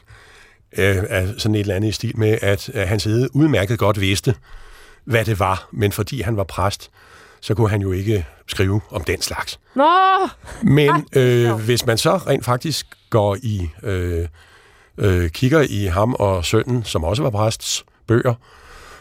øh, 0.79 0.97
sådan 1.39 1.55
et 1.55 1.61
eller 1.61 1.75
andet 1.75 1.89
i 1.89 1.93
stil 1.93 2.19
med, 2.19 2.39
at, 2.43 2.69
at 2.69 2.89
Hans 2.89 3.05
Hede 3.05 3.37
udmærket 3.37 3.79
godt 3.79 4.01
vidste, 4.01 4.35
hvad 5.05 5.25
det 5.25 5.39
var, 5.39 5.69
men 5.73 5.93
fordi 5.93 6.23
han 6.23 6.37
var 6.37 6.45
præst, 6.45 6.91
så 7.41 7.55
kunne 7.55 7.71
han 7.71 7.81
jo 7.81 7.93
ikke 7.93 8.27
skrive 8.47 8.81
om 8.91 9.05
den 9.05 9.23
slags. 9.23 9.61
Nå, 9.75 9.89
Men 10.63 11.07
øh, 11.17 11.53
hvis 11.53 11.87
man 11.87 11.99
så 11.99 12.17
rent 12.17 12.45
faktisk 12.45 12.87
går 13.11 13.37
i, 13.43 13.71
øh, 13.83 14.29
øh, 14.99 15.31
kigger 15.31 15.67
i 15.69 15.85
ham 15.85 16.15
og 16.15 16.45
sønnen, 16.45 16.85
som 16.85 17.05
også 17.05 17.23
var 17.23 17.31
præsts 17.31 17.85
bøger, 18.07 18.35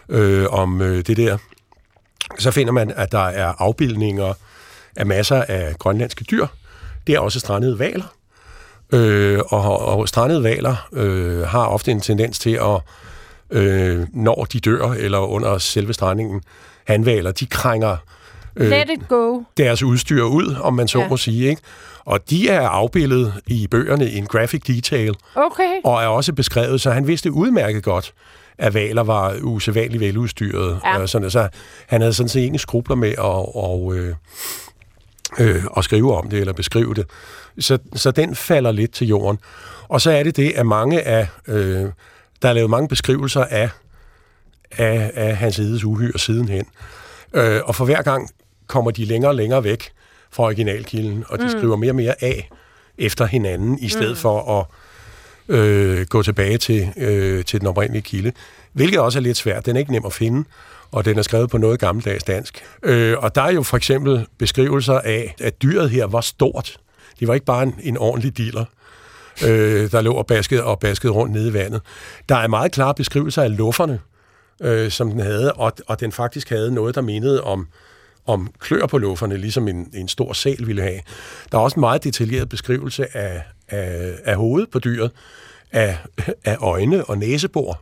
øh, 0.09 0.47
om 0.49 0.81
øh, 0.81 0.97
det 1.07 1.17
der, 1.17 1.37
så 2.39 2.51
finder 2.51 2.73
man, 2.73 2.91
at 2.95 3.11
der 3.11 3.27
er 3.27 3.53
afbildninger 3.57 4.33
af 4.95 5.05
masser 5.05 5.43
af 5.47 5.75
grønlandske 5.79 6.23
dyr. 6.23 6.47
Det 7.07 7.15
er 7.15 7.19
også 7.19 7.39
strandede 7.39 7.79
valer. 7.79 8.13
Øh, 8.93 9.39
og, 9.49 9.79
og 9.79 10.07
strandede 10.07 10.43
valer 10.43 10.87
øh, 10.93 11.41
har 11.41 11.65
ofte 11.65 11.91
en 11.91 12.01
tendens 12.01 12.39
til 12.39 12.59
at, 12.61 12.81
øh, 13.51 14.07
når 14.13 14.47
de 14.53 14.59
dør, 14.59 14.91
eller 14.91 15.19
under 15.19 15.57
selve 15.57 15.93
strandingen, 15.93 16.41
hanvaler, 16.87 17.31
de 17.31 17.45
krænger 17.45 17.97
let 18.55 18.89
it 18.89 19.07
go. 19.07 19.41
deres 19.57 19.83
udstyr 19.83 20.23
ud, 20.23 20.55
om 20.61 20.73
man 20.73 20.87
så 20.87 20.99
ja. 20.99 21.07
Må 21.07 21.17
sige. 21.17 21.49
Ikke? 21.49 21.61
Og 22.05 22.29
de 22.29 22.49
er 22.49 22.67
afbildet 22.67 23.33
i 23.47 23.67
bøgerne 23.67 24.09
i 24.09 24.17
en 24.17 24.25
graphic 24.25 24.61
detail, 24.61 25.15
Okay. 25.35 25.73
og 25.83 26.03
er 26.03 26.07
også 26.07 26.33
beskrevet, 26.33 26.81
så 26.81 26.91
han 26.91 27.07
vidste 27.07 27.31
udmærket 27.31 27.83
godt, 27.83 28.13
at 28.57 28.73
valer 28.73 29.03
var 29.03 29.35
usædvanligt 29.41 30.01
veludstyret. 30.01 30.79
Ja. 30.85 31.01
Og 31.01 31.09
sådan, 31.09 31.31
så 31.31 31.47
han 31.87 32.01
havde 32.01 32.13
sådan 32.13 32.29
set 32.29 32.41
ingen 32.41 32.59
skrubler 32.59 32.95
med 32.95 33.09
at, 33.09 33.17
og, 33.55 33.95
øh, 33.95 34.15
øh, 35.39 35.63
at 35.77 35.83
skrive 35.83 36.15
om 36.17 36.29
det, 36.29 36.39
eller 36.39 36.53
beskrive 36.53 36.93
det. 36.93 37.05
Så, 37.59 37.77
så 37.95 38.11
den 38.11 38.35
falder 38.35 38.71
lidt 38.71 38.91
til 38.91 39.07
jorden. 39.07 39.39
Og 39.87 40.01
så 40.01 40.11
er 40.11 40.23
det 40.23 40.37
det, 40.37 40.51
at 40.55 40.65
mange 40.65 41.01
af... 41.01 41.27
Øh, 41.47 41.85
der 42.41 42.49
er 42.49 42.53
lavet 42.53 42.69
mange 42.69 42.87
beskrivelser 42.87 43.43
af, 43.43 43.69
af, 44.71 45.11
af 45.13 45.37
hans 45.37 45.59
edes 45.59 45.83
uhyre 45.83 46.19
sidenhen. 46.19 46.65
Øh, 47.33 47.61
og 47.65 47.75
for 47.75 47.85
hver 47.85 48.01
gang 48.01 48.29
kommer 48.67 48.91
de 48.91 49.05
længere 49.05 49.31
og 49.31 49.35
længere 49.35 49.63
væk 49.63 49.91
fra 50.31 50.43
originalkilden, 50.43 51.25
og 51.27 51.39
de 51.39 51.43
mm. 51.43 51.49
skriver 51.49 51.75
mere 51.75 51.91
og 51.91 51.95
mere 51.95 52.23
af 52.23 52.49
efter 52.97 53.25
hinanden, 53.25 53.79
i 53.79 53.89
stedet 53.89 54.09
mm. 54.09 54.15
for 54.15 54.59
at 54.59 54.65
øh, 55.55 56.05
gå 56.05 56.23
tilbage 56.23 56.57
til, 56.57 56.93
øh, 56.97 57.45
til 57.45 57.59
den 57.59 57.67
oprindelige 57.67 58.01
kilde. 58.01 58.31
Hvilket 58.73 58.99
også 58.99 59.19
er 59.19 59.23
lidt 59.23 59.37
svært. 59.37 59.65
Den 59.65 59.75
er 59.75 59.79
ikke 59.79 59.91
nem 59.91 60.05
at 60.05 60.13
finde, 60.13 60.43
og 60.91 61.05
den 61.05 61.17
er 61.17 61.21
skrevet 61.21 61.49
på 61.49 61.57
noget 61.57 61.79
gammeldags 61.79 62.23
dansk. 62.23 62.63
Øh, 62.83 63.17
og 63.17 63.35
der 63.35 63.41
er 63.41 63.51
jo 63.51 63.63
for 63.63 63.77
eksempel 63.77 64.27
beskrivelser 64.37 64.99
af, 64.99 65.35
at 65.41 65.61
dyret 65.61 65.89
her 65.89 66.05
var 66.05 66.21
stort. 66.21 66.77
Det 67.21 67.27
var 67.27 67.33
ikke 67.33 67.45
bare 67.45 67.63
en, 67.63 67.75
en 67.83 67.97
ordentlig 67.97 68.37
dealer. 68.37 68.65
øh, 69.47 69.91
der 69.91 70.01
lå 70.01 70.13
og 70.13 70.27
baskede, 70.27 70.63
og 70.63 70.79
baskede 70.79 71.13
rundt 71.13 71.33
nede 71.33 71.49
i 71.49 71.53
vandet. 71.53 71.81
Der 72.29 72.35
er 72.35 72.47
meget 72.47 72.71
klare 72.71 72.93
beskrivelser 72.93 73.41
af 73.41 73.57
lufferne, 73.57 73.99
øh, 74.61 74.91
som 74.91 75.11
den 75.11 75.19
havde, 75.19 75.53
og, 75.53 75.73
og 75.87 75.99
den 75.99 76.11
faktisk 76.11 76.49
havde 76.49 76.73
noget, 76.73 76.95
der 76.95 77.01
mindede 77.01 77.43
om, 77.43 77.67
om 78.25 78.49
klør 78.59 78.85
på 78.85 78.97
lufferne, 78.97 79.37
ligesom 79.37 79.67
en, 79.67 79.89
en 79.93 80.07
stor 80.07 80.33
sal 80.33 80.67
ville 80.67 80.81
have. 80.81 80.99
Der 81.51 81.57
er 81.57 81.61
også 81.61 81.75
en 81.75 81.81
meget 81.81 82.03
detaljeret 82.03 82.49
beskrivelse 82.49 83.17
af, 83.17 83.43
af, 83.69 84.13
af 84.23 84.35
hovedet 84.35 84.69
på 84.69 84.79
dyret, 84.79 85.11
af, 85.71 85.97
af 86.45 86.57
øjne 86.59 87.05
og 87.05 87.17
næsebor. 87.17 87.81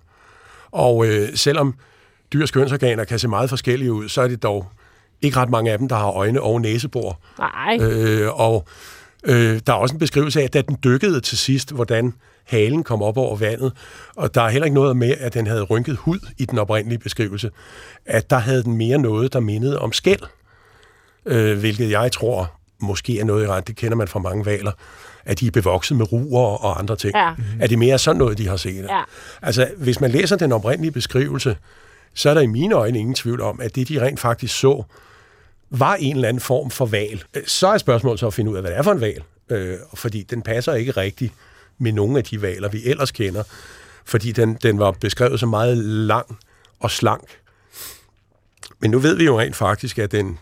Og 0.72 1.08
øh, 1.08 1.30
selvom 1.36 1.76
dyrs 2.34 2.52
kønsorganer 2.52 3.04
kan 3.04 3.20
se 3.20 3.28
meget 3.28 3.50
forskellige 3.50 3.94
ud, 3.94 4.10
så 4.10 4.22
er 4.22 4.28
det 4.28 4.44
dog 4.44 4.68
ikke 5.22 5.38
ret 5.38 5.50
mange 5.50 5.72
af 5.72 5.78
dem, 5.78 5.88
der 5.88 5.96
har 5.96 6.12
øjne 6.12 6.42
og 6.42 6.62
næsebor. 6.62 7.20
Nej. 7.40 7.78
Øh, 7.82 8.40
og 8.40 8.68
øh, 9.24 9.60
der 9.68 9.74
er 9.74 9.78
også 9.78 9.96
en 9.96 10.00
beskrivelse 10.00 10.40
af, 10.40 10.44
at 10.44 10.54
da 10.54 10.62
den 10.62 10.78
dykkede 10.84 11.22
til 11.22 11.38
sidst, 11.38 11.72
hvordan 11.72 12.14
halen 12.44 12.84
kom 12.84 13.02
op 13.02 13.18
over 13.18 13.36
vandet, 13.36 13.74
og 14.16 14.36
der 14.36 14.42
er 14.42 14.50
heller 14.50 14.66
ikke 14.66 14.76
noget 14.76 14.98
med, 14.98 15.16
at 15.20 15.34
den 15.34 15.48
havde 15.48 15.64
rynket 15.64 15.98
hud 15.98 16.20
i 16.38 16.46
den 16.46 16.60
oprindelige 16.60 17.00
beskrivelse, 17.00 17.52
at 18.06 18.30
der 18.30 18.38
havde 18.38 18.64
den 18.64 18.78
mere 18.78 18.98
noget, 18.98 19.34
der 19.34 19.40
mindede 19.40 19.80
om 19.80 19.94
skæld, 19.94 20.22
øh, 21.26 21.60
hvilket 21.60 21.92
jeg 21.92 22.12
tror 22.12 22.52
måske 22.80 23.20
er 23.20 23.26
noget 23.26 23.46
i 23.46 23.48
ret, 23.48 23.68
det 23.68 23.76
kender 23.76 23.98
man 23.98 24.08
fra 24.08 24.20
mange 24.20 24.46
valer, 24.46 24.72
at 25.26 25.40
de 25.40 25.48
er 25.48 25.52
bevokset 25.52 25.98
med 25.98 26.12
ruer 26.12 26.66
og 26.66 26.80
andre 26.80 26.96
ting. 26.96 27.16
Ja. 27.16 27.34
Er 27.60 27.68
det 27.68 27.80
mere 27.80 27.98
sådan 27.98 28.20
noget, 28.20 28.38
de 28.38 28.48
har 28.48 28.58
set? 28.58 28.86
Ja. 28.90 29.02
Altså, 29.42 29.68
hvis 29.78 30.02
man 30.02 30.12
læser 30.12 30.36
den 30.36 30.52
oprindelige 30.52 30.92
beskrivelse, 30.92 31.58
så 32.14 32.30
er 32.30 32.34
der 32.34 32.42
i 32.42 32.48
mine 32.48 32.76
øjne 32.76 33.00
ingen 33.00 33.16
tvivl 33.16 33.42
om, 33.42 33.60
at 33.62 33.76
det, 33.76 33.90
de 33.90 34.02
rent 34.02 34.20
faktisk 34.20 34.60
så, 34.60 34.84
var 35.70 35.96
en 35.96 36.16
eller 36.16 36.30
anden 36.30 36.42
form 36.42 36.72
for 36.72 36.86
val. 36.86 37.24
Øh, 37.34 37.44
så 37.48 37.68
er 37.68 37.78
spørgsmålet 37.78 38.20
så 38.20 38.28
at 38.28 38.34
finde 38.34 38.52
ud 38.52 38.56
af, 38.56 38.62
hvad 38.64 38.72
det 38.72 38.78
er 38.78 38.84
for 38.84 38.92
en 38.92 39.02
val. 39.02 39.24
Øh, 39.50 39.78
fordi 39.94 40.24
den 40.24 40.42
passer 40.42 40.74
ikke 40.74 40.92
rigtigt 40.92 41.34
med 41.78 41.92
nogle 41.92 42.18
af 42.18 42.24
de 42.24 42.42
valer, 42.42 42.70
vi 42.70 42.82
ellers 42.86 43.12
kender. 43.12 43.44
Fordi 44.06 44.32
den, 44.32 44.54
den 44.54 44.80
var 44.80 44.92
beskrevet 44.92 45.40
som 45.40 45.50
meget 45.50 45.78
lang 45.78 46.38
og 46.80 46.92
slank. 46.92 47.28
Men 48.80 48.92
nu 48.92 49.00
ved 49.00 49.16
vi 49.16 49.26
jo 49.26 49.40
rent 49.40 49.56
faktisk, 49.56 50.00
at 50.00 50.12
den 50.12 50.40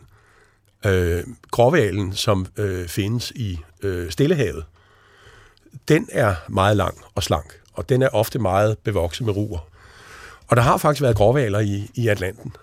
øh, 0.86 1.24
gråvalen, 1.52 2.14
som 2.14 2.46
øh, 2.58 2.88
findes 2.88 3.32
i 3.36 3.60
øh, 3.84 4.12
Stillehavet, 4.12 4.66
den 5.88 6.08
er 6.12 6.36
meget 6.50 6.78
lang 6.78 6.98
og 7.16 7.24
slank, 7.24 7.60
og 7.74 7.90
den 7.90 8.02
er 8.02 8.10
ofte 8.10 8.40
meget 8.40 8.78
bevokset 8.78 9.26
med 9.26 9.36
ruer. 9.36 9.68
Og 10.48 10.58
der 10.58 10.64
har 10.64 10.78
faktisk 10.78 11.02
været 11.02 11.16
gråvaler 11.16 11.60
i, 11.60 11.92
i 11.96 12.08
Atlanten. 12.08 12.54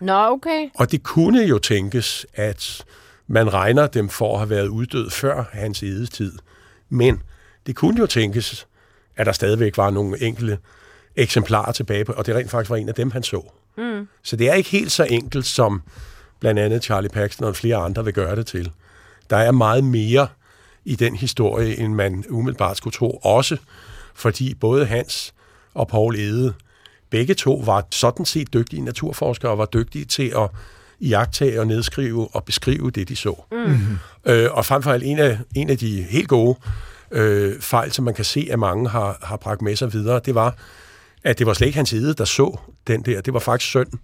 Nå, 0.00 0.26
okay. 0.26 0.68
Og 0.74 0.92
det 0.92 1.02
kunne 1.02 1.42
jo 1.42 1.58
tænkes, 1.58 2.26
at 2.34 2.84
man 3.26 3.54
regner 3.54 3.86
dem 3.86 4.08
for 4.08 4.32
at 4.32 4.38
have 4.38 4.50
været 4.50 4.66
uddød 4.66 5.10
før 5.10 5.44
hans 5.52 5.82
edestid. 5.82 6.32
Men 6.88 7.22
det 7.66 7.76
kunne 7.76 8.00
jo 8.00 8.06
tænkes, 8.06 8.66
at 9.16 9.26
der 9.26 9.32
stadigvæk 9.32 9.76
var 9.76 9.90
nogle 9.90 10.22
enkelte 10.22 10.58
eksemplarer 11.16 11.72
tilbage 11.72 12.04
på, 12.04 12.12
og 12.12 12.26
det 12.26 12.34
rent 12.34 12.50
faktisk 12.50 12.70
var 12.70 12.76
en 12.76 12.88
af 12.88 12.94
dem, 12.94 13.10
han 13.10 13.22
så. 13.22 13.42
Mm. 13.76 14.08
Så 14.22 14.36
det 14.36 14.50
er 14.50 14.54
ikke 14.54 14.70
helt 14.70 14.92
så 14.92 15.04
enkelt, 15.04 15.46
som 15.46 15.82
blandt 16.40 16.60
andet 16.60 16.84
Charlie 16.84 17.10
Paxton 17.10 17.46
og 17.46 17.56
flere 17.56 17.76
andre 17.76 18.04
vil 18.04 18.14
gøre 18.14 18.36
det 18.36 18.46
til. 18.46 18.70
Der 19.30 19.36
er 19.36 19.52
meget 19.52 19.84
mere 19.84 20.28
i 20.84 20.96
den 20.96 21.16
historie, 21.16 21.78
end 21.78 21.94
man 21.94 22.24
umiddelbart 22.28 22.76
skulle 22.76 22.94
tro. 22.94 23.20
Også 23.22 23.56
fordi 24.14 24.54
både 24.54 24.86
Hans 24.86 25.34
og 25.74 25.88
Paul 25.88 26.16
Ede, 26.16 26.54
begge 27.10 27.34
to 27.34 27.62
var 27.66 27.86
sådan 27.90 28.26
set 28.26 28.54
dygtige 28.54 28.82
naturforskere 28.82 29.50
og 29.50 29.58
var 29.58 29.66
dygtige 29.66 30.04
til 30.04 30.32
at 30.36 30.50
iagtage 31.00 31.60
og 31.60 31.66
nedskrive 31.66 32.28
og 32.32 32.44
beskrive 32.44 32.90
det, 32.90 33.08
de 33.08 33.16
så. 33.16 33.44
Mm. 33.52 33.98
Øh, 34.24 34.48
og 34.50 34.66
frem 34.66 34.82
for 34.82 34.92
alt 34.92 35.02
en 35.02 35.18
af, 35.18 35.38
en 35.54 35.70
af 35.70 35.78
de 35.78 36.02
helt 36.02 36.28
gode 36.28 36.58
øh, 37.10 37.60
fejl, 37.60 37.92
som 37.92 38.04
man 38.04 38.14
kan 38.14 38.24
se, 38.24 38.48
at 38.50 38.58
mange 38.58 38.88
har, 38.88 39.18
har 39.22 39.36
bragt 39.36 39.62
med 39.62 39.76
sig 39.76 39.92
videre, 39.92 40.20
det 40.24 40.34
var, 40.34 40.56
at 41.24 41.38
det 41.38 41.46
var 41.46 41.52
slet 41.52 41.66
ikke 41.66 41.76
hans 41.76 41.92
Ede, 41.92 42.14
der 42.14 42.24
så 42.24 42.58
den 42.86 43.02
der. 43.02 43.20
Det 43.20 43.34
var 43.34 43.40
faktisk 43.40 43.72
sønnen. 43.72 44.00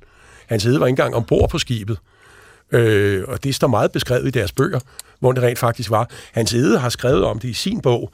Hans 0.46 0.66
Ede 0.66 0.80
var 0.80 0.86
ikke 0.86 0.92
engang 0.92 1.14
ombord 1.14 1.50
på 1.50 1.58
skibet. 1.58 1.98
Øh, 2.72 3.24
og 3.28 3.44
det 3.44 3.54
står 3.54 3.68
meget 3.68 3.92
beskrevet 3.92 4.26
i 4.26 4.30
deres 4.30 4.52
bøger, 4.52 4.80
hvor 5.18 5.32
det 5.32 5.42
rent 5.42 5.58
faktisk 5.58 5.90
var. 5.90 6.10
Hans 6.32 6.54
Ede 6.54 6.78
har 6.78 6.88
skrevet 6.88 7.24
om 7.24 7.38
det 7.38 7.48
i 7.48 7.52
sin 7.52 7.80
bog, 7.80 8.10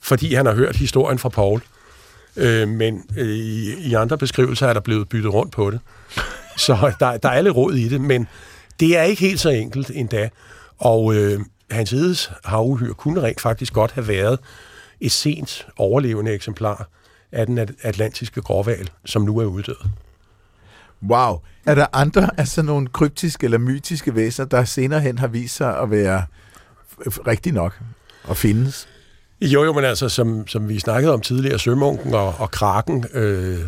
fordi 0.00 0.34
han 0.34 0.46
har 0.46 0.54
hørt 0.54 0.76
historien 0.76 1.18
fra 1.18 1.28
Paul. 1.28 1.62
Øh, 2.38 2.68
men 2.68 3.04
øh, 3.16 3.28
i, 3.28 3.74
i 3.74 3.94
andre 3.94 4.18
beskrivelser 4.18 4.66
er 4.66 4.72
der 4.72 4.80
blevet 4.80 5.08
byttet 5.08 5.34
rundt 5.34 5.52
på 5.52 5.70
det. 5.70 5.80
Så 6.56 6.92
der, 7.00 7.16
der 7.16 7.28
er 7.28 7.32
alle 7.32 7.50
råd 7.50 7.74
i 7.74 7.88
det, 7.88 8.00
men 8.00 8.28
det 8.80 8.98
er 8.98 9.02
ikke 9.02 9.20
helt 9.20 9.40
så 9.40 9.50
enkelt 9.50 9.90
endda. 9.94 10.28
Og 10.78 11.14
øh, 11.14 11.40
Hans 11.70 11.92
Edes 11.92 12.30
havuhyr 12.44 12.92
kunne 12.92 13.22
rent 13.22 13.40
faktisk 13.40 13.72
godt 13.72 13.92
have 13.92 14.08
været 14.08 14.38
et 15.00 15.12
sent 15.12 15.66
overlevende 15.76 16.32
eksemplar 16.32 16.88
af 17.32 17.46
den 17.46 17.58
atlantiske 17.82 18.40
gråval, 18.40 18.90
som 19.04 19.22
nu 19.22 19.38
er 19.38 19.44
uddød. 19.44 19.76
Wow. 21.02 21.40
Er 21.66 21.74
der 21.74 21.86
andre 21.92 22.30
af 22.36 22.48
sådan 22.48 22.66
nogle 22.66 22.88
kryptiske 22.88 23.44
eller 23.44 23.58
mytiske 23.58 24.14
væsener, 24.14 24.46
der 24.46 24.64
senere 24.64 25.00
hen 25.00 25.18
har 25.18 25.26
vist 25.26 25.56
sig 25.56 25.78
at 25.78 25.90
være 25.90 26.22
rigtig 27.06 27.52
nok 27.52 27.80
og 28.24 28.36
findes? 28.36 28.88
Jo, 29.40 29.64
jo, 29.64 29.72
men 29.72 29.84
altså, 29.84 30.08
som, 30.08 30.46
som 30.46 30.68
vi 30.68 30.78
snakkede 30.78 31.14
om 31.14 31.20
tidligere, 31.20 31.58
sømunken 31.58 32.14
og, 32.14 32.34
og 32.38 32.50
kraken 32.50 33.04
øh, 33.14 33.58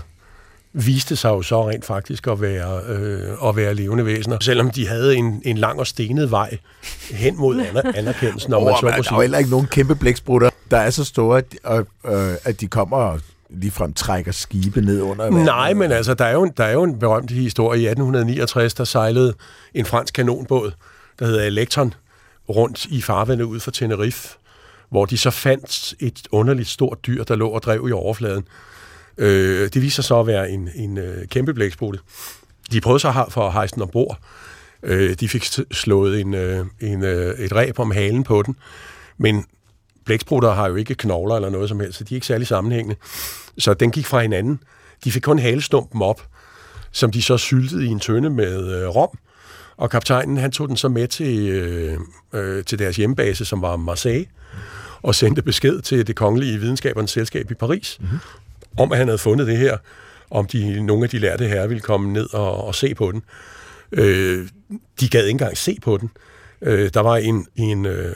viste 0.72 1.16
sig 1.16 1.28
jo 1.28 1.42
så 1.42 1.68
rent 1.68 1.85
faktisk 1.85 2.26
at 2.26 2.40
være, 2.40 2.80
øh, 2.88 3.48
at 3.48 3.56
være 3.56 3.74
levende 3.74 4.06
væsener, 4.06 4.37
selvom 4.40 4.70
de 4.70 4.88
havde 4.88 5.16
en, 5.16 5.42
en 5.44 5.59
lang 5.59 5.80
og 5.80 5.87
stenet 5.87 6.30
vej 6.30 6.59
hen 7.11 7.37
mod 7.37 7.61
aner, 7.70 7.83
anerkendelsen. 7.94 8.54
Om 8.54 8.62
oh, 8.62 8.66
man 8.66 8.74
så 8.74 8.80
sige. 8.80 9.02
Der 9.02 9.16
er 9.16 9.20
heller 9.20 9.38
ikke 9.38 9.50
nogen 9.50 9.66
kæmpe 9.66 9.94
blæksprutter, 9.94 10.50
der 10.70 10.76
er 10.76 10.90
så 10.90 11.04
store, 11.04 11.42
at, 11.64 11.85
øh, 12.06 12.35
at 12.44 12.61
de 12.61 12.66
kommer 12.66 12.96
og 12.96 13.20
ligefrem 13.50 13.92
trækker 13.92 14.33
skibe 14.33 14.80
ned 14.80 15.00
under 15.00 15.24
vandet. 15.24 15.44
Nej, 15.44 15.74
men 15.74 15.92
altså, 15.92 16.14
der 16.14 16.24
er, 16.24 16.33
jo 16.33 16.42
en, 16.42 16.52
der 16.56 16.64
er 16.64 16.72
jo 16.72 16.83
en 16.83 16.98
berømt 16.98 17.30
historie. 17.30 17.80
I 17.80 17.87
1869, 17.87 18.74
der 18.74 18.85
sejlede 18.85 19.35
en 19.74 19.87
fransk 19.87 20.14
kanonbåd, 20.14 20.72
der 21.18 21.26
hedder 21.26 21.42
Electron, 21.42 21.94
rundt 22.48 22.85
i 22.85 23.02
farvandet 23.02 23.44
ud 23.44 23.61
for 23.61 23.70
Tenerife, 23.70 24.28
hvor 24.90 25.05
de 25.05 25.18
så 25.18 25.31
fandt 25.31 25.94
et 26.00 26.29
underligt 26.33 26.68
stort 26.68 27.07
dyr, 27.07 27.24
der 27.24 27.37
lå 27.37 27.48
og 27.48 27.62
drev 27.62 27.87
i 27.88 27.92
overfladen. 27.92 28.44
Øh, 29.18 29.68
det 29.74 29.83
viser 29.83 30.03
sig 30.03 30.05
så 30.05 30.20
at 30.20 30.26
være 30.26 30.50
en, 30.50 30.68
en 30.74 30.98
øh, 30.98 31.26
kæmpe 31.26 31.55
blæksprutte. 31.55 32.00
De 32.72 32.81
prøvede 32.81 33.00
så 33.00 33.24
for 33.29 33.46
at 33.46 33.53
hejse 33.53 33.74
den 33.74 33.83
ombord. 33.83 34.18
Øh, 34.83 35.14
de 35.14 35.29
fik 35.29 35.44
slået 35.72 36.20
en, 36.20 36.35
øh, 36.35 36.66
en, 36.81 37.03
øh, 37.03 37.38
et 37.38 37.53
ræb 37.53 37.79
om 37.79 37.90
halen 37.90 38.24
på 38.24 38.42
den, 38.42 38.57
men 39.18 39.44
blæksprutter 40.05 40.55
har 40.55 40.68
jo 40.68 40.76
ikke 40.76 40.94
knogler 40.94 41.35
eller 41.37 41.50
noget 41.50 41.68
som 41.68 41.81
helst, 41.81 41.98
så 41.98 42.05
de 42.05 42.14
er 42.14 42.16
ikke 42.16 42.26
særlig 42.26 42.46
sammenhængende. 42.46 42.96
Så 43.59 43.74
den 43.74 43.90
gik 43.90 44.07
fra 44.07 44.20
hinanden. 44.20 44.61
De 45.05 45.12
fik 45.12 45.22
kun 45.22 45.38
halestumpen 45.38 46.03
op, 46.03 46.22
som 46.92 47.11
de 47.11 47.22
så 47.22 47.37
syltede 47.37 47.85
i 47.85 47.88
en 47.88 48.00
tønde 48.00 48.31
med 48.31 48.83
øh, 48.83 48.88
rom, 48.88 49.18
og 49.76 49.90
kaptajnen 49.90 50.37
han 50.37 50.50
tog 50.50 50.68
den 50.68 50.76
så 50.76 50.88
med 50.88 51.09
til, 51.09 51.48
øh, 51.48 51.98
øh, 52.33 52.64
til 52.64 52.79
deres 52.79 52.96
hjembase, 52.96 53.44
som 53.44 53.62
var 53.62 53.76
Marseille, 53.76 54.26
og 55.03 55.15
sendte 55.15 55.43
besked 55.43 55.81
til 55.81 56.07
det 56.07 56.17
kongelige 56.17 56.59
videnskabernes 56.59 57.11
selskab 57.11 57.51
i 57.51 57.55
Paris, 57.55 57.99
mm-hmm. 58.01 58.19
om 58.79 58.93
at 58.93 58.99
han 58.99 59.09
havde 59.09 59.19
fundet 59.19 59.47
det 59.47 59.57
her, 59.57 59.77
om 60.31 60.47
de, 60.47 60.83
nogle 60.83 61.05
af 61.05 61.11
de 61.11 61.19
lærte 61.19 61.47
herrer 61.47 61.67
ville 61.67 61.81
komme 61.81 62.13
ned 62.13 62.35
og, 62.35 62.65
og 62.65 62.75
se 62.75 62.95
på 62.95 63.13
den. 63.13 63.23
Øh, 63.93 64.49
de 65.01 65.09
gad 65.09 65.21
ikke 65.21 65.31
engang 65.31 65.57
se 65.57 65.79
på 65.83 65.97
den. 65.97 66.11
Øh, 66.63 66.91
der 66.95 67.01
var 67.01 67.17
en, 67.17 67.47
en, 67.57 67.87
øh, 67.87 68.15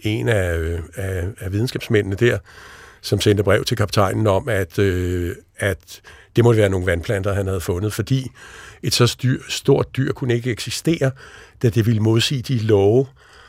en 0.00 0.28
af, 0.28 0.56
øh, 0.56 0.80
af, 0.94 1.24
af 1.40 1.52
videnskabsmændene 1.52 2.16
der, 2.16 2.38
som 3.00 3.20
sendte 3.20 3.42
brev 3.42 3.64
til 3.64 3.76
kaptajnen 3.76 4.26
om, 4.26 4.48
at, 4.48 4.78
øh, 4.78 5.36
at 5.56 6.00
det 6.36 6.44
måtte 6.44 6.60
være 6.60 6.70
nogle 6.70 6.86
vandplanter, 6.86 7.32
han 7.32 7.46
havde 7.46 7.60
fundet, 7.60 7.92
fordi 7.92 8.30
et 8.82 8.94
så 8.94 9.06
styr, 9.06 9.40
stort 9.48 9.96
dyr 9.96 10.12
kunne 10.12 10.34
ikke 10.34 10.50
eksistere, 10.50 11.10
da 11.62 11.68
det 11.68 11.86
ville 11.86 12.00
modsige 12.00 12.42
de 12.42 12.58
love 12.58 13.06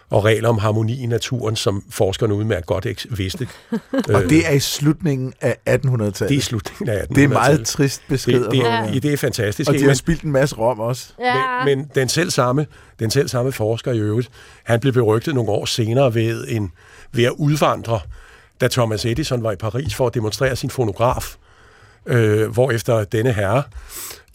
og 0.09 0.25
regler 0.25 0.49
om 0.49 0.57
harmoni 0.57 1.03
i 1.03 1.05
naturen, 1.05 1.55
som 1.55 1.83
forskerne 1.89 2.33
udmærket 2.33 2.65
godt 2.65 3.17
vidste. 3.17 3.47
og 4.15 4.23
det 4.29 4.47
er 4.47 4.51
i 4.51 4.59
slutningen 4.59 5.33
af 5.41 5.57
1800-tallet? 5.69 6.19
Det 6.19 6.31
er 6.31 6.37
i 6.37 6.39
slutningen 6.39 6.89
af 6.89 7.01
1800-tallet. 7.01 7.15
Det 7.15 7.23
er 7.23 7.27
meget 7.27 7.65
trist 7.65 8.01
besked. 8.07 8.43
Det, 8.43 8.51
det, 8.51 8.57
ja. 8.57 8.89
det 8.93 9.13
er 9.13 9.17
fantastisk. 9.17 9.69
Og 9.69 9.75
de 9.75 9.83
har 9.83 9.93
spildt 9.93 10.21
en 10.21 10.31
masse 10.31 10.55
rom 10.55 10.79
også. 10.79 11.13
Ja. 11.19 11.65
Men, 11.65 11.77
men 11.77 11.91
den, 11.95 12.09
selv 12.09 12.29
samme, 12.29 12.65
den 12.99 13.11
selv 13.11 13.27
samme 13.27 13.51
forsker 13.51 13.91
i 13.91 13.99
øvrigt, 13.99 14.29
han 14.63 14.79
blev 14.79 14.93
berygtet 14.93 15.35
nogle 15.35 15.49
år 15.51 15.65
senere 15.65 16.15
ved, 16.15 16.45
en, 16.47 16.71
ved 17.11 17.23
at 17.23 17.31
udvandre, 17.37 17.99
da 18.61 18.67
Thomas 18.67 19.05
Edison 19.05 19.43
var 19.43 19.51
i 19.51 19.55
Paris 19.55 19.95
for 19.95 20.07
at 20.07 20.13
demonstrere 20.13 20.55
sin 20.55 20.69
fonograf, 20.69 21.35
øh, 22.05 22.49
hvor 22.49 22.71
efter 22.71 23.03
denne 23.03 23.33
herre 23.33 23.63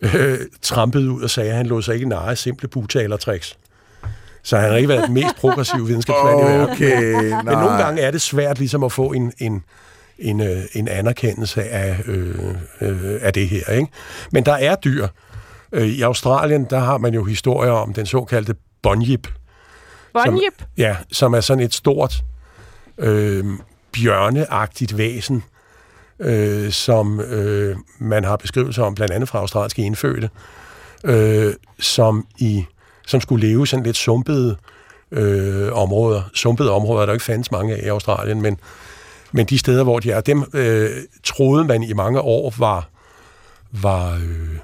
øh, 0.03 0.39
trampede 0.63 1.11
ud 1.11 1.23
og 1.23 1.31
sagde, 1.31 1.51
at 1.51 1.57
han 1.57 1.67
lå 1.67 1.81
sig 1.81 1.95
ikke 1.95 2.09
narre 2.09 2.37
simple 2.37 2.69
butalertricks. 2.69 3.57
Så 4.43 4.57
han 4.57 4.71
har 4.71 4.77
ikke 4.77 4.89
været 4.89 5.07
den 5.07 5.15
mest 5.15 5.37
progressive 5.37 5.87
videnskabsmand 5.87 6.37
okay, 6.37 6.43
i 6.43 6.45
verden. 6.45 6.71
Okay, 6.71 7.45
Men 7.45 7.59
nogle 7.59 7.77
gange 7.77 8.03
er 8.03 8.11
det 8.11 8.21
svært 8.21 8.59
ligesom 8.59 8.85
at 8.85 8.93
få 8.93 9.13
en, 9.13 9.33
en, 9.39 9.65
en, 10.19 10.41
øh, 10.41 10.63
en 10.73 10.89
anerkendelse 10.89 11.63
af, 11.63 12.01
øh, 12.07 12.55
øh, 12.81 13.19
af 13.23 13.33
det 13.33 13.49
her. 13.49 13.73
Ikke? 13.73 13.89
Men 14.33 14.45
der 14.45 14.53
er 14.53 14.75
dyr. 14.75 15.09
Øh, 15.73 15.87
I 15.87 16.03
Australien, 16.03 16.65
der 16.65 16.79
har 16.79 16.99
man 16.99 17.15
jo 17.15 17.25
historier 17.25 17.73
om 17.73 17.95
den 17.95 18.07
såkaldte 18.07 18.55
bonjip. 18.83 19.29
Bonjip? 20.13 20.59
Som, 20.59 20.67
ja, 20.77 20.97
som 21.13 21.35
er 21.35 21.41
sådan 21.41 21.65
et 21.65 21.75
stort, 21.75 22.25
øh, 22.99 23.45
bjørneagtigt 23.93 24.99
væsen, 24.99 25.43
øh, 26.21 26.73
som 26.73 27.21
øh, 27.21 27.77
man 27.99 28.25
har 28.25 28.37
beskrivelser 28.37 28.83
om, 28.83 28.95
blandt 28.95 29.15
andet 29.15 29.29
fra 29.29 29.39
australske 29.39 29.83
indfødte, 29.83 30.31
øh, 31.05 31.55
som, 31.79 32.27
i, 32.39 32.65
som 33.07 33.21
skulle 33.21 33.47
leve 33.47 33.67
sådan 33.67 33.85
lidt 33.85 33.97
sumpede 33.97 34.57
øh, 35.13 35.73
områder. 35.73 36.23
Sumpede 36.35 36.71
områder, 36.71 37.07
der 37.07 37.13
ikke 37.13 37.25
fandtes 37.25 37.51
mange 37.53 37.75
af 37.75 37.85
i 37.85 37.89
Australien, 37.89 38.43
men, 38.43 38.59
men 39.33 39.47
de 39.47 39.59
steder, 39.59 39.83
hvor 39.83 39.99
de 39.99 40.11
er, 40.11 40.21
dem 40.21 40.45
øh, 40.53 40.91
troede 41.25 41.65
man 41.65 41.83
i 41.83 41.93
mange 41.93 42.21
år 42.21 42.55
var, 42.59 42.89
var, 43.71 44.15
øh, 44.15 44.59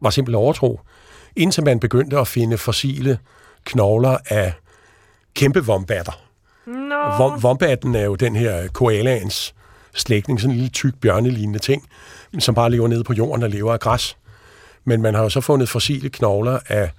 var 0.00 0.10
simpelthen 0.10 0.42
overtro. 0.42 0.80
Indtil 1.36 1.64
man 1.64 1.80
begyndte 1.80 2.18
at 2.18 2.28
finde 2.28 2.58
fossile 2.58 3.18
knogler 3.64 4.16
af 4.26 4.52
kæmpe 5.34 5.66
vombatter. 5.66 6.12
Vom, 7.18 7.42
vombatten 7.42 7.94
er 7.94 8.04
jo 8.04 8.14
den 8.14 8.36
her 8.36 8.68
koalaens 8.68 9.54
slægtning, 9.94 10.40
sådan 10.40 10.50
en 10.50 10.56
lille 10.56 10.70
tyk 10.70 10.94
bjørnelignende 11.00 11.58
ting, 11.58 11.88
som 12.38 12.54
bare 12.54 12.70
lever 12.70 12.88
nede 12.88 13.04
på 13.04 13.12
jorden 13.12 13.42
og 13.42 13.50
lever 13.50 13.72
af 13.72 13.80
græs. 13.80 14.16
Men 14.84 15.02
man 15.02 15.14
har 15.14 15.22
jo 15.22 15.28
så 15.28 15.40
fundet 15.40 15.68
fossile 15.68 16.08
knogler 16.08 16.58
af 16.68 16.90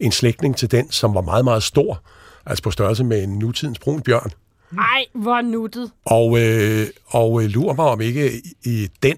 en 0.00 0.12
slægtning 0.12 0.56
til 0.56 0.70
den, 0.70 0.90
som 0.90 1.14
var 1.14 1.20
meget, 1.20 1.44
meget 1.44 1.62
stor, 1.62 2.02
altså 2.46 2.62
på 2.62 2.70
størrelse 2.70 3.04
med 3.04 3.22
en 3.22 3.38
nutidens 3.38 3.78
brun 3.78 4.00
bjørn. 4.00 4.30
Ej, 4.78 5.04
hvor 5.14 5.40
nuttet. 5.40 5.90
Og, 6.04 6.40
øh, 6.40 6.86
og 7.06 7.42
øh, 7.42 7.48
lurer 7.48 7.74
mig 7.74 7.84
om 7.84 8.00
ikke 8.00 8.42
i, 8.64 8.88
den, 9.02 9.16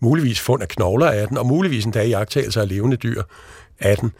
muligvis 0.00 0.40
fund 0.40 0.62
af 0.62 0.68
knogler 0.68 1.06
af 1.06 1.28
den, 1.28 1.38
og 1.38 1.46
muligvis 1.46 1.84
endda 1.84 2.02
i 2.02 2.08
jagttagelser 2.08 2.60
af 2.60 2.68
levende 2.68 2.96
dyr 2.96 3.22
af 3.80 3.96
den, 3.96 4.12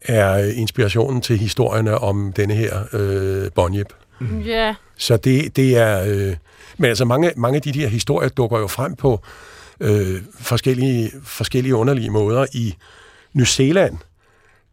er 0.00 0.36
inspirationen 0.36 1.20
til 1.20 1.38
historierne 1.38 1.98
om 1.98 2.32
denne 2.32 2.54
her 2.54 2.82
øh, 2.92 3.50
Bonjeb. 3.54 3.88
Ja. 4.44 4.74
Så 4.96 5.16
det, 5.16 5.56
det 5.56 5.76
er... 5.76 6.04
Øh, 6.06 6.36
men 6.78 6.88
altså 6.88 7.04
mange, 7.04 7.32
mange 7.36 7.56
af 7.56 7.62
de 7.62 7.72
her 7.72 7.88
historier 7.88 8.28
dukker 8.28 8.58
jo 8.58 8.66
frem 8.66 8.96
på 8.96 9.20
øh, 9.80 10.22
forskellige, 10.40 11.10
forskellige 11.24 11.74
underlige 11.74 12.10
måder. 12.10 12.46
I 12.52 12.74
New 13.32 13.44
Zealand, 13.44 13.98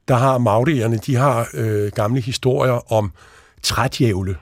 der 0.08 0.16
har 0.16 0.38
maurierne, 0.38 0.98
de 0.98 1.16
har 1.16 1.50
øh, 1.54 1.92
gamle 1.92 2.22
historier 2.22 2.94
om 2.94 3.12
trædjævle. 3.64 4.36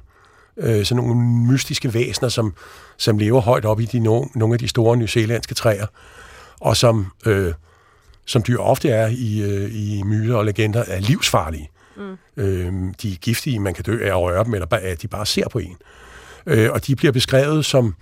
Øh, 0.57 0.85
sådan 0.85 1.03
nogle 1.03 1.21
mystiske 1.51 1.93
væsener, 1.93 2.29
som, 2.29 2.53
som 2.97 3.17
lever 3.17 3.41
højt 3.41 3.65
op 3.65 3.79
i 3.79 3.85
de, 3.85 3.99
no, 3.99 4.25
nogle 4.35 4.53
af 4.55 4.59
de 4.59 4.67
store 4.67 4.97
nyzeelandske 4.97 5.55
træer, 5.55 5.85
og 6.59 6.77
som, 6.77 7.11
øh, 7.25 7.53
som 8.25 8.43
dyr 8.43 8.59
ofte 8.59 8.89
er 8.89 9.07
i, 9.07 9.41
øh, 9.41 9.75
i 9.75 10.03
myter 10.03 10.35
og 10.35 10.45
legender, 10.45 10.83
er 10.87 10.99
livsfarlige. 10.99 11.69
Mm. 11.97 12.17
Øh, 12.37 12.73
de 13.01 13.11
er 13.11 13.15
giftige, 13.15 13.59
man 13.59 13.73
kan 13.73 13.83
dø 13.83 14.03
af 14.03 14.07
at 14.07 14.21
røre 14.21 14.43
dem, 14.43 14.53
eller 14.53 14.67
at 14.71 15.01
de 15.01 15.07
bare 15.07 15.25
ser 15.25 15.49
på 15.49 15.59
en. 15.59 15.77
Øh, 16.45 16.71
og 16.71 16.87
de 16.87 16.95
bliver 16.95 17.11
beskrevet 17.11 17.65
som, 17.65 17.95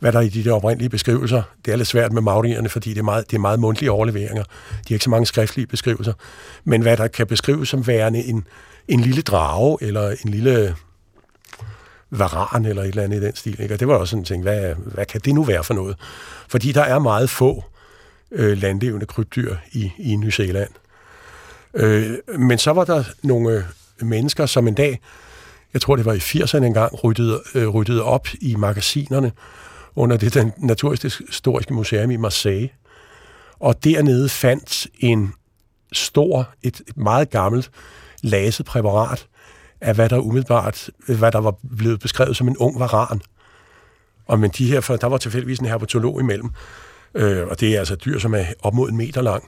hvad 0.00 0.12
der 0.12 0.18
er 0.18 0.22
i 0.22 0.28
de 0.28 0.44
der 0.44 0.52
oprindelige 0.52 0.88
beskrivelser. 0.88 1.42
Det 1.64 1.72
er 1.72 1.76
lidt 1.76 1.88
svært 1.88 2.12
med 2.12 2.22
maurierne, 2.22 2.68
fordi 2.68 2.90
det 2.90 2.98
er, 2.98 3.02
meget, 3.02 3.30
det 3.30 3.36
er 3.36 3.40
meget 3.40 3.60
mundtlige 3.60 3.90
overleveringer. 3.90 4.42
De 4.42 4.48
har 4.88 4.94
ikke 4.94 5.04
så 5.04 5.10
mange 5.10 5.26
skriftlige 5.26 5.66
beskrivelser. 5.66 6.12
Men 6.64 6.82
hvad 6.82 6.96
der 6.96 7.08
kan 7.08 7.26
beskrives 7.26 7.68
som 7.68 7.86
værende 7.86 8.24
en, 8.24 8.44
en 8.88 9.00
lille 9.00 9.22
drage, 9.22 9.78
eller 9.80 10.08
en 10.10 10.30
lille 10.30 10.74
varan, 12.10 12.64
eller 12.64 12.82
et 12.82 12.88
eller 12.88 13.02
andet 13.02 13.22
i 13.22 13.24
den 13.24 13.36
stil. 13.36 13.60
Ikke? 13.60 13.74
Og 13.74 13.80
det 13.80 13.88
var 13.88 13.94
også 13.94 14.10
sådan 14.10 14.20
en 14.20 14.24
ting, 14.24 14.42
hvad, 14.42 14.74
hvad 14.74 15.06
kan 15.06 15.20
det 15.24 15.34
nu 15.34 15.44
være 15.44 15.64
for 15.64 15.74
noget? 15.74 15.96
Fordi 16.48 16.72
der 16.72 16.82
er 16.82 16.98
meget 16.98 17.30
få 17.30 17.64
øh, 18.32 18.58
landlevende 18.58 19.06
krybdyr 19.06 19.56
i, 19.72 19.92
i 19.98 20.16
New 20.16 20.30
Zealand. 20.30 20.70
Øh, 21.74 22.10
men 22.38 22.58
så 22.58 22.72
var 22.72 22.84
der 22.84 23.04
nogle 23.22 23.50
øh, 23.50 23.62
mennesker, 24.06 24.46
som 24.46 24.68
en 24.68 24.74
dag, 24.74 25.00
jeg 25.72 25.80
tror 25.80 25.96
det 25.96 26.04
var 26.04 26.12
i 26.12 26.18
80'erne 26.18 26.64
engang, 26.64 27.04
ryddede, 27.04 27.42
øh, 27.54 27.68
ryddede 27.68 28.02
op 28.02 28.28
i 28.40 28.54
magasinerne 28.54 29.32
under 29.96 30.16
det 30.16 30.52
Naturhistoriske 30.58 31.74
Museum 31.74 32.10
i 32.10 32.16
Marseille. 32.16 32.68
Og 33.60 33.84
dernede 33.84 34.28
fandt 34.28 34.86
en 34.98 35.34
stor, 35.92 36.48
et, 36.62 36.80
et 36.88 36.96
meget 36.96 37.30
gammelt 37.30 37.70
laset 38.22 38.66
præparat 38.66 39.26
af, 39.80 39.94
hvad 39.94 40.08
der 40.08 40.18
umiddelbart, 40.18 40.90
hvad 41.18 41.32
der 41.32 41.38
var 41.38 41.54
blevet 41.76 42.00
beskrevet 42.00 42.36
som 42.36 42.48
en 42.48 42.56
ung 42.56 42.80
varan. 42.80 43.20
Og 44.26 44.38
men 44.38 44.50
de 44.50 44.66
her, 44.66 44.80
for 44.80 44.96
der 44.96 45.06
var 45.06 45.18
tilfældigvis 45.18 45.58
en 45.58 45.66
herpetolog 45.66 46.20
imellem, 46.20 46.50
øh, 47.14 47.46
og 47.46 47.60
det 47.60 47.74
er 47.74 47.78
altså 47.78 47.94
dyr, 47.94 48.18
som 48.18 48.34
er 48.34 48.44
op 48.62 48.74
mod 48.74 48.90
en 48.90 48.96
meter 48.96 49.22
lang, 49.22 49.44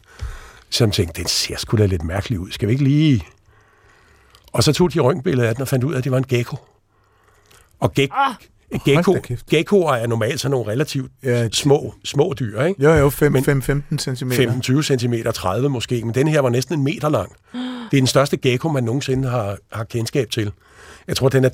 som 0.70 0.90
tænkte, 0.90 1.20
den 1.20 1.28
ser 1.28 1.57
sgu 1.57 1.76
da 1.76 1.86
lidt 1.86 2.05
mærkelig 2.05 2.40
ud. 2.40 2.51
Skal 2.51 2.68
vi 2.68 2.72
ikke 2.72 2.84
lige... 2.84 3.26
Og 4.53 4.62
så 4.62 4.72
tog 4.72 4.95
de 4.95 5.01
røntgenbilledet 5.01 5.49
af 5.49 5.55
den 5.55 5.62
og 5.62 5.68
fandt 5.68 5.84
ud 5.84 5.93
af, 5.93 5.99
at 5.99 6.05
det 6.05 6.12
var 6.12 6.18
en 6.18 6.26
gecko. 6.28 6.57
Og 7.80 7.95
gek, 7.95 8.11
Ah, 8.12 8.34
gecko, 8.84 9.16
geckoer 9.50 9.92
er 9.94 10.06
normalt 10.06 10.40
sådan 10.40 10.50
nogle 10.50 10.70
relativt 10.70 11.12
Ja, 11.24 11.48
små, 11.52 11.94
små 12.04 12.34
dyr, 12.40 12.62
ikke? 12.62 12.82
Jo, 12.82 12.92
jo, 12.94 13.10
5, 13.10 13.32
Men- 13.32 13.44
5, 13.44 13.62
15 13.62 13.98
cm. 13.98 14.32
15-20 14.32 14.82
cm, 14.82 15.14
30 15.34 15.68
måske, 15.68 16.04
men 16.04 16.14
den 16.14 16.28
her 16.28 16.40
var 16.40 16.48
næsten 16.50 16.78
en 16.78 16.84
meter 16.84 17.08
lang. 17.08 17.32
Det 17.90 17.96
er 17.96 18.00
den 18.00 18.06
største 18.06 18.36
gecko, 18.36 18.68
man 18.68 18.84
nogensinde 18.84 19.28
har, 19.28 19.56
har 19.72 19.84
kendskab 19.84 20.30
til. 20.30 20.52
Jeg 21.08 21.16
tror, 21.16 21.28
den, 21.28 21.44
er, 21.44 21.50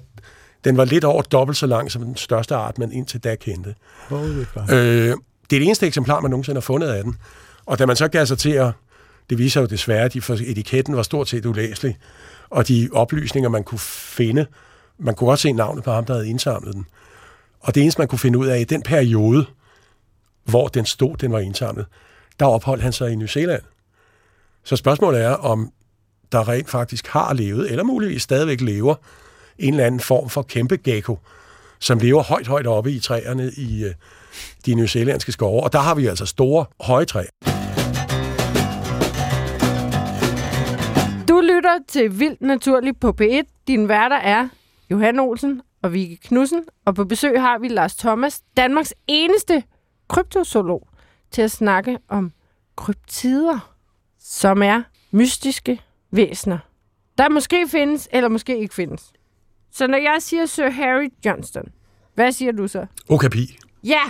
den 0.64 0.76
var 0.76 0.84
lidt 0.84 1.04
over 1.04 1.22
dobbelt 1.22 1.56
så 1.56 1.66
lang 1.66 1.90
som 1.90 2.02
den 2.02 2.16
største 2.16 2.54
art, 2.54 2.78
man 2.78 2.92
indtil 2.92 3.20
da 3.24 3.34
kendte. 3.34 3.74
Holy. 4.08 4.28
Øh, 4.30 4.36
det 4.70 5.12
er 5.12 5.16
det 5.50 5.62
eneste 5.62 5.86
eksemplar, 5.86 6.20
man 6.20 6.30
nogensinde 6.30 6.56
har 6.56 6.60
fundet 6.62 6.88
af 6.88 7.04
den. 7.04 7.16
Og 7.66 7.78
da 7.78 7.86
man 7.86 7.96
så 7.96 8.08
gav 8.08 8.26
sig 8.26 8.38
til 8.38 8.50
at... 8.50 8.72
Det 9.30 9.38
viser 9.38 9.60
jo 9.60 9.66
desværre, 9.66 10.04
at 10.04 10.14
de, 10.14 10.20
for 10.20 10.34
etiketten 10.34 10.96
var 10.96 11.02
stort 11.02 11.28
set 11.28 11.46
ulæselig. 11.46 11.96
Og 12.50 12.68
de 12.68 12.88
oplysninger, 12.92 13.50
man 13.50 13.64
kunne 13.64 13.78
finde... 13.78 14.46
Man 15.00 15.14
kunne 15.14 15.30
også 15.30 15.42
se 15.42 15.52
navnet 15.52 15.84
på 15.84 15.92
ham, 15.92 16.04
der 16.04 16.14
havde 16.14 16.28
indsamlet 16.28 16.74
den. 16.74 16.86
Og 17.68 17.74
det 17.74 17.82
eneste, 17.82 18.00
man 18.00 18.08
kunne 18.08 18.18
finde 18.18 18.38
ud 18.38 18.46
af 18.46 18.60
i 18.60 18.64
den 18.64 18.82
periode, 18.82 19.46
hvor 20.44 20.68
den 20.68 20.86
stod, 20.86 21.16
den 21.16 21.32
var 21.32 21.38
indsamlet, 21.38 21.86
der 22.40 22.46
opholdt 22.46 22.82
han 22.82 22.92
sig 22.92 23.12
i 23.12 23.14
New 23.14 23.26
Zealand. 23.26 23.62
Så 24.64 24.76
spørgsmålet 24.76 25.20
er, 25.20 25.30
om 25.30 25.72
der 26.32 26.48
rent 26.48 26.70
faktisk 26.70 27.06
har 27.06 27.34
levet, 27.34 27.70
eller 27.70 27.84
muligvis 27.84 28.22
stadigvæk 28.22 28.60
lever, 28.60 28.94
en 29.58 29.74
eller 29.74 29.86
anden 29.86 30.00
form 30.00 30.28
for 30.28 30.42
kæmpe 30.42 30.76
gecko, 30.76 31.18
som 31.78 31.98
lever 31.98 32.22
højt, 32.22 32.46
højt 32.46 32.66
oppe 32.66 32.92
i 32.92 33.00
træerne 33.00 33.52
i 33.56 33.84
øh, 33.84 33.94
de 34.66 34.74
nyzeelandske 34.74 35.32
skove. 35.32 35.62
Og 35.62 35.72
der 35.72 35.78
har 35.78 35.94
vi 35.94 36.06
altså 36.06 36.26
store, 36.26 36.64
høje 36.80 37.04
træer. 37.04 37.30
Du 41.28 41.40
lytter 41.40 41.78
til 41.88 42.20
Vildt 42.20 42.40
Naturligt 42.40 43.00
på 43.00 43.16
P1. 43.20 43.64
Din 43.66 43.88
værter 43.88 44.16
er 44.16 44.48
Johan 44.90 45.18
Olsen 45.18 45.62
og 45.82 45.92
Vicky 45.92 46.26
Knudsen. 46.28 46.64
Og 46.84 46.94
på 46.94 47.04
besøg 47.04 47.40
har 47.40 47.58
vi 47.58 47.68
Lars 47.68 47.96
Thomas, 47.96 48.42
Danmarks 48.56 48.94
eneste 49.06 49.62
kryptozoolog, 50.08 50.88
til 51.30 51.42
at 51.42 51.50
snakke 51.50 51.98
om 52.08 52.32
kryptider, 52.76 53.74
som 54.18 54.62
er 54.62 54.82
mystiske 55.10 55.80
væsener, 56.10 56.58
der 57.18 57.28
måske 57.28 57.68
findes, 57.68 58.08
eller 58.12 58.28
måske 58.28 58.58
ikke 58.58 58.74
findes. 58.74 59.12
Så 59.72 59.86
når 59.86 59.98
jeg 59.98 60.16
siger 60.20 60.46
Sir 60.46 60.70
Harry 60.70 61.08
Johnston, 61.24 61.64
hvad 62.14 62.32
siger 62.32 62.52
du 62.52 62.68
så? 62.68 62.86
Okapi. 63.08 63.58
Ja! 63.84 64.00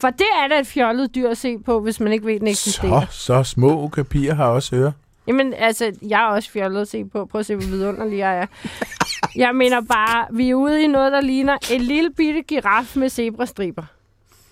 For 0.00 0.10
det 0.10 0.26
er 0.42 0.48
da 0.48 0.58
et 0.60 0.66
fjollet 0.66 1.14
dyr 1.14 1.30
at 1.30 1.38
se 1.38 1.58
på, 1.58 1.80
hvis 1.80 2.00
man 2.00 2.12
ikke 2.12 2.26
ved, 2.26 2.40
den 2.40 2.48
eksisterer. 2.48 3.06
Så, 3.10 3.18
så 3.18 3.42
små 3.42 3.84
okapier 3.84 4.34
har 4.34 4.46
også 4.46 4.76
øre. 4.76 4.92
Jamen, 5.26 5.54
altså, 5.54 5.92
jeg 6.08 6.22
er 6.22 6.26
også 6.26 6.50
fjollet 6.50 6.80
at 6.80 6.88
se 6.88 7.04
på. 7.04 7.24
Prøv 7.26 7.38
at 7.38 7.46
se, 7.46 7.56
hvor 7.56 7.64
vidunderlig 7.66 8.18
jeg 8.18 8.38
er. 8.38 8.46
Jeg 9.36 9.54
mener 9.54 9.80
bare, 9.80 10.26
vi 10.32 10.50
er 10.50 10.54
ude 10.54 10.82
i 10.84 10.86
noget, 10.86 11.12
der 11.12 11.20
ligner 11.20 11.56
en 11.72 11.80
lille 11.80 12.10
bitte 12.10 12.42
giraf 12.42 12.96
med 12.96 13.08
zebrastriber. 13.08 13.82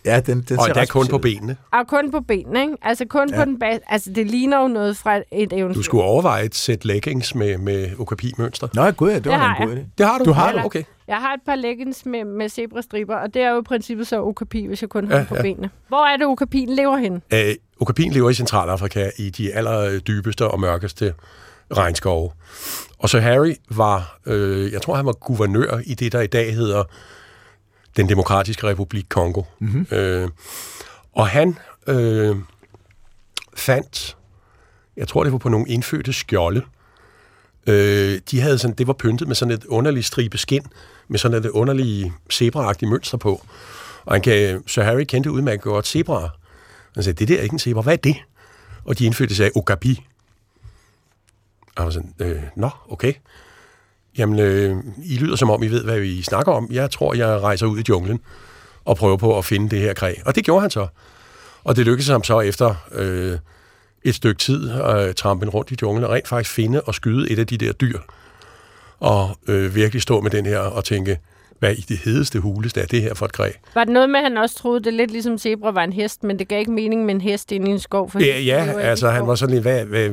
Ja, 0.05 0.21
den, 0.21 0.41
den 0.49 0.59
Og 0.59 0.67
endda 0.67 0.81
ret 0.81 0.89
kun 0.91 1.07
på 1.07 1.19
benene. 1.19 1.57
Og 1.73 1.87
kun 1.87 2.11
på 2.11 2.21
benene, 2.21 2.61
ikke? 2.61 2.75
Altså 2.83 3.05
kun 3.05 3.31
ja. 3.31 3.37
på 3.37 3.45
den 3.45 3.59
bas. 3.59 3.79
Altså, 3.89 4.11
det 4.13 4.27
ligner 4.27 4.61
jo 4.61 4.69
noget 4.69 4.97
fra 4.97 5.17
et 5.33 5.53
eventyr. 5.53 5.75
Du 5.75 5.83
skulle 5.83 6.05
overveje 6.05 6.45
et 6.45 6.55
sæt 6.55 6.85
leggings 6.85 7.35
med, 7.35 7.59
med 7.59 7.89
okapi-mønster. 7.99 8.69
Nå, 8.75 8.91
gud 8.91 9.11
ja, 9.11 9.15
det 9.19 9.25
var 9.25 9.31
Det 9.33 9.41
har 9.41 9.57
en 9.57 9.67
god 9.69 9.75
jeg. 9.77 9.85
idé. 9.85 9.89
Det 9.99 10.07
har 10.07 10.19
du? 10.19 10.25
Du 10.25 10.33
har 10.33 10.53
det? 10.53 10.65
Okay. 10.65 10.83
Jeg 11.09 11.17
har 11.17 11.35
et 11.35 11.41
par 11.47 11.55
leggings 11.55 12.07
med, 12.07 12.25
med 12.25 12.49
zebrastriber, 12.49 13.17
og 13.17 13.35
det 13.35 13.43
er 13.43 13.51
jo 13.51 13.61
i 13.61 13.63
princippet 13.63 14.07
så 14.07 14.23
okapi, 14.23 14.67
hvis 14.67 14.83
jeg 14.83 14.89
kun 14.91 15.07
har 15.07 15.15
Ja, 15.15 15.19
ja, 15.21 15.27
på 15.29 15.37
ja. 15.37 15.43
benene. 15.43 15.71
Hvor 15.89 16.07
er 16.07 16.17
det, 16.17 16.27
okapien 16.27 16.69
lever 16.69 16.97
henne? 16.97 17.21
Øh, 17.35 17.55
okapien 17.83 18.13
lever 18.13 18.31
i 18.31 18.35
Centralafrika 18.35 19.11
i 19.17 19.31
de 19.31 19.53
allerdybeste 19.53 20.49
og 20.49 20.61
mørkeste 20.61 21.15
regnskove. 21.77 22.31
Og 22.99 23.09
så 23.09 23.21
Harry 23.21 23.55
var, 23.71 24.19
øh, 24.27 24.73
jeg 24.73 24.83
tror 24.83 24.97
han 24.97 25.07
var 25.07 25.13
guvernør 25.13 25.81
i 25.85 25.95
det, 25.95 26.13
der 26.13 26.21
i 26.21 26.27
dag 26.27 26.55
hedder 26.55 26.85
den 27.97 28.09
demokratiske 28.09 28.67
republik 28.67 29.05
Kongo. 29.09 29.43
Mm-hmm. 29.59 29.87
Øh, 29.91 30.29
og 31.13 31.29
han 31.29 31.59
øh, 31.87 32.37
fandt, 33.57 34.17
jeg 34.97 35.09
tror 35.09 35.25
det 35.25 35.33
var 35.33 35.39
på 35.39 35.49
nogle 35.49 35.69
indfødte 35.69 36.13
skjolde, 36.13 36.63
øh, 37.67 38.21
de 38.31 38.41
havde 38.41 38.59
sådan, 38.59 38.77
det 38.77 38.87
var 38.87 38.93
pyntet 38.93 39.29
med 39.29 39.37
sådan 39.37 39.55
et 39.55 39.65
underligt 39.65 40.07
stribe 40.07 40.39
skin, 40.39 40.67
med 41.09 41.19
sådan 41.19 41.39
et 41.39 41.51
underligt 41.51 42.13
zebraagtigt 42.33 42.91
mønster 42.91 43.19
på. 43.19 43.47
Og 44.05 44.15
han 44.15 44.23
kan, 44.23 44.63
så 44.67 44.83
Harry 44.83 45.05
kendte 45.05 45.31
udmærket 45.31 45.63
godt 45.63 45.87
zebraer. 45.87 46.29
Han 46.95 47.03
sagde, 47.03 47.19
det 47.19 47.29
der 47.29 47.39
er 47.39 47.43
ikke 47.43 47.53
en 47.53 47.59
zebra, 47.59 47.81
hvad 47.81 47.93
er 47.93 47.97
det? 47.97 48.17
Og 48.85 48.99
de 48.99 49.05
indfødte 49.05 49.35
sagde, 49.35 49.51
okapi. 49.55 50.05
Og 51.77 51.83
han 51.83 51.85
var 51.85 51.91
sådan, 51.91 52.15
øh, 52.19 52.43
nå, 52.57 52.71
okay. 52.89 53.13
jamen, 54.19 54.39
øh, 54.39 54.77
I 55.05 55.17
lyder 55.17 55.37
som 55.37 55.51
om, 55.51 55.63
I 55.63 55.69
ved, 55.69 55.85
hvad 55.85 56.01
vi 56.01 56.23
snakker 56.23 56.53
om. 56.53 56.69
Jeg 56.71 56.91
tror, 56.91 57.15
jeg 57.15 57.41
rejser 57.41 57.67
ud 57.67 57.79
i 57.79 57.85
junglen 57.89 58.21
og 58.85 58.97
prøver 58.97 59.17
på 59.17 59.39
at 59.39 59.45
finde 59.45 59.71
det 59.71 59.79
her 59.79 59.95
kræ. 59.95 60.15
Og 60.25 60.35
det 60.35 60.45
gjorde 60.45 60.61
han 60.61 60.71
så. 60.71 60.87
Og 61.65 61.77
det 61.77 61.87
lykkedes 61.87 62.09
ham 62.09 62.25
så 62.25 62.41
efter 62.41 62.75
øh, 62.93 63.39
et 64.03 64.15
stykke 64.15 64.39
tid 64.39 64.71
at 64.71 65.17
trampe 65.17 65.47
rundt 65.47 65.71
i 65.71 65.77
junglen 65.83 66.05
og 66.05 66.11
rent 66.11 66.29
faktisk 66.29 66.55
finde 66.55 66.81
og 66.81 66.95
skyde 66.95 67.31
et 67.31 67.39
af 67.39 67.47
de 67.47 67.59
der 67.59 67.73
dyr. 67.73 67.99
Og 68.99 69.39
øh, 69.49 69.75
virkelig 69.75 70.03
stå 70.03 70.21
med 70.21 70.31
den 70.31 70.47
her 70.47 70.59
og 70.59 70.85
tænke, 70.85 71.19
hvad 71.63 71.75
i 71.75 71.81
det 71.81 71.99
hedeste 71.99 72.39
huleste 72.41 72.81
er 72.81 72.87
det 72.87 73.03
her 73.03 73.15
for 73.15 73.27
et 73.27 73.33
kræ? 73.33 73.51
Var 73.75 73.85
det 73.85 73.93
noget 73.93 74.11
med, 74.11 74.19
at 74.19 74.23
han 74.25 74.37
også 74.39 74.57
troede, 74.57 74.85
det 74.85 74.95
lidt 74.95 75.11
ligesom 75.11 75.39
zebra 75.39 75.71
var 75.71 75.85
en 75.85 75.93
hest, 75.93 76.25
men 76.25 76.39
det 76.39 76.49
gav 76.49 76.59
ikke 76.59 76.71
mening 76.71 77.05
med 77.05 77.15
en 77.15 77.21
hest 77.21 77.53
inde 77.53 77.69
i 77.69 77.73
en 77.73 77.79
skov? 77.79 78.11
For 78.11 78.19
Ja, 78.21 78.41
ja 78.41 78.81
altså 78.81 79.11
han 79.11 79.27
var 79.27 79.35
sådan 79.35 79.55
lidt, 79.55 79.63
hvad, 79.65 79.85
hvad, 79.85 80.11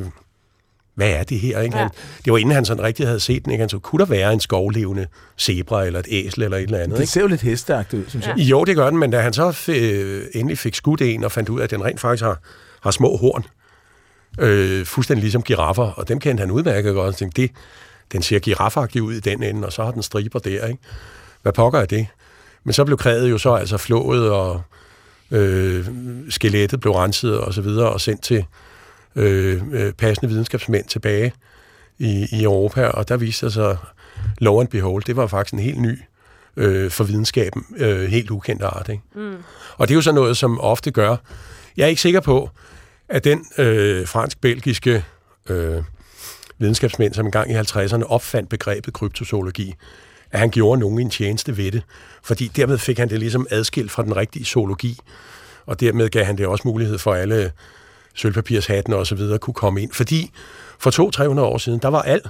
hvad 0.95 1.09
er 1.09 1.23
det 1.23 1.39
her? 1.39 1.59
Ikke? 1.61 1.77
Ja. 1.77 1.81
Han, 1.81 1.91
det 2.25 2.33
var 2.33 2.37
inden 2.37 2.55
han 2.55 2.65
sådan 2.65 2.83
rigtig 2.83 3.05
havde 3.07 3.19
set 3.19 3.45
den. 3.45 3.51
Ikke? 3.51 3.61
Han 3.61 3.69
så, 3.69 3.79
kunne 3.79 3.99
der 3.99 4.05
være 4.05 4.33
en 4.33 4.39
skovlevende 4.39 5.07
zebra 5.37 5.85
eller 5.85 5.99
et 5.99 6.05
æsel 6.09 6.43
eller 6.43 6.57
et 6.57 6.63
eller 6.63 6.77
andet? 6.77 6.97
Det 6.97 7.03
Ikke? 7.03 7.11
ser 7.11 7.21
jo 7.21 7.27
lidt 7.27 7.41
hesteagtigt 7.41 8.01
ud, 8.03 8.09
synes 8.09 8.27
jeg. 8.27 8.37
Jo, 8.37 8.63
det 8.63 8.75
gør 8.75 8.89
den, 8.89 8.99
men 8.99 9.11
da 9.11 9.19
han 9.19 9.33
så 9.33 9.49
f- 9.49 9.71
øh, 9.71 10.25
endelig 10.35 10.57
fik 10.57 10.75
skudt 10.75 11.01
en 11.01 11.23
og 11.23 11.31
fandt 11.31 11.49
ud 11.49 11.59
af, 11.59 11.63
at 11.63 11.71
den 11.71 11.85
rent 11.85 11.99
faktisk 11.99 12.23
har, 12.23 12.39
har 12.83 12.91
små 12.91 13.17
horn, 13.17 13.43
øh, 14.39 14.85
fuldstændig 14.85 15.21
ligesom 15.23 15.43
giraffer, 15.43 15.83
og 15.91 16.07
dem 16.07 16.19
kendte 16.19 16.41
han 16.41 16.51
udmærket 16.51 16.93
godt, 16.93 17.07
og 17.07 17.15
tænkte, 17.15 17.41
det, 17.41 17.51
den 18.11 18.21
ser 18.21 18.39
giraffagtig 18.39 19.01
ud 19.01 19.13
i 19.13 19.19
den 19.19 19.43
ende, 19.43 19.67
og 19.67 19.73
så 19.73 19.83
har 19.83 19.91
den 19.91 20.03
striber 20.03 20.39
der, 20.39 20.65
ikke? 20.67 20.79
Hvad 21.41 21.53
pokker 21.53 21.79
er 21.79 21.85
det? 21.85 22.07
Men 22.63 22.73
så 22.73 22.85
blev 22.85 22.97
krædet 22.97 23.29
jo 23.29 23.37
så 23.37 23.53
altså 23.53 23.77
flået, 23.77 24.31
og 24.31 24.61
øh, 25.31 25.85
skelettet 26.29 26.79
blev 26.79 26.93
renset 26.93 27.39
og 27.39 27.53
så 27.53 27.61
videre, 27.61 27.89
og 27.89 28.01
sendt 28.01 28.23
til 28.23 28.45
øh, 29.15 29.61
øh, 29.71 29.93
passende 29.93 30.29
videnskabsmænd 30.29 30.85
tilbage 30.85 31.33
i, 31.97 32.27
i 32.31 32.43
Europa, 32.43 32.85
og 32.85 33.09
der 33.09 33.17
viste 33.17 33.39
sig 33.39 33.51
så, 33.51 33.77
low 34.37 34.59
and 34.59 34.67
behold, 34.67 35.03
det 35.03 35.15
var 35.15 35.27
faktisk 35.27 35.53
en 35.53 35.59
helt 35.59 35.81
ny 35.81 35.99
øh, 36.57 36.91
for 36.91 37.03
videnskaben, 37.03 37.65
øh, 37.77 38.09
helt 38.09 38.31
ukendt 38.31 38.63
art. 38.63 38.89
Ikke? 38.89 39.03
Mm. 39.15 39.35
Og 39.77 39.87
det 39.87 39.93
er 39.93 39.95
jo 39.95 40.01
så 40.01 40.11
noget, 40.11 40.37
som 40.37 40.59
ofte 40.59 40.91
gør, 40.91 41.15
jeg 41.77 41.83
er 41.83 41.87
ikke 41.87 42.01
sikker 42.01 42.19
på, 42.19 42.49
at 43.09 43.23
den 43.23 43.45
øh, 43.57 44.07
fransk-belgiske 44.07 45.05
øh, 45.49 45.83
videnskabsmænd, 46.57 47.13
som 47.13 47.25
engang 47.25 47.51
i 47.51 47.55
50'erne 47.55 48.03
opfandt 48.03 48.49
begrebet 48.49 48.93
kryptozoologi, 48.93 49.75
at 50.31 50.39
han 50.39 50.49
gjorde 50.49 50.79
nogen 50.79 50.99
en 50.99 51.09
tjeneste 51.09 51.57
ved 51.57 51.71
det. 51.71 51.81
Fordi 52.23 52.47
dermed 52.47 52.77
fik 52.77 52.99
han 52.99 53.09
det 53.09 53.19
ligesom 53.19 53.47
adskilt 53.49 53.91
fra 53.91 54.03
den 54.03 54.15
rigtige 54.15 54.45
zoologi, 54.45 54.99
og 55.65 55.79
dermed 55.79 56.09
gav 56.09 56.25
han 56.25 56.37
det 56.37 56.47
også 56.47 56.67
mulighed 56.67 56.97
for 56.97 57.13
alle 57.13 57.51
sølvpapirshatten 58.13 58.93
og 58.93 59.07
så 59.07 59.15
videre 59.15 59.39
kunne 59.39 59.53
komme 59.53 59.81
ind. 59.81 59.91
Fordi 59.93 60.31
for 60.79 61.35
200-300 61.37 61.39
år 61.39 61.57
siden, 61.57 61.79
der 61.79 61.87
var 61.87 62.01
al 62.01 62.21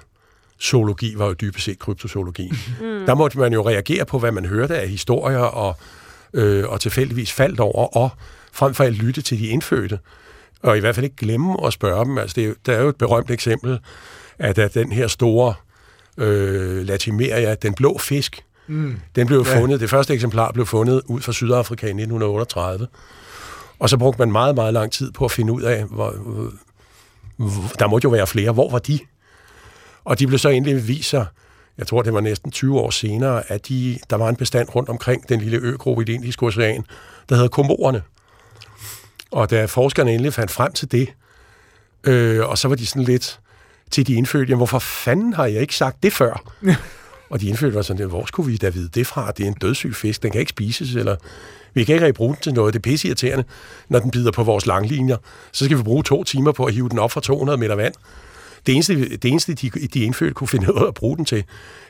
zoologi 0.62 1.14
var 1.18 1.26
jo 1.26 1.34
dybest 1.34 1.66
set 1.66 1.80
kryptozoologi. 1.80 2.52
Mm. 2.82 3.06
Der 3.06 3.16
måtte 3.16 3.40
man 3.40 3.54
jo 3.54 3.68
reagere 3.68 4.06
på, 4.06 4.20
hvad 4.20 4.32
man 4.32 4.46
hørte 4.46 4.78
af 4.80 4.90
historier, 4.90 5.40
og, 5.40 5.78
øh, 6.34 6.70
og 6.70 6.82
tilfældigvis 6.82 7.32
faldt 7.32 7.60
over, 7.60 7.98
og 7.98 8.10
frem 8.52 8.74
for 8.74 8.84
alt 8.84 8.98
lytte 8.98 9.22
til 9.22 9.40
de 9.40 9.48
indfødte. 9.48 10.00
Og 10.64 10.78
i 10.78 10.80
hvert 10.80 10.96
fald 10.96 11.04
ikke 11.04 11.16
glemme 11.16 11.68
at 11.68 11.74
spørge 11.74 12.06
dem. 12.06 12.18
Altså, 12.18 12.36
det 12.36 12.44
er 12.44 12.48
jo, 12.48 12.56
der 12.66 12.74
er 12.74 12.82
jo 12.82 12.90
et 12.90 12.96
berømt 12.96 13.32
eksempel, 13.32 13.80
at, 14.40 14.60
at 14.60 14.74
den 14.74 14.92
her 14.92 15.08
store 15.08 15.54
øh, 16.20 16.88
Latimeria, 16.88 17.56
den 17.56 17.74
blå 17.74 17.98
fisk, 17.98 18.44
mm. 18.68 19.00
den 19.16 19.28
blev 19.28 19.46
ja. 19.48 19.60
fundet, 19.60 19.80
det 19.80 19.90
første 19.90 20.14
eksemplar 20.14 20.52
blev 20.52 20.66
fundet 20.66 21.02
ud 21.06 21.22
fra 21.22 21.32
Sydafrika 21.32 21.86
i 21.86 21.90
1938. 21.90 22.88
Og 23.80 23.90
så 23.90 23.98
brugte 23.98 24.22
man 24.22 24.32
meget, 24.32 24.56
meget 24.56 24.74
lang 24.74 24.92
tid 24.92 25.12
på 25.12 25.26
at 25.26 25.32
finde 25.32 25.54
ud 25.54 25.62
af, 25.62 25.84
hvor, 25.84 26.12
der 27.80 27.88
måtte 27.88 28.06
jo 28.06 28.10
være 28.10 28.28
flere. 28.28 28.52
Hvor 28.52 28.70
var 28.70 28.80
de? 28.80 29.00
Og 30.04 30.20
de 30.20 30.28
blev 30.28 30.40
så 30.40 30.50
endelig 30.50 30.88
vist 30.88 31.10
sig, 31.10 31.26
jeg 31.80 31.88
tror 31.88 32.02
det 32.02 32.14
var 32.14 32.22
næsten 32.22 32.52
20 32.52 32.80
år 32.80 32.90
senere, 32.90 33.52
at 33.52 33.68
de, 33.68 34.00
der 34.10 34.16
var 34.16 34.30
en 34.30 34.36
bestand 34.36 34.76
rundt 34.76 34.90
omkring 34.90 35.30
den 35.30 35.42
lille 35.42 35.58
øgruppe 35.58 36.02
i 36.02 36.06
det 36.06 36.14
indiske 36.14 36.46
ocean, 36.46 36.86
der 37.30 37.36
hedder 37.36 37.50
komorerne. 37.50 38.04
Og 39.32 39.50
da 39.50 39.66
forskerne 39.66 40.12
endelig 40.12 40.34
fandt 40.34 40.52
frem 40.52 40.72
til 40.72 40.92
det, 40.92 41.10
øh, 42.04 42.50
og 42.50 42.58
så 42.58 42.68
var 42.68 42.76
de 42.76 42.86
sådan 42.86 43.04
lidt 43.04 43.40
til 43.92 44.08
de 44.08 44.14
indfødte, 44.14 44.50
jamen 44.50 44.60
hvorfor 44.60 44.80
fanden 44.80 45.34
har 45.34 45.46
jeg 45.46 45.62
ikke 45.62 45.76
sagt 45.76 46.04
det 46.04 46.14
før? 46.14 46.44
og 47.30 47.42
de 47.42 47.48
indfødte 47.48 47.76
var 47.76 47.82
sådan, 47.82 48.08
hvor 48.08 48.26
skulle 48.26 48.52
vi 48.52 48.58
da 48.58 48.70
vide 48.70 48.90
det 48.90 49.08
fra? 49.08 49.32
Det 49.32 49.44
er 49.44 49.48
en 49.48 49.58
dødssyg 49.62 49.96
fisk, 49.96 50.24
den 50.24 50.32
kan 50.32 50.40
ikke 50.40 50.50
spises, 50.50 50.96
eller 50.96 51.16
vi 51.74 51.84
kan 51.84 51.96
ikke 51.96 52.06
rigtig 52.06 52.16
bruge 52.16 52.34
den 52.34 52.42
til 52.42 52.54
noget. 52.54 52.74
Det 52.74 52.80
er 52.80 52.82
pisseirriterende, 52.82 53.44
når 53.90 54.00
den 54.00 54.12
bider 54.12 54.32
på 54.32 54.44
vores 54.44 54.66
langlinjer. 54.66 55.18
Så 55.52 55.66
skal 55.66 55.78
vi 55.78 55.84
bruge 55.84 56.04
to 56.04 56.24
timer 56.24 56.52
på 56.52 56.66
at 56.66 56.74
hive 56.74 56.90
den 56.90 57.00
op 57.00 57.12
fra 57.12 57.22
200 57.22 57.58
meter 57.58 57.76
vand. 57.76 57.94
Det 58.66 58.74
eneste, 58.74 59.18
det 59.18 59.26
eneste 59.26 59.54
de, 59.54 59.70
de 59.70 60.00
indfødte 60.00 60.34
kunne 60.34 60.48
finde 60.48 60.74
ud 60.74 60.84
af 60.84 60.88
at 60.88 60.94
bruge 60.94 61.18
den 61.18 61.26
til, 61.26 61.44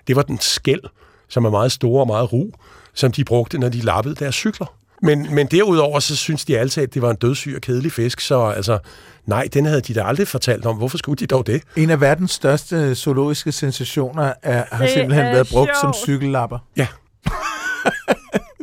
det 0.07 0.15
var 0.15 0.21
den 0.21 0.39
skæld, 0.39 0.81
som 1.27 1.45
er 1.45 1.49
meget 1.49 1.71
store 1.71 2.01
og 2.01 2.07
meget 2.07 2.33
ru, 2.33 2.51
som 2.93 3.11
de 3.11 3.23
brugte, 3.23 3.57
når 3.57 3.69
de 3.69 3.81
lappede 3.81 4.15
deres 4.15 4.35
cykler. 4.35 4.75
Men, 5.01 5.35
men 5.35 5.47
derudover, 5.47 5.99
så 5.99 6.15
synes 6.15 6.45
de 6.45 6.57
altid, 6.59 6.83
at 6.83 6.93
det 6.93 7.01
var 7.01 7.09
en 7.09 7.15
dødssyg 7.15 7.53
og 7.55 7.61
kedelig 7.61 7.91
fisk, 7.91 8.19
så 8.19 8.41
altså, 8.41 8.79
nej, 9.25 9.47
den 9.53 9.65
havde 9.65 9.81
de 9.81 9.93
da 9.93 10.03
aldrig 10.03 10.27
fortalt 10.27 10.65
om. 10.65 10.75
Hvorfor 10.77 10.97
skulle 10.97 11.17
de 11.17 11.27
dog 11.27 11.47
det? 11.47 11.61
En 11.75 11.89
af 11.89 12.01
verdens 12.01 12.31
største 12.31 12.95
zoologiske 12.95 13.51
sensationer 13.51 14.33
er, 14.43 14.63
har 14.71 14.83
Det 14.83 14.93
simpelthen 14.93 15.25
er 15.25 15.31
været 15.31 15.47
brugt 15.51 15.71
som 15.81 15.93
sjovt. 15.93 15.95
cykellapper. 15.95 16.59
Ja. 16.77 16.87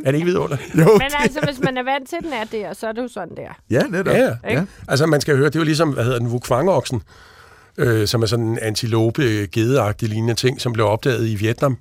er 0.05 0.11
det 0.11 0.15
ikke 0.15 0.27
vidunderligt? 0.27 0.75
Jo, 0.79 0.85
Men 0.93 1.11
altså, 1.19 1.41
hvis 1.45 1.61
man 1.61 1.77
er 1.77 1.83
vant 1.83 2.09
til, 2.09 2.19
den 2.23 2.33
er 2.33 2.45
der, 2.45 2.73
så 2.75 2.87
er 2.87 2.93
det 2.93 3.03
jo 3.03 3.09
sådan 3.09 3.37
der. 3.37 3.49
ja, 3.71 3.83
netop. 3.83 4.15
Ja, 4.15 4.23
ja. 4.25 4.33
ja. 4.45 4.65
Altså, 4.89 5.07
man 5.07 5.21
skal 5.21 5.37
høre, 5.37 5.47
det 5.47 5.57
er 5.57 5.61
jo 5.61 5.65
ligesom, 5.65 5.91
hvad 5.91 6.05
hedder 6.05 6.19
den, 6.19 6.31
vukvangoksen, 6.31 7.03
øh, 7.79 8.07
som 8.09 8.23
er 8.23 8.27
sådan 8.27 8.45
en 8.45 8.59
antilope 8.63 9.23
gedeagtig 9.53 10.09
lignende 10.09 10.35
ting, 10.35 10.61
som 10.61 10.73
blev 10.73 10.87
opdaget 10.87 11.29
i 11.29 11.35
Vietnam 11.35 11.79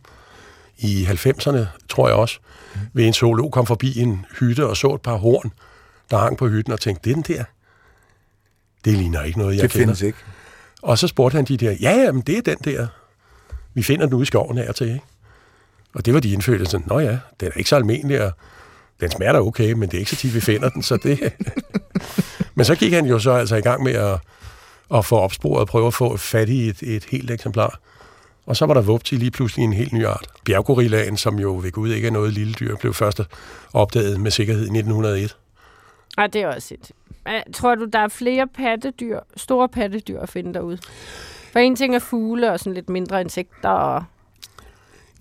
i 0.78 1.08
90'erne, 1.10 1.58
tror 1.89 2.08
jeg 2.08 2.18
også, 2.18 2.39
ved 2.93 3.05
en 3.05 3.13
zoolog 3.13 3.51
kom 3.51 3.65
forbi 3.65 3.99
en 3.99 4.26
hytte 4.39 4.65
og 4.67 4.78
så 4.78 4.93
et 4.93 5.01
par 5.01 5.15
horn, 5.15 5.51
der 6.11 6.17
hang 6.17 6.38
på 6.38 6.47
hytten, 6.47 6.73
og 6.73 6.80
tænkte, 6.80 7.09
det 7.09 7.11
er 7.11 7.15
den 7.23 7.36
der. 7.38 7.43
Det 8.86 8.93
ligner 8.93 9.23
ikke 9.23 9.39
noget, 9.39 9.55
jeg 9.55 9.63
Det 9.63 9.71
kender. 9.71 9.86
findes 9.86 10.01
ikke. 10.01 10.17
Og 10.82 10.97
så 10.97 11.07
spurgte 11.07 11.36
han 11.36 11.45
de 11.45 11.57
der, 11.57 11.71
ja, 11.71 11.91
ja, 11.91 12.11
men 12.11 12.21
det 12.21 12.38
er 12.38 12.41
den 12.41 12.57
der. 12.63 12.88
Vi 13.73 13.84
finder 13.84 14.05
den 14.05 14.13
ude 14.13 14.23
i 14.23 14.26
skoven 14.26 14.57
her 14.57 14.71
til, 14.71 14.88
ikke? 14.88 15.05
Og 15.95 16.05
det 16.05 16.13
var 16.13 16.19
de 16.19 16.32
indfødte 16.32 16.65
sådan, 16.65 16.88
nå 16.88 16.99
ja, 16.99 17.19
den 17.39 17.47
er 17.47 17.57
ikke 17.57 17.69
så 17.69 17.76
almindelig, 17.76 18.21
og 18.21 18.32
den 19.01 19.09
da 19.09 19.39
okay, 19.39 19.71
men 19.71 19.89
det 19.89 19.93
er 19.93 19.99
ikke 19.99 20.11
så 20.11 20.17
tit, 20.17 20.36
vi 20.36 20.41
finder 20.41 20.69
den, 20.69 20.84
så 20.84 20.97
det... 20.97 21.34
men 22.55 22.65
så 22.65 22.76
gik 22.76 22.93
han 22.93 23.05
jo 23.05 23.19
så 23.19 23.32
altså 23.32 23.55
i 23.55 23.61
gang 23.61 23.84
med 23.84 23.93
at, 23.93 24.19
at 24.95 25.05
få 25.05 25.17
opsporet 25.17 25.61
og 25.61 25.67
prøve 25.67 25.88
at 25.88 25.93
få 25.93 26.17
fat 26.17 26.49
i 26.49 26.69
et, 26.69 26.84
et 26.84 27.05
helt 27.05 27.32
eksemplar. 27.32 27.80
Og 28.46 28.56
så 28.56 28.66
var 28.66 28.74
der 28.74 28.82
vup 28.82 29.04
til 29.04 29.20
lige 29.20 29.32
pludselig 29.32 29.64
en 29.64 29.74
helt 29.74 29.93
ny 29.93 30.06
art. 30.06 30.28
Bjerggorillaen, 30.46 31.18
som 31.18 31.39
jo 31.39 31.60
ved 31.64 31.72
Gud 31.72 31.91
ikke 31.91 32.08
er 32.08 32.12
noget 32.12 32.34
lille 32.34 32.54
dyr, 32.54 32.76
blev 32.76 32.93
først 32.93 33.22
opdaget 33.74 34.20
med 34.20 34.32
sikkerhed 34.32 34.62
i 34.62 34.78
1901. 34.78 35.38
Ej, 36.18 36.28
det 36.28 36.41
er 36.41 36.48
også 36.48 36.74
et. 36.74 36.91
Tror 37.54 37.76
du, 37.76 37.86
der 37.86 38.00
er 38.00 38.08
flere 38.08 38.48
pattedyr, 38.48 39.20
store 39.38 39.70
pattedyr 39.70 40.20
at 40.20 40.30
finde 40.30 40.54
derude? 40.54 40.78
For 41.52 41.60
en 41.60 41.76
ting 41.76 41.96
er 41.96 42.00
fugle 42.00 42.52
og 42.52 42.60
sådan 42.60 42.74
lidt 42.74 42.89
mindre 42.89 43.22
insekter 43.22 43.70
og... 43.70 44.04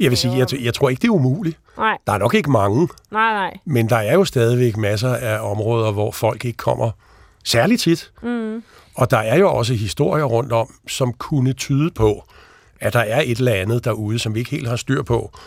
Jeg 0.00 0.10
vil 0.10 0.18
sige, 0.18 0.36
jeg, 0.36 0.46
jeg 0.64 0.74
tror 0.74 0.88
ikke, 0.88 1.00
det 1.00 1.08
er 1.08 1.12
umuligt. 1.12 1.58
Nej, 1.78 1.98
Der 2.06 2.12
er 2.12 2.18
nok 2.18 2.34
ikke 2.34 2.50
mange, 2.50 2.88
nej, 3.10 3.32
nej. 3.32 3.58
Men 3.64 3.88
der 3.88 3.96
er 3.96 4.14
jo 4.14 4.24
stadigvæk 4.24 4.76
masser 4.76 5.14
af 5.14 5.50
områder, 5.50 5.92
hvor 5.92 6.10
folk 6.10 6.44
ikke 6.44 6.56
kommer 6.56 6.90
særligt 7.44 7.80
tit. 7.80 8.12
Mm. 8.22 8.62
Og 8.94 9.10
der 9.10 9.18
er 9.18 9.38
jo 9.38 9.54
også 9.54 9.74
historier 9.74 10.24
rundt 10.24 10.52
om, 10.52 10.74
som 10.88 11.12
kunne 11.12 11.52
tyde 11.52 11.90
på, 11.90 12.24
at 12.80 12.92
der 12.92 13.00
er 13.00 13.22
et 13.24 13.38
eller 13.38 13.52
andet 13.52 13.84
derude, 13.84 14.18
som 14.18 14.34
vi 14.34 14.38
ikke 14.38 14.50
helt 14.50 14.68
har 14.68 14.76
styr 14.76 15.02
på. 15.02 15.38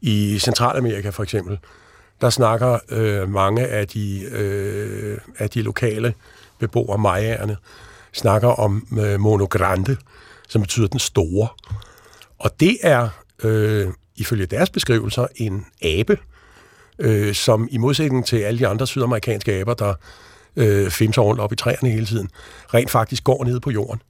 I 0.00 0.38
Centralamerika 0.38 1.10
for 1.10 1.22
eksempel, 1.22 1.58
der 2.20 2.30
snakker 2.30 2.78
øh, 2.88 3.28
mange 3.28 3.66
af 3.66 3.88
de, 3.88 4.22
øh, 4.22 5.18
af 5.38 5.50
de 5.50 5.62
lokale 5.62 6.14
beboere, 6.58 6.98
mayaerne, 6.98 7.56
snakker 8.12 8.48
om 8.48 8.98
øh, 9.00 9.20
monogrande, 9.20 9.96
som 10.48 10.62
betyder 10.62 10.86
den 10.86 10.98
store. 10.98 11.48
Og 12.38 12.60
det 12.60 12.78
er, 12.82 13.08
øh, 13.42 13.88
ifølge 14.16 14.46
deres 14.46 14.70
beskrivelser, 14.70 15.26
en 15.36 15.66
abe, 15.82 16.18
øh, 16.98 17.34
som 17.34 17.68
i 17.70 17.78
modsætning 17.78 18.26
til 18.26 18.36
alle 18.36 18.58
de 18.58 18.66
andre 18.66 18.86
sydamerikanske 18.86 19.52
aber, 19.52 19.74
der 19.74 19.94
øh, 20.56 20.90
fimser 20.90 21.22
rundt 21.22 21.40
op 21.40 21.52
i 21.52 21.56
træerne 21.56 21.90
hele 21.90 22.06
tiden, 22.06 22.30
rent 22.74 22.90
faktisk 22.90 23.24
går 23.24 23.44
ned 23.44 23.60
på 23.60 23.70
jorden. 23.70 24.02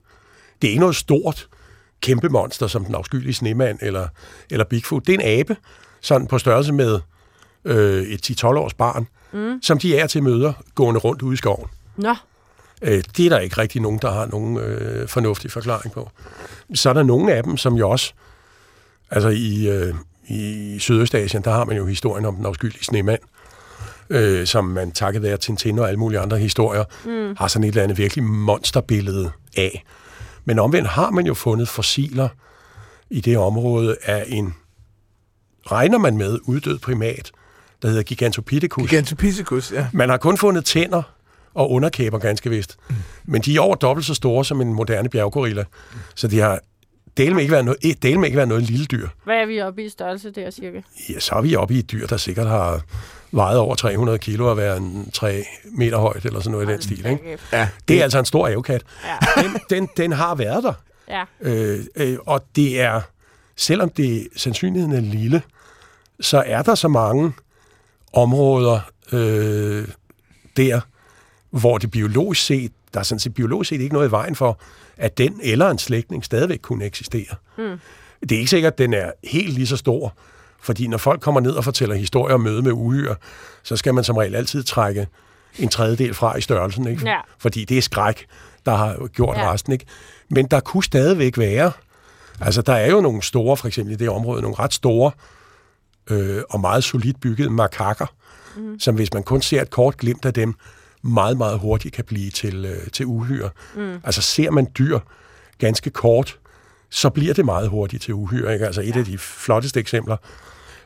Det 0.61 0.67
er 0.67 0.71
ikke 0.71 0.79
noget 0.79 0.95
stort, 0.95 1.47
kæmpe 2.03 2.29
monster, 2.29 2.67
som 2.67 2.85
den 2.85 2.95
afskyelige 2.95 3.33
snemand 3.33 3.79
eller, 3.81 4.07
eller 4.49 4.65
Bigfoot. 4.65 5.07
Det 5.07 5.15
er 5.15 5.19
en 5.19 5.39
abe, 5.39 5.55
sådan 6.01 6.27
på 6.27 6.37
størrelse 6.37 6.73
med 6.73 6.99
øh, 7.65 8.03
et 8.03 8.43
10-12 8.43 8.45
års 8.45 8.73
barn, 8.73 9.07
mm. 9.31 9.61
som 9.61 9.79
de 9.79 9.97
er 9.97 10.07
til 10.07 10.23
møder 10.23 10.53
gående 10.75 10.99
rundt 10.99 11.21
ude 11.21 11.33
i 11.33 11.37
skoven. 11.37 11.69
Nå, 11.97 12.15
Øh, 12.83 13.03
det 13.17 13.25
er 13.25 13.29
der 13.29 13.39
ikke 13.39 13.57
rigtig 13.57 13.81
nogen, 13.81 13.99
der 14.01 14.11
har 14.11 14.25
nogen 14.25 14.57
øh, 14.57 15.07
fornuftig 15.07 15.51
forklaring 15.51 15.93
på. 15.93 16.09
Så 16.73 16.89
er 16.89 16.93
der 16.93 17.03
nogle 17.03 17.33
af 17.33 17.43
dem, 17.43 17.57
som 17.57 17.73
jo 17.73 17.89
også, 17.89 18.13
altså 19.11 19.29
i, 19.29 19.69
øh, 19.69 19.93
i 20.27 20.75
Sydøstasien, 20.79 21.43
der 21.43 21.51
har 21.51 21.65
man 21.65 21.77
jo 21.77 21.85
historien 21.85 22.25
om 22.25 22.35
den 22.35 22.45
afskyelige 22.45 22.83
snemand, 22.83 23.19
øh, 24.09 24.47
som 24.47 24.65
man 24.65 24.91
takket 24.91 25.21
være 25.21 25.37
Tintin 25.37 25.79
og 25.79 25.87
alle 25.87 25.99
mulige 25.99 26.19
andre 26.19 26.37
historier, 26.37 26.83
mm. 27.05 27.35
har 27.37 27.47
sådan 27.47 27.63
et 27.63 27.67
eller 27.67 27.83
andet 27.83 27.97
virkelig 27.97 28.23
monsterbillede 28.23 29.31
af. 29.57 29.83
Men 30.45 30.59
omvendt 30.59 30.87
har 30.87 31.11
man 31.11 31.25
jo 31.25 31.33
fundet 31.33 31.67
fossiler 31.67 32.29
i 33.09 33.21
det 33.21 33.37
område 33.37 33.97
af 34.03 34.25
en, 34.27 34.55
regner 35.71 35.97
man 35.97 36.17
med, 36.17 36.39
uddød 36.43 36.79
primat, 36.79 37.31
der 37.81 37.87
hedder 37.87 38.03
Gigantopithecus. 38.03 38.89
Gigantopithecus, 38.89 39.71
ja. 39.71 39.87
Man 39.93 40.09
har 40.09 40.17
kun 40.17 40.37
fundet 40.37 40.65
tænder 40.65 41.03
og 41.53 41.71
underkæber, 41.71 42.19
ganske 42.19 42.49
vist. 42.49 42.77
Mm. 42.89 42.95
Men 43.25 43.41
de 43.41 43.55
er 43.55 43.59
over 43.59 43.75
dobbelt 43.75 44.05
så 44.05 44.13
store 44.13 44.45
som 44.45 44.61
en 44.61 44.73
moderne 44.73 45.09
bjerggorilla. 45.09 45.63
Mm. 45.63 45.99
Så 46.15 46.27
de 46.27 46.39
har 46.39 46.59
del 47.17 47.33
med 47.33 47.41
ikke 47.41 47.51
været 47.51 47.65
noget, 47.65 48.03
del 48.03 48.19
med 48.19 48.27
ikke 48.27 48.37
været 48.37 48.47
noget 48.47 48.63
lille 48.63 48.85
dyr. 48.85 49.07
Hvad 49.23 49.35
er 49.35 49.45
vi 49.45 49.61
oppe 49.61 49.85
i 49.85 49.89
størrelse 49.89 50.31
der, 50.31 50.51
cirka? 50.51 50.81
Ja, 51.09 51.19
så 51.19 51.35
er 51.35 51.41
vi 51.41 51.55
oppe 51.55 51.73
i 51.73 51.79
et 51.79 51.91
dyr, 51.91 52.07
der 52.07 52.17
sikkert 52.17 52.47
har 52.47 52.81
vejet 53.33 53.57
over 53.57 53.75
300 53.75 54.17
kilo 54.17 54.49
og 54.49 54.57
været 54.57 54.77
en 54.77 55.11
3 55.13 55.45
meter 55.71 55.97
højt, 55.97 56.25
eller 56.25 56.39
sådan 56.39 56.51
noget 56.51 56.69
i 56.69 56.71
den 56.71 56.81
stil. 56.81 57.05
Ikke? 57.05 57.37
ja. 57.53 57.69
Det 57.87 57.99
er 57.99 58.03
altså 58.03 58.19
en 58.19 58.25
stor 58.25 58.47
avkat. 58.47 58.83
Ja. 59.05 59.41
Den, 59.41 59.59
den, 59.69 59.89
den 59.97 60.11
har 60.11 60.35
været 60.35 60.63
der. 60.63 60.73
Ja. 61.09 61.23
Øh, 61.41 61.79
øh, 61.95 62.17
og 62.25 62.43
det 62.55 62.81
er, 62.81 63.01
selvom 63.55 63.89
det 63.89 64.27
sandsynligheden 64.35 64.95
er 64.95 65.01
lille, 65.01 65.41
så 66.19 66.43
er 66.45 66.61
der 66.61 66.75
så 66.75 66.87
mange 66.87 67.33
områder 68.13 68.79
øh, 69.11 69.87
der, 70.57 70.81
hvor 71.49 71.77
det 71.77 71.91
biologisk 71.91 72.45
set, 72.45 72.71
der 72.93 72.99
er 72.99 73.03
sådan 73.03 73.19
set 73.19 73.33
biologisk 73.33 73.69
set 73.69 73.81
ikke 73.81 73.93
noget 73.93 74.07
i 74.07 74.11
vejen 74.11 74.35
for, 74.35 74.59
at 74.97 75.17
den 75.17 75.39
eller 75.43 75.69
en 75.69 75.77
slægtning 75.77 76.25
stadigvæk 76.25 76.59
kunne 76.61 76.85
eksistere. 76.85 77.35
Mm. 77.57 77.79
Det 78.21 78.31
er 78.31 78.39
ikke 78.39 78.49
sikkert, 78.49 78.73
at 78.73 78.77
den 78.77 78.93
er 78.93 79.11
helt 79.23 79.53
lige 79.53 79.67
så 79.67 79.77
stor, 79.77 80.13
fordi 80.63 80.87
når 80.87 80.97
folk 80.97 81.21
kommer 81.21 81.41
ned 81.41 81.51
og 81.51 81.63
fortæller 81.63 81.95
historier 81.95 82.33
om 82.35 82.41
møde 82.41 82.61
med 82.61 82.71
uhyre, 82.71 83.15
så 83.63 83.75
skal 83.77 83.93
man 83.93 84.03
som 84.03 84.17
regel 84.17 84.35
altid 84.35 84.63
trække 84.63 85.07
en 85.59 85.69
tredjedel 85.69 86.13
fra 86.13 86.37
i 86.37 86.41
størrelsen, 86.41 86.87
ikke? 86.87 87.09
Ja. 87.09 87.19
fordi 87.37 87.65
det 87.65 87.77
er 87.77 87.81
skræk, 87.81 88.25
der 88.65 88.75
har 88.75 89.07
gjort 89.07 89.37
Ja. 89.37 89.51
resten. 89.51 89.73
Ikke? 89.73 89.85
Men 90.29 90.45
der 90.45 90.59
kunne 90.59 90.83
stadigvæk 90.83 91.37
være, 91.37 91.71
altså 92.41 92.61
der 92.61 92.73
er 92.73 92.91
jo 92.91 93.01
nogle 93.01 93.21
store, 93.23 93.57
for 93.57 93.67
eksempel 93.67 93.93
i 93.93 93.97
det 93.97 94.09
område, 94.09 94.41
nogle 94.41 94.55
ret 94.59 94.73
store 94.73 95.11
øh, 96.09 96.41
og 96.49 96.59
meget 96.59 96.83
solidt 96.83 97.19
byggede 97.21 97.49
makakker, 97.49 98.05
mm. 98.57 98.79
som 98.79 98.95
hvis 98.95 99.13
man 99.13 99.23
kun 99.23 99.41
ser 99.41 99.61
et 99.61 99.69
kort 99.69 99.97
glimt 99.97 100.25
af 100.25 100.33
dem, 100.33 100.55
meget, 101.01 101.37
meget 101.37 101.59
hurtigt 101.59 101.95
kan 101.95 102.03
blive 102.05 102.29
til, 102.31 102.65
øh, 102.65 102.87
til 102.91 103.05
uhyre. 103.05 103.49
Mm. 103.75 103.95
Altså 104.03 104.21
ser 104.21 104.51
man 104.51 104.67
dyr 104.77 104.99
ganske 105.57 105.89
kort, 105.89 106.37
så 106.93 107.09
bliver 107.09 107.33
det 107.33 107.45
meget 107.45 107.69
hurtigt 107.69 108.03
til 108.03 108.13
uhyre. 108.13 108.53
Ikke? 108.53 108.65
Altså 108.65 108.81
et 108.81 108.87
ja. 108.87 108.99
af 108.99 109.05
de 109.05 109.17
flotteste 109.17 109.79
eksempler, 109.79 110.17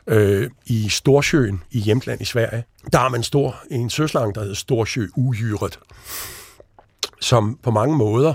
øh, 0.06 0.50
i 0.66 0.88
Storsjøen 0.88 1.62
i 1.70 1.82
Jämtland 1.86 2.20
i 2.20 2.24
Sverige, 2.24 2.64
der 2.92 2.98
har 2.98 3.08
man 3.08 3.22
stor, 3.22 3.56
en 3.70 3.90
søslange, 3.90 4.34
der 4.34 4.40
hedder 4.40 4.54
Storsjø 4.54 5.06
uhyret, 5.16 5.78
som 7.20 7.58
på 7.62 7.70
mange 7.70 7.96
måder 7.96 8.34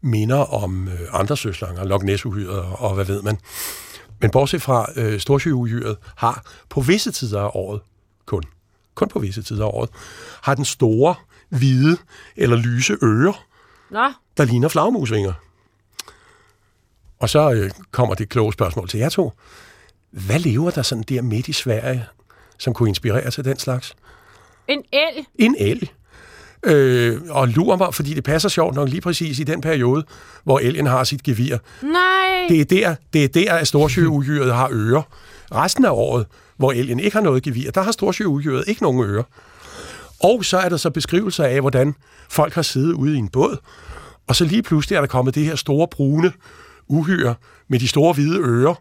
minder 0.00 0.54
om 0.54 0.88
øh, 0.88 1.00
andre 1.12 1.36
søslanger, 1.36 1.84
Loch 1.84 2.04
ness 2.04 2.24
og, 2.24 2.32
og 2.78 2.94
hvad 2.94 3.04
ved 3.04 3.22
man. 3.22 3.38
Men 4.20 4.30
bortset 4.30 4.62
fra 4.62 4.86
øh, 4.96 5.20
Storsjøuhyret 5.20 5.96
har 6.16 6.44
på 6.68 6.80
visse 6.80 7.12
tider 7.12 7.40
af 7.40 7.50
året, 7.54 7.80
kun, 8.26 8.42
kun 8.94 9.08
på 9.08 9.18
visse 9.18 9.42
tider 9.42 9.64
af 9.64 9.70
året, 9.74 9.90
har 10.42 10.54
den 10.54 10.64
store, 10.64 11.14
hvide 11.48 11.96
eller 12.36 12.56
lyse 12.56 12.96
ører, 13.02 13.44
Nå, 13.90 14.12
der 14.36 14.44
ligner 14.44 14.68
flagmusvinger. 14.68 15.32
Og 17.20 17.28
så 17.28 17.52
øh, 17.52 17.70
kommer 17.90 18.14
det 18.14 18.28
kloge 18.28 18.52
spørgsmål 18.52 18.88
til 18.88 19.00
jer 19.00 19.08
to. 19.08 19.32
Hvad 20.10 20.38
lever 20.38 20.70
der 20.70 20.82
sådan 20.82 21.04
der 21.08 21.22
midt 21.22 21.48
i 21.48 21.52
Sverige, 21.52 22.06
som 22.58 22.74
kunne 22.74 22.88
inspirere 22.88 23.30
til 23.30 23.44
den 23.44 23.58
slags? 23.58 23.96
en 24.68 24.82
el. 24.92 25.26
En 25.38 25.56
el. 25.58 25.90
Øh, 26.62 27.20
og 27.28 27.48
lurer 27.48 27.76
mig, 27.76 27.94
fordi 27.94 28.14
det 28.14 28.24
passer 28.24 28.48
sjovt 28.48 28.74
nok 28.74 28.88
lige 28.88 29.00
præcis 29.00 29.38
i 29.38 29.44
den 29.44 29.60
periode, 29.60 30.04
hvor 30.44 30.58
elgen 30.58 30.86
har 30.86 31.04
sit 31.04 31.22
gevir. 31.22 31.58
Nej. 31.82 32.46
Det 32.48 32.60
er 32.60 32.64
der, 32.64 32.94
det 33.12 33.24
er 33.24 33.28
der 33.28 33.54
at 33.54 33.68
Storsjøuhyret 33.68 34.54
har 34.54 34.68
ører. 34.72 35.02
Resten 35.52 35.84
af 35.84 35.90
året, 35.90 36.26
hvor 36.56 36.72
elgen 36.72 37.00
ikke 37.00 37.16
har 37.16 37.22
noget 37.22 37.42
gevir, 37.42 37.70
der 37.70 37.82
har 37.82 37.92
Storsjøuhyret 37.92 38.64
ikke 38.66 38.82
nogen 38.82 39.10
ører. 39.10 39.22
Og 40.20 40.44
så 40.44 40.58
er 40.58 40.68
der 40.68 40.76
så 40.76 40.90
beskrivelser 40.90 41.44
af, 41.44 41.60
hvordan 41.60 41.94
folk 42.28 42.54
har 42.54 42.62
siddet 42.62 42.92
ude 42.92 43.14
i 43.14 43.18
en 43.18 43.28
båd, 43.28 43.56
og 44.26 44.36
så 44.36 44.44
lige 44.44 44.62
pludselig 44.62 44.96
er 44.96 45.00
der 45.00 45.08
kommet 45.08 45.34
det 45.34 45.44
her 45.44 45.56
store 45.56 45.88
brune 45.88 46.32
uhyre 46.88 47.34
med 47.68 47.78
de 47.78 47.88
store 47.88 48.12
hvide 48.12 48.40
ører, 48.40 48.74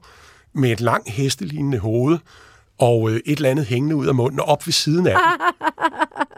med 0.53 0.71
et 0.71 0.81
langt 0.81 1.09
hestelignende 1.09 1.79
hoved, 1.79 2.17
og 2.79 3.11
øh, 3.11 3.15
et 3.25 3.35
eller 3.35 3.49
andet 3.49 3.65
hængende 3.65 3.95
ud 3.95 4.07
af 4.07 4.15
munden 4.15 4.39
og 4.39 4.45
op 4.45 4.67
ved 4.67 4.73
siden 4.73 5.07
af 5.07 5.11
dem. 5.11 5.21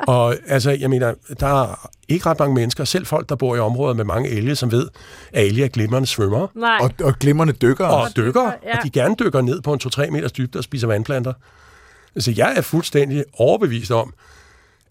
Og 0.08 0.36
altså, 0.48 0.72
jeg 0.72 0.90
mener, 0.90 1.14
der 1.40 1.64
er 1.64 1.90
ikke 2.08 2.26
ret 2.26 2.40
mange 2.40 2.56
mennesker, 2.56 2.84
selv 2.84 3.06
folk, 3.06 3.30
der 3.30 3.36
bor 3.36 3.56
i 3.56 3.60
områder 3.60 3.94
med 3.94 4.06
mange 4.06 4.30
elge, 4.30 4.56
som 4.56 4.72
ved, 4.72 4.88
at 5.34 5.46
elge 5.46 5.64
er 5.64 5.68
glimrende 5.68 6.08
svømmere 6.08 6.48
Nej. 6.56 6.78
Og, 6.82 6.92
og 7.04 7.20
glimrende 7.20 7.54
dykker 7.54 7.86
og 7.86 8.02
også. 8.02 8.14
dykker, 8.18 8.52
ja. 8.64 8.78
og 8.78 8.84
de 8.84 8.90
gerne 8.90 9.16
dykker 9.20 9.42
ned 9.42 9.62
på 9.62 9.74
en 9.74 9.80
2-3 9.84 10.10
meters 10.10 10.32
dybde 10.32 10.58
og 10.60 10.64
spiser 10.64 10.88
vandplanter. 10.88 11.34
Altså, 12.16 12.32
jeg 12.32 12.54
er 12.58 12.62
fuldstændig 12.62 13.24
overbevist 13.34 13.92
om, 13.92 14.14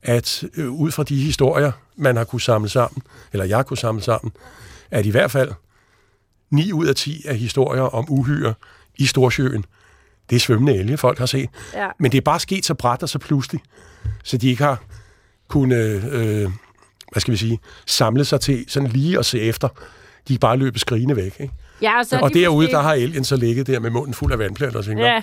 at 0.02 0.44
øh, 0.56 0.70
ud 0.70 0.90
fra 0.90 1.02
de 1.02 1.16
historier, 1.16 1.72
man 1.96 2.16
har 2.16 2.24
kunne 2.24 2.40
samle 2.40 2.68
sammen, 2.68 3.02
eller 3.32 3.44
jeg 3.44 3.58
har 3.58 3.62
kunne 3.62 3.76
samle 3.76 4.02
sammen, 4.02 4.32
at 4.90 5.06
i 5.06 5.10
hvert 5.10 5.30
fald 5.30 5.52
9 6.56 6.72
ud 6.72 6.86
af 6.86 6.94
10 6.94 7.22
af 7.28 7.36
historier 7.36 7.82
om 7.82 8.04
uhyre 8.08 8.54
i 8.98 9.06
Storsjøen, 9.06 9.64
det 10.30 10.36
er 10.36 10.40
svømmende 10.40 10.74
elge, 10.74 10.96
folk 10.96 11.18
har 11.18 11.26
set. 11.26 11.48
Ja. 11.74 11.88
Men 12.00 12.12
det 12.12 12.18
er 12.18 12.22
bare 12.22 12.40
sket 12.40 12.64
så 12.66 12.74
bræt 12.74 13.02
og 13.02 13.08
så 13.08 13.18
pludselig, 13.18 13.60
så 14.24 14.36
de 14.36 14.48
ikke 14.48 14.62
har 14.64 14.82
kunnet, 15.48 16.04
øh, 16.12 16.50
hvad 17.12 17.20
skal 17.20 17.32
vi 17.32 17.36
sige, 17.36 17.58
samle 17.86 18.24
sig 18.24 18.40
til 18.40 18.64
sådan 18.68 18.88
lige 18.88 19.18
at 19.18 19.26
se 19.26 19.40
efter. 19.40 19.68
De 20.28 20.34
er 20.34 20.38
bare 20.38 20.56
løbet 20.56 20.80
skrigende 20.80 21.16
væk. 21.16 21.36
Ikke? 21.40 21.52
Ja, 21.82 21.98
og, 21.98 22.06
så 22.06 22.16
er 22.16 22.20
Og 22.20 22.34
de 22.34 22.40
derude, 22.40 22.66
måske... 22.66 22.72
der 22.76 22.82
har 22.82 22.94
elgen 22.94 23.24
så 23.24 23.36
ligget 23.36 23.66
der 23.66 23.80
med 23.80 23.90
munden 23.90 24.14
fuld 24.14 24.32
af 24.32 24.38
vandplanter 24.38 24.78
og 24.78 24.84
tænkt, 24.84 25.00
Ja. 25.00 25.22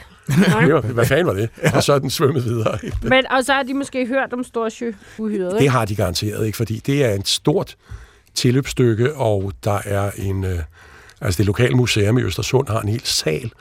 ja. 0.62 0.80
hvad 0.80 1.06
fanden 1.06 1.28
var 1.28 1.34
det? 1.34 1.50
Og 1.76 1.84
så 1.84 1.94
er 1.94 2.00
den 2.00 2.10
svømmet 2.10 2.46
videre. 2.46 2.78
Ikke? 2.84 2.98
Men, 3.02 3.28
og 3.32 3.44
så 3.46 3.54
har 3.54 3.64
de 3.64 3.74
måske 3.74 4.08
hørt 4.08 4.34
om 4.34 4.44
Storsjø-uhyret, 4.44 5.52
Det 5.54 5.60
ikke? 5.62 5.72
har 5.72 5.86
de 5.86 5.96
garanteret, 5.96 6.46
ikke? 6.46 6.56
fordi 6.58 6.80
det 6.86 7.04
er 7.06 7.10
et 7.14 7.28
stort 7.28 7.76
tilløbsstykke, 8.36 9.14
og 9.16 9.52
der 9.64 9.80
er 9.86 10.12
en... 10.18 10.44
Øh, 10.44 10.60
altså 11.24 11.38
det 11.38 11.46
lokale 11.46 11.76
museum 11.76 12.18
i 12.18 12.22
Østersund 12.22 12.68
har 12.68 12.82
en 12.82 12.90
hel 12.90 13.02
sal 13.04 13.52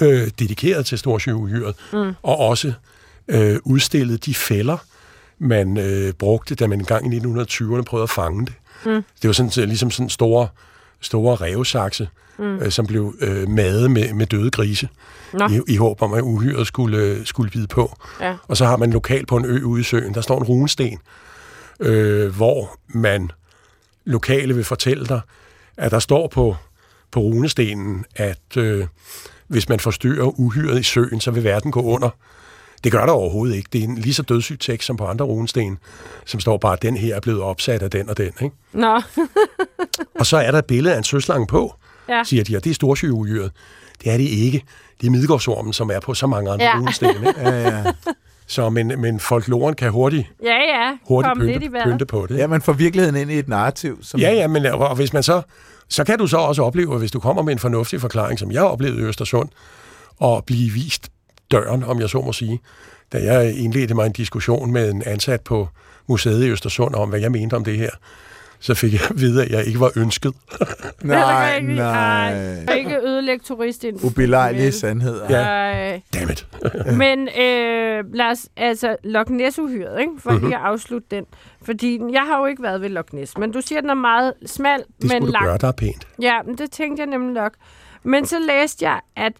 øh, 0.00 0.28
dedikeret 0.38 0.86
til 0.86 0.98
Storsjøuhyret, 0.98 1.74
mm. 1.92 2.12
og 2.22 2.38
også 2.38 2.72
øh, 3.28 3.58
udstillet 3.64 4.26
de 4.26 4.34
fælder, 4.34 4.76
man 5.38 5.76
øh, 5.76 6.12
brugte, 6.12 6.54
da 6.54 6.66
man 6.66 6.80
engang 6.80 7.14
i 7.14 7.18
1920'erne 7.18 7.82
prøvede 7.82 8.02
at 8.02 8.10
fange 8.10 8.46
det. 8.46 8.54
Mm. 8.86 9.04
Det 9.22 9.28
var 9.28 9.32
sådan, 9.32 9.50
så 9.50 9.66
ligesom 9.66 9.90
sådan 9.90 10.08
store, 10.08 10.48
store 11.00 11.36
revsakse, 11.36 12.08
mm. 12.38 12.56
øh, 12.56 12.70
som 12.70 12.86
blev 12.86 13.14
øh, 13.20 13.48
madet 13.48 13.90
med, 13.90 14.14
med 14.14 14.26
døde 14.26 14.50
grise, 14.50 14.88
Nå. 15.32 15.48
i, 15.48 15.60
i 15.68 15.76
håb 15.76 16.02
om, 16.02 16.12
at 16.12 16.20
uhyret 16.20 16.66
skulle, 16.66 16.98
øh, 16.98 17.26
skulle 17.26 17.50
bide 17.50 17.66
på. 17.66 17.96
Ja. 18.20 18.36
Og 18.48 18.56
så 18.56 18.66
har 18.66 18.76
man 18.76 18.90
lokalt 18.90 19.28
på 19.28 19.36
en 19.36 19.44
ø 19.44 19.62
ude 19.62 19.80
i 19.80 19.84
søen, 19.84 20.14
der 20.14 20.20
står 20.20 20.38
en 20.38 20.44
runesten, 20.44 20.98
øh, 21.80 22.36
hvor 22.36 22.78
man 22.88 23.30
lokale 24.04 24.54
vil 24.54 24.64
fortælle 24.64 25.06
dig, 25.06 25.20
at 25.76 25.90
der 25.90 25.98
står 25.98 26.28
på, 26.28 26.56
på 27.12 27.20
runestenen, 27.20 28.04
at 28.16 28.56
øh, 28.56 28.86
hvis 29.48 29.68
man 29.68 29.80
forstyrrer 29.80 30.40
uhyret 30.40 30.80
i 30.80 30.82
søen, 30.82 31.20
så 31.20 31.30
vil 31.30 31.44
verden 31.44 31.72
gå 31.72 31.80
under. 31.82 32.10
Det 32.84 32.92
gør 32.92 33.06
der 33.06 33.12
overhovedet 33.12 33.56
ikke. 33.56 33.68
Det 33.72 33.80
er 33.80 33.84
en 33.84 33.98
lige 33.98 34.14
så 34.14 34.22
dødssyg 34.22 34.58
tekst 34.60 34.86
som 34.86 34.96
på 34.96 35.04
andre 35.04 35.24
runesten, 35.24 35.78
som 36.24 36.40
står 36.40 36.56
bare, 36.58 36.72
at 36.72 36.82
den 36.82 36.96
her 36.96 37.16
er 37.16 37.20
blevet 37.20 37.42
opsat 37.42 37.82
af 37.82 37.90
den 37.90 38.10
og 38.10 38.16
den. 38.16 38.30
Ikke? 38.42 38.56
Nå, 38.72 39.00
Og 40.20 40.26
så 40.26 40.36
er 40.36 40.50
der 40.50 40.58
et 40.58 40.64
billede 40.64 40.94
af 40.94 40.98
en 40.98 41.04
søslange 41.04 41.46
på, 41.46 41.74
Ja. 42.08 42.24
siger 42.24 42.44
de, 42.44 42.56
og 42.56 42.64
det 42.64 42.70
er 42.70 42.74
storsjøuhyret. 42.74 43.52
Det 44.04 44.12
er 44.12 44.16
det 44.16 44.24
ikke. 44.24 44.62
Det 45.00 45.06
er 45.06 45.10
midgårdsormen, 45.10 45.72
som 45.72 45.90
er 45.90 46.00
på 46.00 46.14
så 46.14 46.26
mange 46.26 46.50
andre 46.50 46.64
Ja. 46.64 46.70
ja. 46.70 46.78
runesten. 46.78 47.08
Ikke? 47.08 47.34
Ja, 47.40 47.68
ja. 47.78 47.84
Så, 48.46 48.70
men, 48.70 48.92
men 49.00 49.20
folkloren 49.20 49.74
kan 49.74 49.90
hurtigt, 49.90 50.26
ja, 50.42 50.54
ja. 50.54 50.96
hurtigt 51.08 51.28
Kom 51.30 51.40
lidt 51.46 51.56
i 51.56 51.58
pynte, 51.58 51.72
vejret. 51.72 51.92
pynte 51.92 52.06
på 52.06 52.26
det. 52.26 52.36
ja, 52.38 52.46
man 52.46 52.62
får 52.62 52.72
virkeligheden 52.72 53.16
ind 53.20 53.30
i 53.30 53.38
et 53.38 53.48
narrativ. 53.48 53.98
Som, 54.02 54.20
Ja, 54.20 54.32
ja, 54.32 54.46
men 54.48 54.66
og 54.66 54.96
hvis 54.96 55.12
man 55.12 55.22
så, 55.22 55.42
så 55.90 56.04
kan 56.04 56.18
du 56.18 56.26
så 56.26 56.36
også 56.36 56.62
opleve, 56.62 56.98
hvis 56.98 57.10
du 57.10 57.20
kommer 57.20 57.42
med 57.42 57.52
en 57.52 57.58
fornuftig 57.58 58.00
forklaring, 58.00 58.38
som 58.38 58.52
jeg 58.52 58.62
oplevede 58.62 59.00
i 59.00 59.04
Østersund, 59.04 59.48
og 60.18 60.44
blive 60.44 60.72
vist 60.72 61.08
døren, 61.50 61.84
om 61.84 62.00
jeg 62.00 62.08
så 62.10 62.20
må 62.20 62.32
sige, 62.32 62.60
da 63.12 63.18
jeg 63.18 63.54
indledte 63.54 63.94
mig 63.94 64.06
en 64.06 64.12
diskussion 64.12 64.72
med 64.72 64.90
en 64.90 65.02
ansat 65.06 65.40
på 65.40 65.68
museet 66.06 66.44
i 66.44 66.48
Østersund 66.48 66.94
om, 66.94 67.08
hvad 67.08 67.20
jeg 67.20 67.32
mente 67.32 67.54
om 67.54 67.64
det 67.64 67.78
her, 67.78 67.90
så 68.60 68.74
fik 68.74 68.92
jeg 68.92 69.00
at 69.10 69.20
vide, 69.20 69.44
at 69.44 69.50
jeg 69.50 69.64
ikke 69.66 69.80
var 69.80 69.92
ønsket. 69.96 70.34
Nej, 71.02 71.60
nej. 71.60 72.32
Ej, 72.64 72.74
Ikke 72.74 72.96
ødelægge 73.06 73.42
turistinfo. 73.44 74.06
Ubelejlige 74.06 74.72
sandheder. 74.72 75.26
Ja. 75.30 75.42
Ej. 75.42 76.02
Dammit. 76.14 76.46
Men 77.02 77.28
øh, 77.28 78.14
lad 78.14 78.26
os, 78.26 78.48
altså, 78.56 78.96
Loch 79.04 79.30
Ness-uhyret, 79.30 80.00
ikke? 80.00 80.12
for 80.18 80.30
mm-hmm. 80.30 80.46
lige 80.46 80.56
at 80.56 80.62
afslutte 80.64 81.06
den. 81.10 81.24
Fordi 81.62 82.00
jeg 82.12 82.22
har 82.22 82.38
jo 82.38 82.46
ikke 82.46 82.62
været 82.62 82.80
ved 82.80 82.88
Loch 82.88 83.14
Ness, 83.14 83.38
men 83.38 83.52
du 83.52 83.60
siger, 83.60 83.78
at 83.78 83.82
den 83.82 83.90
er 83.90 83.94
meget 83.94 84.34
smal, 84.46 84.78
Det 84.78 84.86
men 85.00 85.10
skulle 85.10 85.26
du 85.26 85.32
lang. 85.32 85.44
gøre, 85.44 85.58
der 85.58 85.68
er 85.68 85.72
pænt. 85.72 86.08
Ja, 86.22 86.42
men 86.46 86.58
det 86.58 86.70
tænkte 86.70 87.00
jeg 87.00 87.06
nemlig 87.10 87.32
nok. 87.32 87.52
Men 88.02 88.26
så 88.26 88.38
læste 88.38 88.88
jeg, 88.88 89.00
at 89.16 89.32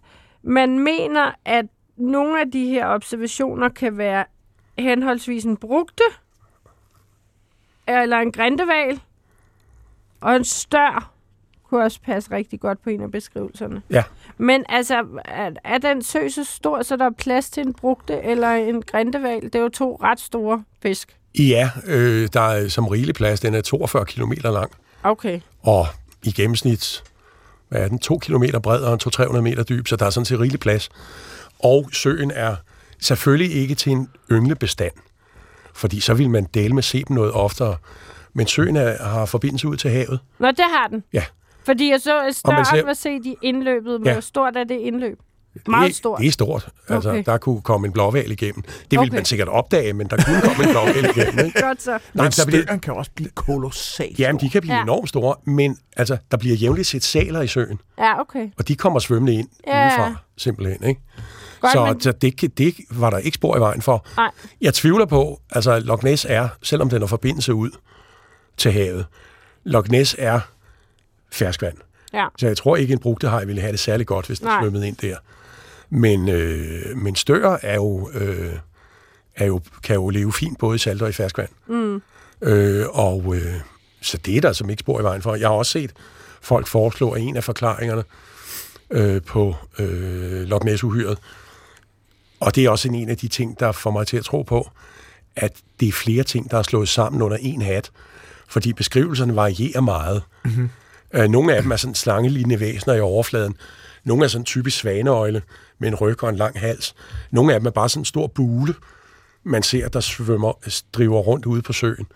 man 0.43 0.79
mener, 0.79 1.31
at 1.45 1.65
nogle 1.97 2.41
af 2.41 2.51
de 2.51 2.65
her 2.65 2.87
observationer 2.87 3.69
kan 3.69 3.97
være 3.97 4.25
henholdsvis 4.77 5.43
en 5.43 5.57
brugte, 5.57 6.03
eller 7.87 8.17
en 8.17 8.31
grindeval, 8.31 8.99
og 10.21 10.35
en 10.35 10.43
stør 10.45 11.11
kunne 11.69 11.83
også 11.83 11.99
passe 12.05 12.31
rigtig 12.31 12.59
godt 12.59 12.83
på 12.83 12.89
en 12.89 13.01
af 13.01 13.11
beskrivelserne. 13.11 13.81
Ja. 13.89 14.03
Men 14.37 14.63
altså, 14.69 15.05
er, 15.25 15.51
er 15.63 15.77
den 15.77 16.01
sø 16.03 16.29
så 16.29 16.43
stor, 16.43 16.81
så 16.81 16.95
der 16.97 17.05
er 17.05 17.11
plads 17.17 17.49
til 17.49 17.63
en 17.67 17.73
brugte 17.73 18.21
eller 18.23 18.51
en 18.51 18.81
grindeval? 18.81 19.43
Det 19.43 19.55
er 19.55 19.59
jo 19.59 19.69
to 19.69 19.99
ret 20.03 20.19
store 20.19 20.63
fisk. 20.81 21.17
Ja, 21.39 21.69
øh, 21.85 22.29
der 22.33 22.41
er 22.41 22.67
som 22.67 22.87
rigelig 22.87 23.15
plads. 23.15 23.39
Den 23.39 23.53
er 23.53 23.61
42 23.61 24.05
km 24.05 24.31
lang, 24.43 24.71
Okay. 25.03 25.39
og 25.61 25.87
i 26.23 26.31
gennemsnit 26.31 27.03
hvad 27.69 27.81
er 27.81 27.87
den, 27.87 27.99
2 27.99 28.17
km 28.17 28.43
bred 28.63 28.81
og 28.81 28.99
200-300 29.03 29.41
meter 29.41 29.63
dyb, 29.63 29.87
så 29.87 29.95
der 29.95 30.05
er 30.05 30.09
sådan 30.09 30.25
set 30.25 30.39
rigelig 30.39 30.59
plads. 30.59 30.89
Og 31.59 31.89
søen 31.93 32.31
er 32.31 32.55
selvfølgelig 32.99 33.55
ikke 33.55 33.75
til 33.75 33.91
en 33.91 34.09
ynglebestand, 34.31 34.91
fordi 35.73 35.99
så 35.99 36.13
vil 36.13 36.29
man 36.29 36.47
dele 36.53 36.73
med 36.73 36.83
se 36.83 37.03
dem 37.07 37.15
noget 37.15 37.31
oftere. 37.31 37.75
Men 38.33 38.47
søen 38.47 38.75
er, 38.75 39.03
har 39.03 39.25
forbindelse 39.25 39.67
ud 39.67 39.77
til 39.77 39.89
havet. 39.91 40.19
Nå, 40.39 40.47
det 40.47 40.65
har 40.79 40.87
den. 40.87 41.03
Ja. 41.13 41.23
Fordi 41.65 41.91
jeg 41.91 42.01
så 42.01 42.21
større 42.31 42.65
ser- 42.65 42.85
var 42.85 42.93
set 42.93 43.25
i 43.25 43.35
indløbet, 43.41 43.99
men 44.01 44.07
Ja. 44.07 44.13
hvor 44.13 44.21
stort 44.21 44.55
er 44.55 44.63
det 44.63 44.75
indløb? 44.77 45.19
Meget 45.67 45.87
det, 45.87 45.95
stort. 45.95 46.19
Det 46.19 46.27
er 46.27 46.31
stort. 46.31 46.67
Altså, 46.89 47.09
Okay. 47.09 47.23
der 47.25 47.37
kunne 47.37 47.61
komme 47.61 47.87
en 47.87 47.93
blåval 47.93 48.31
igennem. 48.31 48.61
Det 48.61 48.71
ville 48.89 49.01
Okay. 49.01 49.13
man 49.15 49.25
sikkert 49.25 49.47
opdage, 49.47 49.93
men 49.93 50.07
der 50.07 50.17
kunne 50.25 50.41
komme 50.41 50.63
en 50.63 50.69
blåval 50.69 51.05
igennem. 51.17 51.45
Ikke? 51.45 51.61
Godt 51.61 51.81
så. 51.81 51.99
Men 52.13 52.25
der 52.25 52.45
bliver- 52.47 52.77
kan 52.77 52.93
også 52.93 53.11
blive 53.15 53.29
kolossalt 53.35 54.19
Jamen, 54.19 54.39
de 54.41 54.49
kan 54.49 54.61
blive 54.61 54.75
Ja. 54.75 54.81
enormt 54.83 55.09
store, 55.09 55.35
men 55.45 55.77
altså, 55.97 56.17
der 56.31 56.37
bliver 56.37 56.55
jævnligt 56.55 56.87
set 56.87 57.03
saler 57.03 57.41
i 57.41 57.47
søen, 57.47 57.79
Ja, 57.99 58.19
okay. 58.21 58.49
og 58.57 58.67
de 58.67 58.75
kommer 58.75 58.99
svømmende 58.99 59.33
ind 59.33 59.47
Ja. 59.67 59.85
udefra, 59.87 60.15
simpelthen. 60.37 60.83
Ikke? 60.89 61.01
Godt, 61.61 61.73
så 61.73 61.85
men- 61.85 62.01
så 62.01 62.11
det, 62.11 62.57
det 62.57 62.75
var 62.91 63.09
der 63.09 63.17
ikke 63.17 63.35
spor 63.35 63.57
i 63.57 63.59
vejen 63.59 63.81
for. 63.81 64.05
Nej. 64.17 64.31
Jeg 64.61 64.73
tvivler 64.73 65.05
på, 65.05 65.39
altså 65.51 65.79
Loch 65.79 66.03
Ness 66.03 66.25
er, 66.29 66.47
selvom 66.63 66.89
den 66.89 67.01
har 67.01 67.07
forbindelse 67.07 67.53
ud 67.53 67.69
til 68.61 68.71
havet, 68.71 69.05
Loch 69.63 69.91
Ness 69.91 70.15
er 70.19 70.39
ferskvand. 71.31 71.77
Ja. 72.13 72.27
Så 72.37 72.47
jeg 72.47 72.57
tror 72.57 72.75
ikke, 72.75 72.93
en 72.93 72.99
brugtehaj 72.99 73.45
ville 73.45 73.61
have 73.61 73.71
det 73.71 73.79
særlig 73.79 74.07
godt, 74.07 74.27
hvis 74.27 74.39
den 74.39 74.47
Nej. 74.47 74.61
svømmede 74.61 74.87
ind 74.87 74.95
der. 74.95 75.15
Men, 75.89 76.29
øh, 76.29 76.97
men 76.97 77.15
stør 77.15 77.57
er 77.61 77.75
jo, 77.75 78.09
øh, 78.13 78.53
er 79.35 79.45
jo, 79.45 79.61
kan 79.83 79.95
jo 79.95 80.09
leve 80.09 80.33
fint 80.33 80.59
både 80.59 80.75
i 80.75 80.77
salt 80.77 81.01
og 81.01 81.09
i 81.09 81.11
ferskvand. 81.11 81.49
Mm. 81.67 82.01
Øh, 82.41 82.85
og 82.89 83.35
øh, 83.35 83.53
så 84.01 84.17
det 84.17 84.37
er 84.37 84.41
der 84.41 84.53
som 84.53 84.69
ikke 84.69 84.79
spor 84.79 84.99
i 84.99 85.03
vejen 85.03 85.21
for. 85.21 85.35
Jeg 85.35 85.47
har 85.47 85.55
også 85.55 85.71
set 85.71 85.93
folk 86.41 86.67
foreslå, 86.67 87.11
at 87.11 87.21
en 87.21 87.37
af 87.37 87.43
forklaringerne 87.43 88.03
øh, 88.91 89.21
på 89.21 89.55
øh, 89.79 90.41
Loch 90.41 90.65
Ness-uhyret, 90.65 91.17
og 92.39 92.55
det 92.55 92.65
er 92.65 92.69
også 92.69 92.87
en 92.87 93.09
af 93.09 93.17
de 93.17 93.27
ting, 93.27 93.59
der 93.59 93.71
får 93.71 93.91
mig 93.91 94.07
til 94.07 94.17
at 94.17 94.25
tro 94.25 94.41
på, 94.41 94.69
at 95.35 95.53
det 95.79 95.87
er 95.87 95.91
flere 95.91 96.23
ting, 96.23 96.51
der 96.51 96.57
er 96.57 96.63
slået 96.63 96.89
sammen 96.89 97.21
under 97.21 97.37
en 97.41 97.61
hat, 97.61 97.91
fordi 98.51 98.73
beskrivelserne 98.73 99.35
varierer 99.35 99.81
meget. 99.81 100.23
Mm-hmm. 100.45 100.69
Øh, 101.13 101.27
nogle 101.29 101.55
af 101.55 101.61
dem 101.61 101.71
er 101.71 101.75
sådan 101.75 101.95
slangelignende 101.95 102.59
væsener 102.59 102.95
i 102.95 102.99
overfladen. 102.99 103.55
Nogle 104.03 104.23
er 104.23 104.27
sådan 104.27 104.45
typisk 104.45 104.77
svaneøjle 104.77 105.41
med 105.79 105.87
en 105.87 105.95
ryg 105.95 106.23
og 106.23 106.29
en 106.29 106.35
lang 106.35 106.59
hals. 106.59 106.95
Nogle 107.31 107.53
af 107.53 107.59
dem 107.59 107.67
er 107.67 107.71
bare 107.71 107.89
sådan 107.89 108.01
en 108.01 108.05
stor 108.05 108.27
bule, 108.27 108.73
man 109.43 109.63
ser, 109.63 109.87
der 109.87 109.99
svømmer, 109.99 110.53
driver 110.93 111.19
rundt 111.19 111.45
ude 111.45 111.61
på 111.61 111.73
søen. 111.73 112.07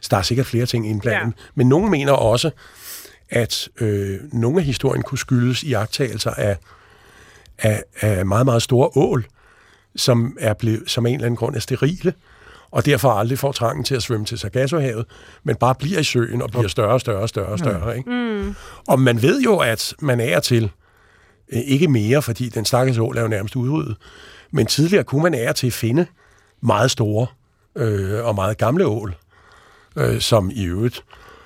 Så 0.00 0.08
der 0.10 0.16
er 0.16 0.22
sikkert 0.22 0.46
flere 0.46 0.66
ting 0.66 0.90
indblandet. 0.90 1.26
Ja. 1.26 1.42
Men 1.54 1.68
nogle 1.68 1.90
mener 1.90 2.12
også, 2.12 2.50
at 3.30 3.68
øh, 3.80 4.20
nogle 4.32 4.58
af 4.58 4.64
historien 4.64 5.02
kunne 5.02 5.18
skyldes 5.18 5.62
i 5.62 5.72
agtagelser 5.72 6.30
af, 6.30 6.56
af, 7.58 7.82
af 8.00 8.26
meget, 8.26 8.46
meget 8.46 8.62
store 8.62 8.90
ål, 8.96 9.26
som, 9.96 10.36
er 10.40 10.54
blevet, 10.54 10.82
som 10.86 11.06
af 11.06 11.10
en 11.10 11.14
eller 11.14 11.26
anden 11.26 11.36
grund 11.36 11.56
er 11.56 11.60
sterile, 11.60 12.14
og 12.72 12.86
derfor 12.86 13.10
aldrig 13.10 13.38
får 13.38 13.52
trangen 13.52 13.84
til 13.84 13.94
at 13.94 14.02
svømme 14.02 14.26
til 14.26 14.38
Sargassohavet, 14.38 15.06
men 15.44 15.56
bare 15.56 15.74
bliver 15.74 15.98
i 15.98 16.04
søen 16.04 16.42
og 16.42 16.50
bliver 16.50 16.68
større 16.68 16.92
og 16.92 17.00
større 17.00 17.18
og 17.18 17.28
større 17.28 17.46
og 17.46 17.58
større. 17.58 17.96
Ikke? 17.96 18.10
Mm. 18.10 18.54
Og 18.88 19.00
man 19.00 19.22
ved 19.22 19.40
jo, 19.42 19.58
at 19.58 19.94
man 20.00 20.20
er 20.20 20.40
til, 20.40 20.70
øh, 21.52 21.60
ikke 21.60 21.88
mere, 21.88 22.22
fordi 22.22 22.48
den 22.48 22.64
stakkels 22.64 22.98
ål 22.98 23.16
er 23.16 23.22
jo 23.22 23.28
nærmest 23.28 23.56
udryddet, 23.56 23.96
men 24.50 24.66
tidligere 24.66 25.04
kunne 25.04 25.22
man 25.22 25.34
ære 25.34 25.52
til 25.52 25.66
at 25.66 25.72
finde 25.72 26.06
meget 26.60 26.90
store 26.90 27.26
øh, 27.76 28.24
og 28.24 28.34
meget 28.34 28.58
gamle 28.58 28.86
ål, 28.86 29.14
øh, 29.96 30.20
som 30.20 30.50
i 30.54 30.64
øvrigt 30.64 31.04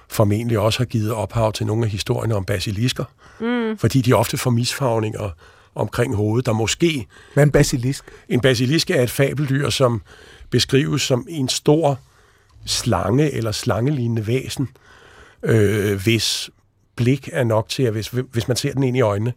formentlig 0.09 0.59
også 0.59 0.79
har 0.79 0.85
givet 0.85 1.13
ophav 1.13 1.53
til 1.53 1.67
nogle 1.67 1.85
af 1.85 1.91
historierne 1.91 2.35
om 2.35 2.45
basilisker, 2.45 3.05
mm. 3.41 3.79
fordi 3.79 4.01
de 4.01 4.13
ofte 4.13 4.37
får 4.37 4.51
misfarvninger 4.51 5.31
omkring 5.75 6.15
hovedet, 6.15 6.47
der 6.47 6.53
måske 6.53 7.07
Hvad 7.35 7.43
er 7.43 7.47
en 7.47 7.53
basilisk? 7.53 8.05
en 8.29 8.41
basilisk 8.41 8.91
er 8.91 9.03
et 9.03 9.11
fabeldyr, 9.11 9.71
som 9.71 10.03
beskrives 10.51 11.03
som 11.03 11.27
en 11.29 11.49
stor 11.49 12.01
slange 12.67 13.33
eller 13.33 13.53
slangelignende 13.53 14.27
væsen, 14.27 14.69
øh, 15.43 16.03
hvis 16.03 16.51
blik 16.97 17.29
er 17.33 17.45
nok 17.45 17.69
til, 17.69 17.83
at 17.83 17.93
hvis, 17.93 18.09
hvis 18.09 18.49
man 18.49 18.57
ser 18.57 18.73
den 18.73 18.83
ind 18.83 18.97
i 18.97 19.01
øjnene, 19.01 19.33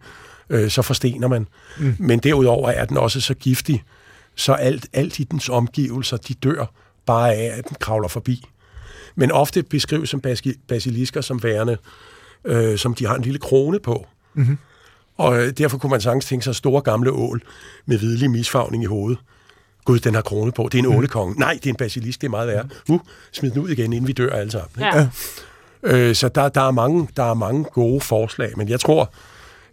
øh, 0.49 0.69
så 0.69 0.81
forstener 0.81 1.27
man. 1.27 1.47
Mm. 1.79 1.95
Men 1.99 2.19
derudover 2.19 2.69
er 2.69 2.85
den 2.85 2.97
også 2.97 3.21
så 3.21 3.33
giftig, 3.33 3.83
så 4.35 4.53
alt, 4.53 4.87
alt 4.93 5.19
i 5.19 5.23
dens 5.23 5.49
omgivelser, 5.49 6.17
de 6.17 6.33
dør 6.33 6.73
bare 7.05 7.33
af, 7.33 7.57
at 7.57 7.69
den 7.69 7.77
kravler 7.79 8.07
forbi. 8.07 8.45
Men 9.15 9.31
ofte 9.31 9.63
beskrives 9.63 10.09
som 10.09 10.21
basi- 10.27 10.59
basilisker 10.67 11.21
som 11.21 11.43
værende, 11.43 11.77
øh, 12.45 12.77
som 12.77 12.93
de 12.93 13.05
har 13.05 13.15
en 13.15 13.21
lille 13.21 13.39
krone 13.39 13.79
på. 13.79 14.07
Mm-hmm. 14.33 14.57
Og 15.17 15.39
øh, 15.39 15.51
derfor 15.57 15.77
kunne 15.77 15.89
man 15.89 16.01
sagtens 16.01 16.25
tænke 16.25 16.45
sig 16.45 16.55
store 16.55 16.81
gamle 16.81 17.11
ål 17.11 17.41
med 17.85 17.97
hvidlig 17.97 18.31
misfarvning 18.31 18.83
i 18.83 18.85
hovedet. 18.85 19.19
Gud, 19.85 19.99
den 19.99 20.15
har 20.15 20.21
krone 20.21 20.51
på. 20.51 20.69
Det 20.71 20.79
er 20.79 20.83
en 20.83 20.97
ålekonge. 20.97 21.39
Nej, 21.39 21.53
det 21.53 21.65
er 21.65 21.69
en 21.69 21.75
basilisk. 21.75 22.21
Det 22.21 22.27
er 22.27 22.31
meget 22.31 22.47
værre. 22.47 22.67
Uh, 22.89 22.99
smid 23.31 23.51
den 23.51 23.61
ud 23.61 23.69
igen, 23.69 23.93
inden 23.93 24.07
vi 24.07 24.13
dør 24.13 24.29
alle 24.35 24.51
sammen. 24.51 24.85
ikke? 24.85 24.97
Ja. 24.97 25.07
Øh, 25.83 26.15
så 26.15 26.29
der, 26.29 26.49
der, 26.49 26.61
er 26.61 26.71
mange, 26.71 27.07
der 27.17 27.23
er 27.23 27.33
mange 27.33 27.63
gode 27.63 28.01
forslag, 28.01 28.53
men 28.57 28.69
jeg 28.69 28.79
tror, 28.79 29.11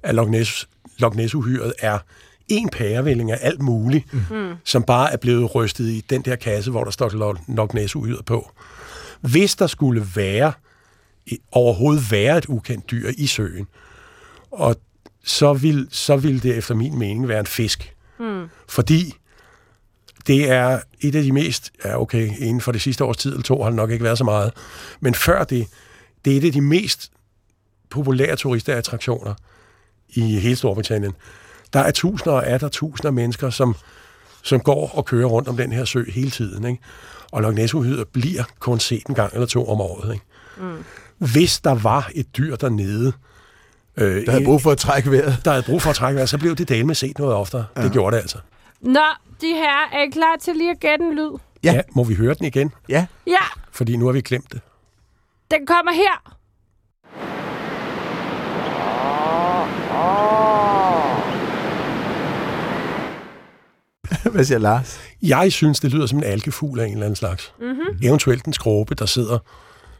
at 0.02 0.14
Loch 0.14 0.30
Ness, 0.30 0.68
Loch 0.98 1.16
Ness-uhyret 1.16 1.72
er 1.78 1.98
en 2.48 2.68
pærevælling 2.68 3.30
af 3.30 3.38
alt 3.42 3.62
muligt, 3.62 4.14
mm. 4.30 4.52
som 4.64 4.82
bare 4.82 5.12
er 5.12 5.16
blevet 5.16 5.54
rystet 5.54 5.84
i 5.84 6.04
den 6.10 6.22
der 6.22 6.36
kasse, 6.36 6.70
hvor 6.70 6.84
der 6.84 6.90
står 6.90 7.08
Lo- 7.08 7.36
Loch 7.48 7.74
Ness-uhyret 7.74 8.24
på. 8.24 8.50
Hvis 9.20 9.56
der 9.56 9.66
skulle 9.66 10.06
være 10.16 10.52
overhovedet 11.52 12.10
være 12.10 12.38
et 12.38 12.46
ukendt 12.46 12.90
dyr 12.90 13.10
i 13.18 13.26
søen, 13.26 13.66
og 14.50 14.76
så 15.24 15.52
vil, 15.52 15.88
så 15.90 16.16
vil 16.16 16.42
det 16.42 16.56
efter 16.56 16.74
min 16.74 16.98
mening 16.98 17.28
være 17.28 17.40
en 17.40 17.46
fisk. 17.46 17.94
Mm. 18.20 18.44
Fordi 18.68 19.14
det 20.26 20.50
er 20.50 20.80
et 21.00 21.14
af 21.14 21.22
de 21.22 21.32
mest, 21.32 21.72
ja 21.84 22.00
okay, 22.00 22.30
inden 22.38 22.60
for 22.60 22.72
det 22.72 22.80
sidste 22.80 23.04
års 23.04 23.16
tid 23.16 23.30
eller 23.30 23.42
to 23.42 23.62
har 23.62 23.70
det 23.70 23.76
nok 23.76 23.90
ikke 23.90 24.04
været 24.04 24.18
så 24.18 24.24
meget, 24.24 24.52
men 25.00 25.14
før 25.14 25.44
det, 25.44 25.66
det 26.24 26.32
er 26.32 26.36
et 26.36 26.44
af 26.44 26.52
de 26.52 26.60
mest 26.60 27.10
populære 27.90 28.36
turistattraktioner 28.36 29.34
i 30.08 30.38
hele 30.38 30.56
Storbritannien. 30.56 31.12
Der 31.72 31.80
er 31.80 31.90
tusinder 31.90 32.36
og 32.36 32.42
er 32.46 32.58
der 32.58 32.68
tusinder 32.68 33.08
af 33.08 33.12
mennesker, 33.12 33.50
som, 33.50 33.76
som 34.42 34.60
går 34.60 34.90
og 34.94 35.04
kører 35.04 35.26
rundt 35.26 35.48
om 35.48 35.56
den 35.56 35.72
her 35.72 35.84
sø 35.84 36.04
hele 36.10 36.30
tiden. 36.30 36.66
Ikke? 36.66 36.82
Og 37.32 37.42
Loch 37.42 37.54
ness 37.54 37.74
bliver 38.12 38.44
kun 38.58 38.80
set 38.80 39.06
en 39.06 39.14
gang 39.14 39.32
eller 39.34 39.46
to 39.46 39.68
om 39.68 39.80
året. 39.80 40.12
Ikke? 40.12 40.24
Mm. 40.56 40.84
Hvis 41.18 41.60
der 41.60 41.74
var 41.74 42.10
et 42.14 42.36
dyr 42.36 42.56
dernede, 42.56 43.12
øh, 43.96 44.26
Der 44.26 44.30
havde 44.30 44.44
brug 44.44 44.62
for 44.62 44.70
at 44.70 44.78
trække 44.78 45.10
vejret. 45.10 45.38
der 45.44 45.50
havde 45.50 45.62
brug 45.62 45.82
for 45.82 45.90
at 45.90 45.96
trække 45.96 46.16
vejret, 46.16 46.28
så 46.28 46.38
blev 46.38 46.56
det 46.56 46.68
dale 46.68 46.84
med 46.84 46.94
set 46.94 47.18
noget 47.18 47.34
oftere. 47.34 47.64
Ja. 47.76 47.82
Det 47.82 47.92
gjorde 47.92 48.16
det 48.16 48.22
altså. 48.22 48.38
Nå, 48.80 49.00
de 49.40 49.46
her, 49.54 49.88
er 49.92 50.02
I 50.06 50.10
klar 50.10 50.36
til 50.40 50.56
lige 50.56 50.70
at 50.70 50.80
gætte 50.80 51.04
en 51.04 51.14
lyd? 51.14 51.30
Ja. 51.64 51.72
Ja. 51.72 51.80
Må 51.94 52.04
vi 52.04 52.14
høre 52.14 52.34
den 52.34 52.46
igen? 52.46 52.72
Ja, 52.88 53.06
Ja, 53.26 53.44
Fordi 53.72 53.96
nu 53.96 54.06
har 54.06 54.12
vi 54.12 54.20
glemt 54.20 54.52
det. 54.52 54.60
den 55.50 55.66
kommer 55.66 55.92
her. 55.92 56.36
hvad 64.32 64.44
siger 64.44 64.58
Lars? 64.58 65.00
Jeg 65.22 65.52
synes, 65.52 65.80
det 65.80 65.92
lyder 65.92 66.06
som 66.06 66.18
en 66.18 66.24
algefugl 66.24 66.80
af 66.80 66.84
en 66.86 66.92
eller 66.92 67.04
anden 67.06 67.16
slags. 67.16 67.54
Mm-hmm. 67.60 67.98
Eventuelt 68.02 68.44
en 68.44 68.52
skråbe, 68.52 68.94
der 68.94 69.06
sidder 69.06 69.38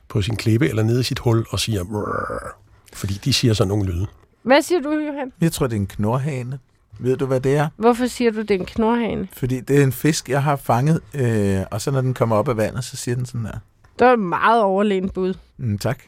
på 0.09 0.23
sin 0.23 0.37
klippe 0.37 0.69
eller 0.69 0.83
nede 0.83 1.01
i 1.01 1.03
sit 1.03 1.19
hul 1.19 1.47
og 1.51 1.61
siger... 1.61 1.85
"Brrr", 1.85 2.57
Fordi 2.93 3.15
de 3.25 3.33
siger 3.33 3.55
sådan 3.55 3.69
nogle 3.69 3.85
lyde. 3.93 4.07
Hvad 4.43 4.63
siger 4.63 4.81
du, 4.81 4.91
Johan? 4.93 5.33
Jeg 5.41 5.53
tror, 5.53 5.67
det 5.67 5.77
er 5.77 5.81
en 5.81 5.87
knorhane. 5.87 6.59
Ved 6.99 7.17
du, 7.17 7.27
hvad 7.27 7.41
det 7.41 7.57
er? 7.57 7.69
Hvorfor 7.77 8.07
siger 8.07 8.31
du, 8.31 8.41
det 8.41 8.51
er 8.51 8.59
en 8.59 8.65
knorhane? 8.67 9.29
Fordi 9.33 9.61
det 9.61 9.79
er 9.79 9.83
en 9.85 9.93
fisk, 9.93 10.29
jeg 10.29 10.43
har 10.43 10.57
fanget, 10.57 11.01
øh, 11.15 11.59
og 11.71 11.81
så 11.81 11.91
når 11.91 12.01
den 12.01 12.15
kommer 12.15 12.37
op 12.37 12.49
af 12.49 12.57
vandet, 12.57 12.85
så 12.85 12.97
siger 12.97 13.15
den 13.15 13.27
sådan 13.27 13.47
her. 13.47 13.53
Det 13.99 14.07
var 14.07 14.13
et 14.13 14.19
meget 14.19 14.63
overlegent 14.63 15.13
bud. 15.15 15.35
Mm, 15.59 15.79
tak. 15.79 15.99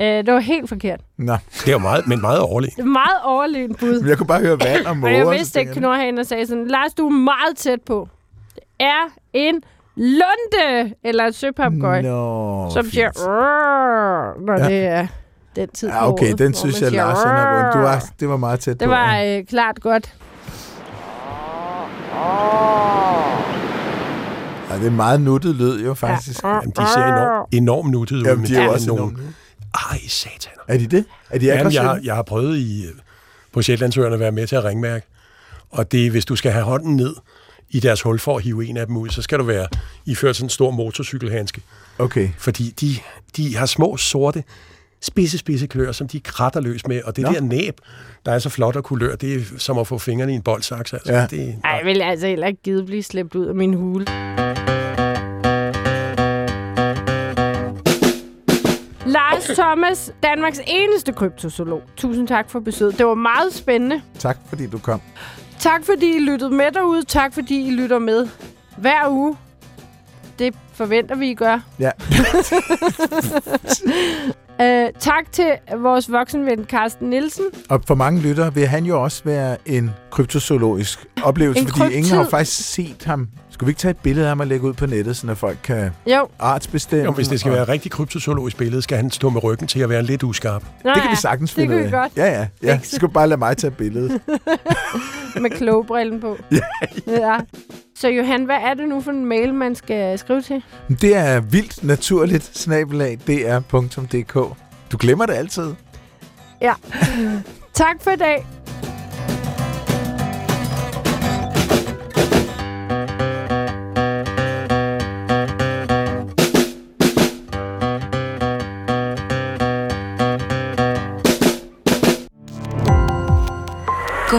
Øh, 0.00 0.06
det 0.06 0.34
var 0.34 0.40
helt 0.40 0.68
forkert. 0.68 1.00
Nå, 1.16 1.32
Det 1.54 1.68
er 1.68 1.72
jo 1.72 1.78
meget, 1.78 2.06
men 2.06 2.20
meget 2.20 2.40
overlegen. 2.40 2.74
Det 2.76 2.84
var 2.84 2.90
meget 2.90 3.22
overlegent 3.24 3.78
bud. 3.78 4.00
men 4.00 4.08
jeg 4.08 4.18
kunne 4.18 4.26
bare 4.26 4.40
høre 4.40 4.60
vand 4.60 4.84
og 4.86 4.90
Og 4.90 4.96
måger. 4.96 5.14
jeg 5.16 5.24
så 5.26 5.30
vidste 5.30 5.60
ikke, 5.60 5.72
jeg, 5.88 6.18
og 6.18 6.26
sagde 6.26 6.46
sådan, 6.46 6.66
Lars, 6.66 6.94
du 6.94 7.06
er 7.06 7.10
meget 7.10 7.56
tæt 7.56 7.80
på. 7.86 8.08
Det 8.54 8.62
er 8.80 9.10
en 9.32 9.62
lunde, 9.96 10.94
eller 11.04 11.24
et 11.26 11.34
søpapgøj, 11.34 12.02
Nå, 12.02 12.70
som 12.70 12.82
fint. 12.84 12.94
siger, 12.94 13.10
"Rrrr", 13.16 14.40
når 14.46 14.58
Ja. 14.58 14.68
det 14.68 14.84
er 14.86 15.06
den 15.56 15.68
tid 15.68 15.88
Ja, 15.88 16.08
okay, 16.08 16.26
året, 16.28 16.38
den 16.38 16.54
synes 16.54 16.80
jeg, 16.80 16.88
siger, 16.88 17.06
Lars, 17.06 17.18
vundet. 17.26 17.74
Du 17.74 17.78
var, 17.78 18.04
det 18.20 18.28
var 18.28 18.36
meget 18.36 18.60
tæt 18.60 18.80
Det 18.80 18.86
på. 18.86 18.90
var 18.90 19.14
ja. 19.16 19.38
øh, 19.38 19.46
klart 19.46 19.80
godt. 19.80 20.14
Ja, 24.70 24.78
det 24.78 24.86
er 24.86 24.90
meget 24.90 25.20
nuttet 25.20 25.54
lyd 25.54 25.84
jo, 25.84 25.94
faktisk. 25.94 26.42
Ja. 26.42 26.48
Jamen, 26.48 26.70
de 26.70 26.86
ser 26.94 27.04
enormt, 27.04 27.48
enormt 27.54 27.90
nuttet 27.90 28.16
ud. 28.16 28.22
Jamen, 28.22 28.40
men 28.40 28.50
de 28.50 28.56
er 28.56 28.60
jo 28.60 28.64
det 28.64 28.74
også 28.74 28.86
nogle, 28.86 29.02
enormt. 29.02 29.20
Ej, 29.90 29.98
sataner. 30.08 30.62
Er 30.68 30.78
de 30.78 30.86
det? 30.86 31.04
Er 31.30 31.38
de 31.38 31.46
Jamen, 31.46 31.72
jeg, 31.72 31.82
har, 31.82 32.00
jeg 32.04 32.14
har 32.14 32.22
prøvet 32.22 32.58
i, 32.58 32.84
øh, 32.86 32.92
på 33.52 33.62
Shetlandsøerne 33.62 34.14
at 34.14 34.20
være 34.20 34.32
med 34.32 34.46
til 34.46 34.56
at 34.56 34.64
ringmærke. 34.64 35.06
Og 35.70 35.92
det 35.92 36.06
er, 36.06 36.10
hvis 36.10 36.24
du 36.24 36.36
skal 36.36 36.52
have 36.52 36.64
hånden 36.64 36.96
ned 36.96 37.14
i 37.70 37.80
deres 37.80 38.02
hul 38.02 38.18
for 38.18 38.36
at 38.36 38.42
hive 38.42 38.66
en 38.66 38.76
af 38.76 38.86
dem 38.86 38.96
ud, 38.96 39.08
så 39.08 39.22
skal 39.22 39.38
du 39.38 39.44
være 39.44 39.66
iført 40.06 40.36
sådan 40.36 40.46
en 40.46 40.50
stor 40.50 40.70
motorcykelhandske. 40.70 41.62
Okay. 41.98 42.28
Fordi 42.38 42.70
de, 42.80 42.94
de 43.36 43.56
har 43.56 43.66
små, 43.66 43.96
sorte, 43.96 44.44
spidse, 45.02 45.38
spidse 45.38 45.66
klør, 45.66 45.92
som 45.92 46.08
de 46.08 46.20
kratter 46.20 46.60
løs 46.60 46.86
med. 46.86 47.02
Og 47.04 47.16
det 47.16 47.24
Nå. 47.24 47.32
der 47.32 47.40
næb, 47.40 47.80
der 48.26 48.32
er 48.32 48.38
så 48.38 48.48
flot 48.48 48.76
og 48.76 48.84
kulør, 48.84 49.16
det 49.16 49.34
er 49.34 49.40
som 49.58 49.78
at 49.78 49.86
få 49.86 49.98
fingrene 49.98 50.32
i 50.32 50.34
en 50.34 50.42
boldsaks. 50.42 50.92
Altså. 50.92 51.12
Ja. 51.12 51.26
Det, 51.30 51.56
Ej, 51.64 51.70
jeg 51.70 51.80
vil 51.84 52.02
altså 52.02 52.26
heller 52.26 52.46
ikke 52.46 52.62
givet 52.62 52.86
blive 52.86 53.02
slæbt 53.02 53.34
ud 53.34 53.46
af 53.46 53.54
min 53.54 53.74
hule. 53.74 54.04
Lars 59.06 59.44
Thomas, 59.44 60.12
Danmarks 60.22 60.60
eneste 60.66 61.12
kryptozoolog. 61.12 61.82
Tusind 61.96 62.28
tak 62.28 62.50
for 62.50 62.60
besøget. 62.60 62.98
Det 62.98 63.06
var 63.06 63.14
meget 63.14 63.54
spændende. 63.54 64.02
Tak, 64.18 64.38
fordi 64.48 64.66
du 64.66 64.78
kom. 64.78 65.00
Tak 65.58 65.84
fordi 65.84 66.16
I 66.16 66.18
lyttede 66.18 66.50
med 66.50 66.72
derude. 66.74 67.04
Tak 67.04 67.34
fordi 67.34 67.68
I 67.68 67.70
lytter 67.70 67.98
med 67.98 68.28
hver 68.76 69.08
uge. 69.08 69.36
Det 70.38 70.54
forventer 70.74 71.14
vi, 71.14 71.30
I 71.30 71.34
gør. 71.34 71.60
Ja. 71.78 71.90
Uh, 74.60 74.66
tak 75.00 75.32
til 75.32 75.50
vores 75.78 76.12
voksenven 76.12 76.64
Carsten 76.64 77.10
Nielsen. 77.10 77.44
Og 77.68 77.80
for 77.86 77.94
mange 77.94 78.20
lyttere 78.20 78.54
vil 78.54 78.66
han 78.66 78.84
jo 78.84 79.02
også 79.02 79.22
være 79.24 79.56
en 79.66 79.90
kryptozoologisk 80.10 81.06
oplevelse, 81.22 81.60
En 81.62 81.66
fordi 81.68 81.80
kryptid. 81.80 81.96
ingen 81.98 82.12
har 82.12 82.28
faktisk 82.30 82.72
set 82.72 83.04
ham. 83.04 83.28
Skulle 83.52 83.66
vi 83.66 83.70
ikke 83.70 83.78
tage 83.78 83.90
et 83.90 83.96
billede 83.96 84.26
af 84.26 84.30
ham 84.30 84.40
og 84.40 84.46
lægge 84.46 84.66
ud 84.66 84.72
på 84.72 84.86
nettet, 84.86 85.16
så 85.16 85.34
folk 85.34 85.58
kan 85.62 85.90
Jo. 86.06 86.28
artsbestemme? 86.38 87.04
jo, 87.04 87.12
hvis 87.12 87.28
det 87.28 87.40
skal 87.40 87.52
og- 87.52 87.56
være 87.56 87.68
rigtig 87.68 87.90
kryptozoologisk 87.92 88.56
billede, 88.56 88.82
skal 88.82 88.96
han 88.96 89.10
stå 89.10 89.30
med 89.30 89.44
ryggen 89.44 89.68
til 89.68 89.80
at 89.80 89.88
være 89.88 90.02
lidt 90.02 90.22
uskarp. 90.22 90.62
Nå, 90.62 90.68
Det 90.90 90.94
kan 90.94 91.02
ja. 91.04 91.10
vi 91.10 91.16
sagtens 91.16 91.50
Det 91.50 91.56
finde 91.56 91.74
kan 91.74 91.76
ud 91.76 91.80
vi 91.90 91.94
af. 91.96 92.00
godt. 92.02 92.12
Ja, 92.16 92.26
ja. 92.40 92.46
ja. 92.62 92.78
Så 92.82 92.96
skal 92.96 93.08
du 93.08 93.12
bare 93.12 93.28
lade 93.28 93.38
mig 93.38 93.56
tage 93.56 93.70
billedet. 93.70 94.20
Med 95.42 95.50
klogebrillen 95.50 96.20
på. 96.20 96.36
ja. 96.52 96.58
ja. 97.06 97.36
Så 97.96 98.08
Johan, 98.08 98.44
hvad 98.44 98.56
er 98.56 98.74
det 98.74 98.88
nu 98.88 99.00
for 99.00 99.10
en 99.10 99.26
mail, 99.26 99.54
man 99.54 99.74
skal 99.74 100.18
skrive 100.18 100.42
til? 100.42 100.62
Det 101.00 101.16
er 101.16 101.40
vildt 101.40 101.84
naturligt, 101.84 102.58
snabelag 102.58 103.18
dr.dk. 103.26 104.34
Du 104.92 104.96
glemmer 105.00 105.26
det 105.26 105.32
altid. 105.34 105.74
Ja. 106.60 106.72
tak 107.74 107.96
for 108.00 108.10
i 108.10 108.16
dag. 108.16 108.46